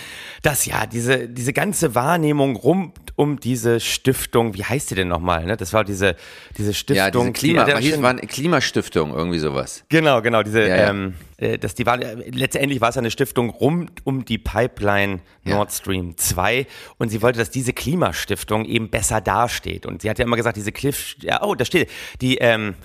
dass 0.43 0.65
ja 0.65 0.85
diese, 0.85 1.27
diese 1.27 1.51
ganze 1.51 1.95
Wahrnehmung 1.95 2.55
rund 2.55 2.93
um 3.15 3.39
diese 3.39 3.79
Stiftung, 3.79 4.53
wie 4.53 4.63
heißt 4.63 4.91
die 4.91 4.95
denn 4.95 5.07
nochmal? 5.07 5.45
Ne? 5.45 5.57
Das 5.57 5.73
war 5.73 5.83
diese, 5.83 6.15
diese 6.57 6.73
Stiftung. 6.73 6.97
Ja, 6.97 7.09
diese 7.09 7.31
Klima, 7.31 7.63
die, 7.65 7.73
war, 7.73 7.81
hieß, 7.81 8.01
war 8.01 8.11
eine 8.11 8.21
Klimastiftung, 8.21 9.13
irgendwie 9.13 9.39
sowas. 9.39 9.83
Genau, 9.89 10.21
genau, 10.21 10.43
diese, 10.43 10.67
Ja, 10.67 10.75
ja. 10.75 10.89
Ähm, 10.89 11.15
äh, 11.37 11.57
das, 11.57 11.73
die 11.73 11.85
war, 11.85 11.97
letztendlich 11.97 12.79
war 12.79 12.89
es 12.89 12.97
eine 12.97 13.09
Stiftung 13.09 13.49
rund 13.49 14.05
um 14.05 14.23
die 14.23 14.37
Pipeline. 14.37 15.19
Nord 15.47 15.71
Stream 15.71 16.17
2 16.17 16.67
und 16.97 17.09
sie 17.09 17.21
wollte, 17.21 17.39
dass 17.39 17.49
diese 17.49 17.73
Klimastiftung 17.73 18.65
eben 18.65 18.89
besser 18.89 19.21
dasteht. 19.21 19.85
Und 19.85 20.01
sie 20.01 20.09
hat 20.09 20.19
ja 20.19 20.25
immer 20.25 20.35
gesagt, 20.35 20.57
diese 20.57 20.71
Cliff, 20.71 21.15
ja, 21.21 21.41
oh, 21.41 21.55
da 21.55 21.65
steht, 21.65 21.89
die, 22.21 22.37
ähm, 22.37 22.75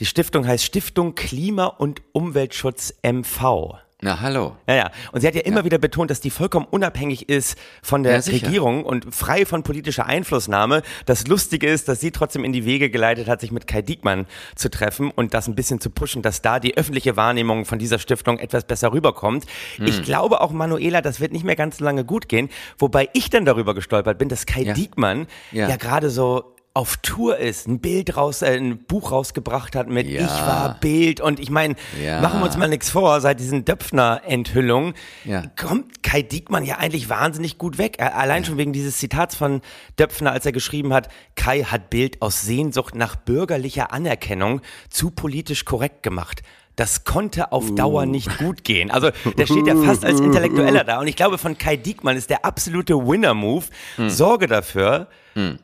die 0.00 0.06
Stiftung 0.06 0.46
heißt 0.46 0.64
Stiftung 0.64 1.14
Klima 1.14 1.66
und 1.66 2.02
Umweltschutz 2.12 2.94
MV. 3.02 3.74
Na, 4.00 4.20
hallo. 4.20 4.54
Ja, 4.68 4.76
ja. 4.76 4.90
Und 5.10 5.22
sie 5.22 5.26
hat 5.26 5.34
ja 5.34 5.40
immer 5.40 5.64
wieder 5.64 5.78
betont, 5.78 6.08
dass 6.12 6.20
die 6.20 6.30
vollkommen 6.30 6.66
unabhängig 6.70 7.28
ist 7.28 7.58
von 7.82 8.04
der 8.04 8.20
Ja. 8.20 8.32
Regierung 8.32 8.84
und 8.84 9.12
frei 9.12 9.44
von 9.44 9.64
politischer 9.64 10.06
Einflussnahme. 10.06 10.82
Das 11.06 11.26
Lustige 11.26 11.66
ist, 11.68 11.88
dass 11.88 11.98
sie 11.98 12.12
trotzdem 12.12 12.44
in 12.44 12.52
die 12.52 12.64
Wege 12.64 12.90
geleitet 12.90 13.26
hat, 13.26 13.40
sich 13.40 13.50
mit 13.50 13.66
Kai 13.66 13.82
Diekmann 13.82 14.26
zu 14.54 14.70
treffen 14.70 15.10
und 15.10 15.34
das 15.34 15.48
ein 15.48 15.56
bisschen 15.56 15.80
zu 15.80 15.90
pushen, 15.90 16.22
dass 16.22 16.42
da 16.42 16.60
die 16.60 16.76
öffentliche 16.76 17.16
Wahrnehmung 17.16 17.64
von 17.64 17.80
dieser 17.80 17.98
Stiftung 17.98 18.38
etwas 18.38 18.62
besser 18.68 18.92
rüberkommt. 18.92 19.46
Hm. 19.78 19.86
Ich 19.88 20.04
glaube 20.04 20.42
auch, 20.42 20.52
Manuela, 20.52 21.00
das 21.02 21.18
wird 21.18 21.32
nicht 21.32 21.44
mehr 21.44 21.56
ganz 21.56 21.78
so 21.78 21.84
lange 21.84 22.04
gut 22.04 22.28
gehen. 22.28 22.50
Wobei 22.78 23.08
ich 23.14 23.30
dann 23.30 23.44
darüber 23.46 23.74
gestolpert 23.74 24.16
bin, 24.18 24.28
dass 24.28 24.46
Kai 24.46 24.62
Ja. 24.62 24.74
Diekmann 24.74 25.26
Ja. 25.50 25.68
ja, 25.68 25.74
gerade 25.74 26.08
so 26.10 26.54
auf 26.74 26.96
Tour 26.98 27.38
ist, 27.38 27.66
ein 27.66 27.80
Bild 27.80 28.16
raus, 28.16 28.42
äh, 28.42 28.56
ein 28.56 28.78
Buch 28.78 29.10
rausgebracht 29.10 29.74
hat 29.74 29.88
mit 29.88 30.06
Ja. 30.06 30.20
Ich 30.20 30.30
war 30.30 30.78
Bild 30.80 31.20
und 31.20 31.40
ich 31.40 31.50
meine, 31.50 31.74
Ja. 32.00 32.20
machen 32.20 32.38
wir 32.40 32.46
uns 32.46 32.56
mal 32.56 32.68
nichts 32.68 32.90
vor, 32.90 33.20
seit 33.20 33.40
diesen 33.40 33.64
Döpfner-Enthüllungen 33.64 34.94
Ja. 35.24 35.42
kommt 35.60 36.02
Kai 36.02 36.22
Diekmann 36.22 36.64
ja 36.64 36.76
eigentlich 36.78 37.08
wahnsinnig 37.08 37.58
gut 37.58 37.78
weg. 37.78 37.96
Er- 37.98 38.16
Allein 38.16 38.44
schon 38.44 38.58
wegen 38.58 38.72
dieses 38.72 38.96
Zitats 38.98 39.34
von 39.34 39.60
Döpfner, 39.98 40.30
als 40.32 40.46
er 40.46 40.52
geschrieben 40.52 40.92
hat, 40.94 41.08
Kai 41.34 41.64
hat 41.64 41.90
Bild 41.90 42.22
aus 42.22 42.42
Sehnsucht 42.42 42.94
nach 42.94 43.16
bürgerlicher 43.16 43.92
Anerkennung 43.92 44.60
zu 44.88 45.10
politisch 45.10 45.64
korrekt 45.64 46.02
gemacht. 46.02 46.42
Das 46.78 47.02
konnte 47.02 47.50
auf 47.50 47.74
Dauer 47.74 48.06
nicht 48.06 48.38
gut 48.38 48.62
gehen. 48.62 48.92
Also 48.92 49.10
der 49.36 49.46
steht 49.46 49.66
ja 49.66 49.74
fast 49.74 50.04
als 50.04 50.20
Intellektueller 50.20 50.84
da. 50.84 51.00
Und 51.00 51.08
ich 51.08 51.16
glaube, 51.16 51.36
von 51.36 51.58
Kai 51.58 51.76
Diekmann 51.76 52.16
ist 52.16 52.30
der 52.30 52.44
absolute 52.44 52.94
Winner-Move. 52.94 53.64
Sorge 54.06 54.46
dafür, 54.46 55.08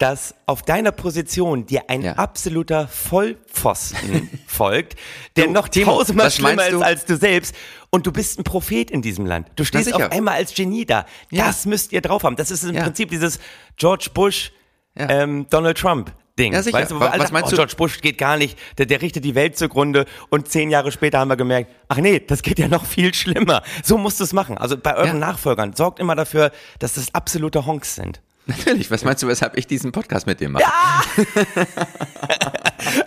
dass 0.00 0.34
auf 0.46 0.62
deiner 0.62 0.90
Position 0.90 1.66
dir 1.66 1.82
ein 1.88 2.02
Ja. 2.02 2.12
absoluter 2.14 2.88
Vollpfosten 2.88 4.28
folgt, 4.46 4.96
der 5.36 5.46
Du, 5.46 5.52
noch 5.52 5.68
tausendmal 5.68 6.30
schlimmer 6.32 6.66
ist 6.66 6.82
als 6.82 7.04
du 7.04 7.16
selbst. 7.16 7.54
Und 7.90 8.06
du 8.06 8.12
bist 8.12 8.40
ein 8.40 8.44
Prophet 8.44 8.90
in 8.90 9.00
diesem 9.00 9.24
Land. 9.24 9.48
Du 9.54 9.64
stehst 9.64 9.94
auf 9.94 10.10
einmal 10.10 10.34
als 10.34 10.52
Genie 10.52 10.84
da. 10.84 11.06
Ja. 11.30 11.46
Das 11.46 11.64
müsst 11.64 11.92
ihr 11.92 12.00
drauf 12.00 12.24
haben. 12.24 12.34
Das 12.34 12.50
ist 12.50 12.64
im 12.64 12.74
Ja. 12.74 12.82
Prinzip 12.82 13.10
dieses 13.10 13.38
George 13.76 14.08
Bush, 14.12 14.50
ähm, 14.96 15.46
Donald 15.48 15.78
Trump. 15.78 16.12
Ding. 16.38 16.52
Ja, 16.52 16.62
sicher. 16.62 16.76
Weißt 16.78 16.90
du, 16.90 16.98
Was- 16.98 17.12
alle 17.12 17.22
was 17.22 17.32
meinst 17.32 17.46
oh, 17.48 17.50
du? 17.50 17.56
George 17.56 17.74
Bush 17.76 18.00
geht 18.00 18.18
gar 18.18 18.36
nicht, 18.36 18.58
der, 18.78 18.86
der 18.86 19.00
richtet 19.02 19.24
die 19.24 19.34
Welt 19.36 19.56
zugrunde 19.56 20.04
und 20.30 20.48
zehn 20.48 20.68
Jahre 20.70 20.90
später 20.90 21.18
haben 21.20 21.28
wir 21.28 21.36
gemerkt, 21.36 21.70
ach 21.88 21.98
nee, 21.98 22.18
das 22.18 22.42
geht 22.42 22.58
ja 22.58 22.66
noch 22.66 22.84
viel 22.86 23.14
schlimmer. 23.14 23.62
So 23.84 23.98
musst 23.98 24.18
du 24.18 24.24
es 24.24 24.32
machen. 24.32 24.58
Also 24.58 24.76
bei 24.76 24.96
euren 24.96 25.20
Ja. 25.20 25.26
Nachfolgern, 25.28 25.74
sorgt 25.74 26.00
immer 26.00 26.16
dafür, 26.16 26.50
dass 26.80 26.94
das 26.94 27.14
absolute 27.14 27.66
Honks 27.66 27.94
sind. 27.94 28.20
Natürlich. 28.46 28.90
Was 28.90 29.04
meinst 29.04 29.22
du, 29.22 29.26
weshalb 29.28 29.56
ich 29.56 29.66
diesen 29.66 29.90
Podcast 29.90 30.26
mit 30.26 30.38
dir 30.40 30.50
mache? 30.50 30.64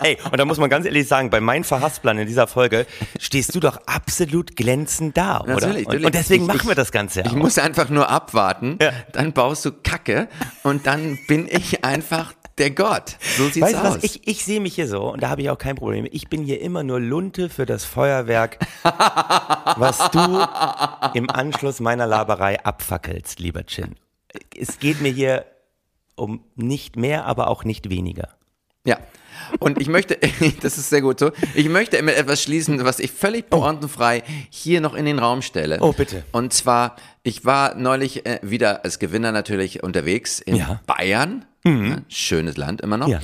Ey, 0.01 0.17
und 0.31 0.37
da 0.39 0.45
muss 0.45 0.57
man 0.57 0.69
ganz 0.69 0.85
ehrlich 0.87 1.07
sagen, 1.07 1.29
bei 1.29 1.39
meinem 1.39 1.63
Verhassplan 1.63 2.17
in 2.17 2.25
dieser 2.27 2.47
Folge 2.47 2.87
stehst 3.19 3.53
du 3.53 3.59
doch 3.59 3.77
absolut 3.85 4.55
glänzend 4.55 5.15
da, 5.15 5.41
oder? 5.41 5.53
Natürlich, 5.53 5.87
und, 5.87 6.05
und 6.05 6.15
deswegen 6.15 6.43
Ich- 6.45 6.53
machen 6.55 6.67
wir 6.67 6.73
das 6.75 6.91
Ganze 6.91 7.19
ja 7.19 7.25
Ich 7.27 7.33
auch. 7.33 7.35
muss 7.37 7.59
einfach 7.59 7.89
nur 7.89 8.09
abwarten, 8.09 8.79
Ja. 8.81 8.91
dann 9.11 9.33
baust 9.33 9.65
du 9.65 9.71
Kacke 9.71 10.27
und 10.63 10.87
dann 10.87 11.19
bin 11.27 11.47
ich 11.47 11.83
einfach 11.83 12.33
der 12.57 12.71
Gott. 12.71 13.17
So 13.37 13.45
sieht's 13.49 13.61
Weißt 13.61 13.73
du 13.75 13.79
aus. 13.79 13.95
was, 13.97 14.03
ich, 14.03 14.27
ich 14.27 14.43
sehe 14.45 14.59
mich 14.59 14.75
hier 14.75 14.87
so 14.87 15.11
und 15.11 15.21
da 15.23 15.29
habe 15.29 15.41
ich 15.41 15.49
auch 15.49 15.57
kein 15.57 15.75
Problem. 15.75 16.07
Ich 16.11 16.27
bin 16.27 16.43
hier 16.43 16.61
immer 16.61 16.83
nur 16.83 16.99
Lunte 16.99 17.49
für 17.49 17.65
das 17.65 17.85
Feuerwerk, 17.85 18.57
was 18.83 20.09
du 20.11 20.47
im 21.13 21.29
Anschluss 21.29 21.79
meiner 21.79 22.07
Laberei 22.07 22.63
abfackelst, 22.63 23.39
lieber 23.39 23.65
Chin. 23.65 23.95
Es 24.59 24.79
geht 24.79 25.01
mir 25.01 25.11
hier 25.11 25.45
um 26.15 26.43
nicht 26.55 26.95
mehr, 26.95 27.25
aber 27.25 27.47
auch 27.49 27.63
nicht 27.63 27.89
weniger. 27.89 28.29
Ja. 28.85 28.97
Und 29.59 29.79
ich 29.79 29.87
möchte, 29.87 30.17
das 30.61 30.77
ist 30.77 30.89
sehr 30.89 31.01
gut 31.01 31.19
so, 31.19 31.31
ich 31.53 31.69
möchte 31.69 32.01
mit 32.01 32.15
etwas 32.15 32.41
schließen, 32.41 32.83
was 32.85 32.99
ich 32.99 33.11
völlig 33.11 33.49
pointenfrei 33.49 34.23
hier 34.49 34.81
noch 34.81 34.93
in 34.95 35.05
den 35.05 35.19
Raum 35.19 35.41
stelle. 35.41 35.77
Oh, 35.81 35.93
bitte. 35.93 36.23
Und 36.31 36.53
zwar, 36.53 36.95
ich 37.23 37.45
war 37.45 37.75
neulich 37.75 38.25
äh, 38.25 38.39
wieder 38.41 38.83
als 38.83 38.97
Gewinner 38.99 39.31
natürlich 39.31 39.83
unterwegs 39.83 40.39
in 40.39 40.55
Ja. 40.55 40.81
Bayern. 40.87 41.45
Ja, 41.67 41.97
schönes 42.09 42.57
Land 42.57 42.81
immer 42.81 42.97
noch. 42.97 43.07
Ja. 43.09 43.19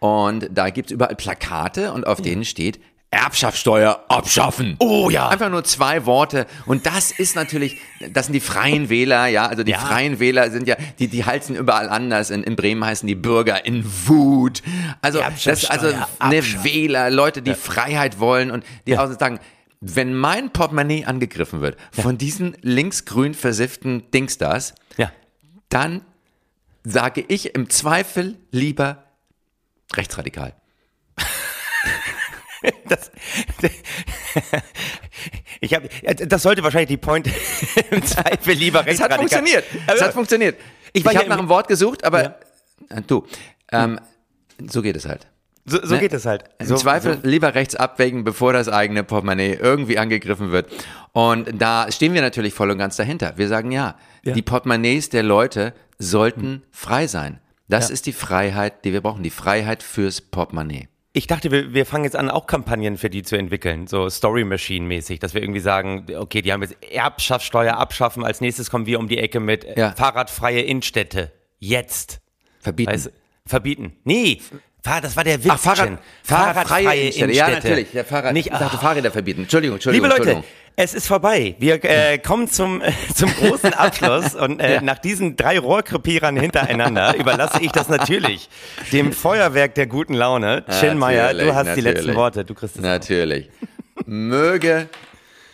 Und 0.00 0.48
da 0.52 0.70
gibt's 0.70 0.92
überall 0.92 1.14
Plakate 1.16 1.92
und 1.92 2.06
auf 2.06 2.20
denen 2.20 2.44
steht 2.44 2.78
Erbschaftssteuer 3.10 4.04
abschaffen. 4.08 4.74
Oh 4.80 5.08
ja. 5.08 5.28
Einfach 5.28 5.48
nur 5.48 5.62
zwei 5.62 6.04
Worte. 6.04 6.46
Und 6.66 6.84
das 6.84 7.12
ist 7.12 7.36
natürlich, 7.36 7.76
das 8.12 8.26
sind 8.26 8.32
die 8.32 8.40
freien 8.40 8.88
Wähler, 8.90 9.28
ja. 9.28 9.46
Also 9.46 9.62
die 9.62 9.70
Ja. 9.70 9.78
freien 9.78 10.18
Wähler 10.18 10.50
sind 10.50 10.66
ja, 10.66 10.74
die, 10.98 11.06
die 11.06 11.24
heißen 11.24 11.54
überall 11.54 11.88
anders. 11.88 12.30
In, 12.30 12.42
in 12.42 12.56
Bremen 12.56 12.84
heißen 12.84 13.06
die 13.06 13.14
Bürger 13.14 13.64
in 13.64 13.84
Wut. 14.06 14.62
Also, 15.00 15.20
das, 15.44 15.64
also 15.66 15.92
eine. 16.18 16.42
Wähler, 16.64 17.08
Leute, 17.10 17.40
die 17.40 17.54
Freiheit 17.54 18.18
wollen 18.18 18.50
und 18.50 18.64
die 18.88 18.98
auch 18.98 19.08
sagen, 19.18 19.38
wenn 19.80 20.14
mein 20.14 20.50
Portemonnaie 20.50 21.04
angegriffen 21.04 21.60
wird 21.60 21.76
von 21.92 22.18
diesen 22.18 22.56
linksgrün 22.62 23.34
versifften 23.34 24.10
Dingstars, 24.10 24.74
Ja. 24.96 25.12
dann 25.68 26.00
sage 26.84 27.24
ich 27.26 27.54
im 27.54 27.68
Zweifel 27.70 28.36
lieber 28.50 29.04
rechtsradikal. 29.94 30.54
Das, 32.88 33.10
ich 35.60 35.74
hab, 35.74 35.82
das 36.16 36.42
sollte 36.42 36.62
wahrscheinlich 36.62 36.88
die 36.88 36.96
Point 36.96 37.28
im 37.90 38.02
Zweifel 38.02 38.54
lieber 38.54 38.86
Es 38.86 39.00
hat 39.00 39.10
rechtsradikal- 39.12 39.16
funktioniert. 39.18 39.64
Es 39.86 40.00
hat 40.00 40.12
funktioniert. 40.14 40.56
Ich 40.94 41.04
Ich, 41.04 41.12
ja 41.12 41.18
habe 41.20 41.28
nach 41.28 41.38
einem 41.38 41.48
Wort 41.50 41.68
gesucht, 41.68 42.04
aber 42.04 42.36
äh, 42.88 43.02
du, 43.06 43.26
ähm, 43.70 44.00
so 44.66 44.80
geht 44.80 44.96
es 44.96 45.06
halt. 45.06 45.26
So, 45.66 45.78
so 45.84 45.94
Ne? 45.94 46.00
geht 46.00 46.12
es 46.14 46.24
halt. 46.26 46.44
Im 46.58 46.66
So, 46.66 46.76
Zweifel 46.76 47.20
so. 47.22 47.28
lieber 47.28 47.54
rechts 47.54 47.74
abwägen, 47.74 48.24
bevor 48.24 48.52
das 48.54 48.68
eigene 48.68 49.04
Portemonnaie 49.04 49.54
irgendwie 49.60 49.98
angegriffen 49.98 50.50
wird. 50.52 50.70
Und 51.12 51.60
da 51.60 51.90
stehen 51.92 52.12
wir 52.14 52.20
natürlich 52.22 52.54
voll 52.54 52.70
und 52.70 52.78
ganz 52.78 52.96
dahinter. 52.96 53.34
Wir 53.36 53.48
sagen 53.48 53.72
ja, 53.72 53.96
Ja. 54.24 54.32
die 54.32 54.42
Portemonnaies 54.42 55.08
der 55.10 55.22
Leute 55.22 55.72
sollten 55.98 56.62
frei 56.70 57.06
sein. 57.06 57.40
Das 57.68 57.88
Ja. 57.88 57.94
ist 57.94 58.06
die 58.06 58.12
Freiheit, 58.12 58.84
die 58.84 58.92
wir 58.92 59.00
brauchen. 59.00 59.22
Die 59.22 59.30
Freiheit 59.30 59.82
fürs 59.82 60.20
Portemonnaie. 60.20 60.88
Ich 61.16 61.26
dachte, 61.28 61.50
wir, 61.52 61.72
wir 61.72 61.86
fangen 61.86 62.04
jetzt 62.04 62.16
an, 62.16 62.28
auch 62.28 62.46
Kampagnen 62.48 62.98
für 62.98 63.08
die 63.08 63.22
zu 63.22 63.36
entwickeln, 63.36 63.86
so 63.86 64.10
Story 64.10 64.44
Machine 64.44 64.84
mäßig, 64.86 65.20
dass 65.20 65.32
wir 65.32 65.42
irgendwie 65.42 65.60
sagen, 65.60 66.06
okay, 66.16 66.42
die 66.42 66.52
haben 66.52 66.60
jetzt 66.62 66.76
Erbschaftssteuer 66.90 67.76
abschaffen, 67.76 68.24
als 68.24 68.40
nächstes 68.40 68.68
kommen 68.68 68.86
wir 68.86 68.98
um 68.98 69.06
die 69.08 69.18
Ecke 69.18 69.38
mit 69.38 69.64
äh, 69.64 69.78
Ja. 69.78 69.92
fahrradfreie 69.92 70.60
Innenstädte. 70.62 71.30
Jetzt. 71.60 72.20
Verbieten. 72.60 72.90
Weißt, 72.92 73.12
verbieten. 73.46 73.92
Nee, 74.04 74.40
Fahr- 74.82 75.00
das 75.00 75.16
war 75.16 75.22
der 75.24 75.42
Witz. 75.42 75.52
Ach, 75.54 75.58
Fahrrad, 75.58 75.86
Chin. 75.88 75.98
fahrradfreie 76.24 77.00
Innenstädte. 77.00 77.32
Ja, 77.32 77.48
natürlich. 77.48 77.90
Der 77.92 78.04
Fahrrad, 78.04 78.32
Nicht, 78.34 78.46
ich 78.48 78.52
dachte, 78.52 78.76
ah. 78.76 78.80
Fahrräder 78.80 79.10
verbieten. 79.12 79.42
Entschuldigung, 79.42 79.76
Entschuldigung. 79.76 80.08
Liebe 80.10 80.18
Leute, 80.18 80.30
Entschuldigung. 80.32 80.63
Es 80.76 80.94
ist 80.94 81.06
vorbei. 81.06 81.54
Wir 81.58 81.82
äh, 81.84 82.18
kommen 82.18 82.48
zum, 82.48 82.82
äh, 82.82 82.92
zum 83.14 83.30
großen 83.34 83.72
Abschluss 83.74 84.34
und 84.34 84.60
äh, 84.60 84.74
Ja. 84.74 84.80
nach 84.80 84.98
diesen 84.98 85.36
drei 85.36 85.58
Rohrkrepierern 85.58 86.36
hintereinander 86.36 87.16
überlasse 87.16 87.62
ich 87.62 87.70
das 87.72 87.88
natürlich 87.88 88.48
dem 88.92 89.12
Feuerwerk 89.12 89.74
der 89.74 89.86
guten 89.86 90.14
Laune. 90.14 90.64
Chin 90.80 90.98
Meyer, 90.98 91.32
du 91.32 91.36
Natürlich, 91.46 91.54
hast 91.54 91.76
die 91.76 91.80
letzten 91.80 91.98
natürlich. 92.00 92.16
Worte. 92.16 92.44
Du 92.44 92.54
kriegst 92.54 92.76
es. 92.76 92.82
Natürlich. 92.82 93.50
Möge. 94.06 94.88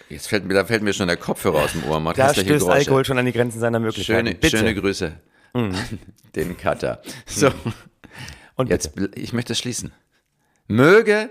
Jetzt 0.09 0.29
fällt 0.29 0.45
mir, 0.45 0.55
da 0.55 0.65
fällt 0.65 0.83
mir 0.83 0.93
schon 0.93 1.07
der 1.07 1.17
Kopfhörer 1.17 1.65
aus 1.65 1.73
dem 1.73 1.85
Ohr. 1.85 2.01
Macht 2.01 2.19
Da 2.19 2.33
stößt 2.33 2.47
Geräusche. 2.49 2.73
Alkohol 2.73 3.05
schon 3.05 3.19
an 3.19 3.27
die 3.27 3.33
Grenzen 3.33 3.61
seiner 3.61 3.79
Möglichkeiten. 3.79 4.27
Schöne, 4.27 4.35
bitte. 4.39 4.57
schöne 4.57 4.75
Grüße. 4.75 5.13
Den 6.35 6.57
Cutter. 6.57 7.03
So, 7.27 7.51
und 8.57 8.71
jetzt, 8.71 8.95
bitte. 8.95 9.19
ich 9.19 9.33
möchte 9.33 9.53
es 9.53 9.59
schließen. 9.59 9.93
Möge 10.67 11.31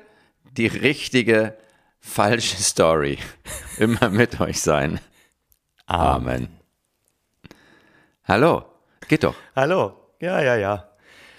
die 0.57 0.67
richtige, 0.67 1.55
falsche 1.99 2.57
Story 2.57 3.17
immer 3.77 4.09
mit 4.09 4.39
euch 4.39 4.61
sein. 4.61 4.99
Amen. 5.85 6.49
Hallo. 8.27 8.63
Geht 9.07 9.23
doch. 9.23 9.35
Hallo. 9.55 9.93
Ja, 10.19 10.41
ja, 10.41 10.55
ja. 10.55 10.89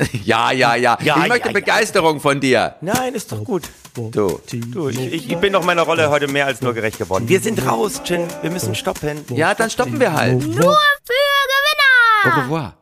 ja, 0.25 0.51
ja, 0.51 0.75
ja. 0.75 0.99
Ja, 1.03 1.23
ich 1.23 1.29
möchte 1.29 1.49
ja, 1.49 1.53
Begeisterung 1.53 2.20
von 2.20 2.40
dir. 2.40 2.77
Nein, 2.81 3.14
ist 3.14 3.31
doch 3.31 3.44
gut. 3.44 3.64
Du. 3.94 4.11
Du, 4.11 4.88
ich, 4.88 4.99
ich, 4.99 5.31
ich 5.31 5.38
bin 5.38 5.53
doch 5.53 5.64
meiner 5.64 5.83
Rolle 5.83 6.11
heute 6.11 6.27
mehr 6.27 6.46
als 6.46 6.62
nur 6.62 6.73
gerecht 6.73 6.99
geworden. 6.99 7.29
Wir 7.29 7.40
sind 7.40 7.64
raus, 7.66 8.03
Chin. 8.05 8.27
Wir 8.40 8.51
müssen 8.51 8.75
stoppen. 8.75 9.25
Ja, 9.29 9.55
dann 9.55 9.68
stoppen 9.68 10.01
wir 10.01 10.12
halt. 10.12 10.40
Nur 10.40 10.77
für 11.05 11.14
Gewinner! 11.53 12.25
Au 12.25 12.40
revoir. 12.40 12.80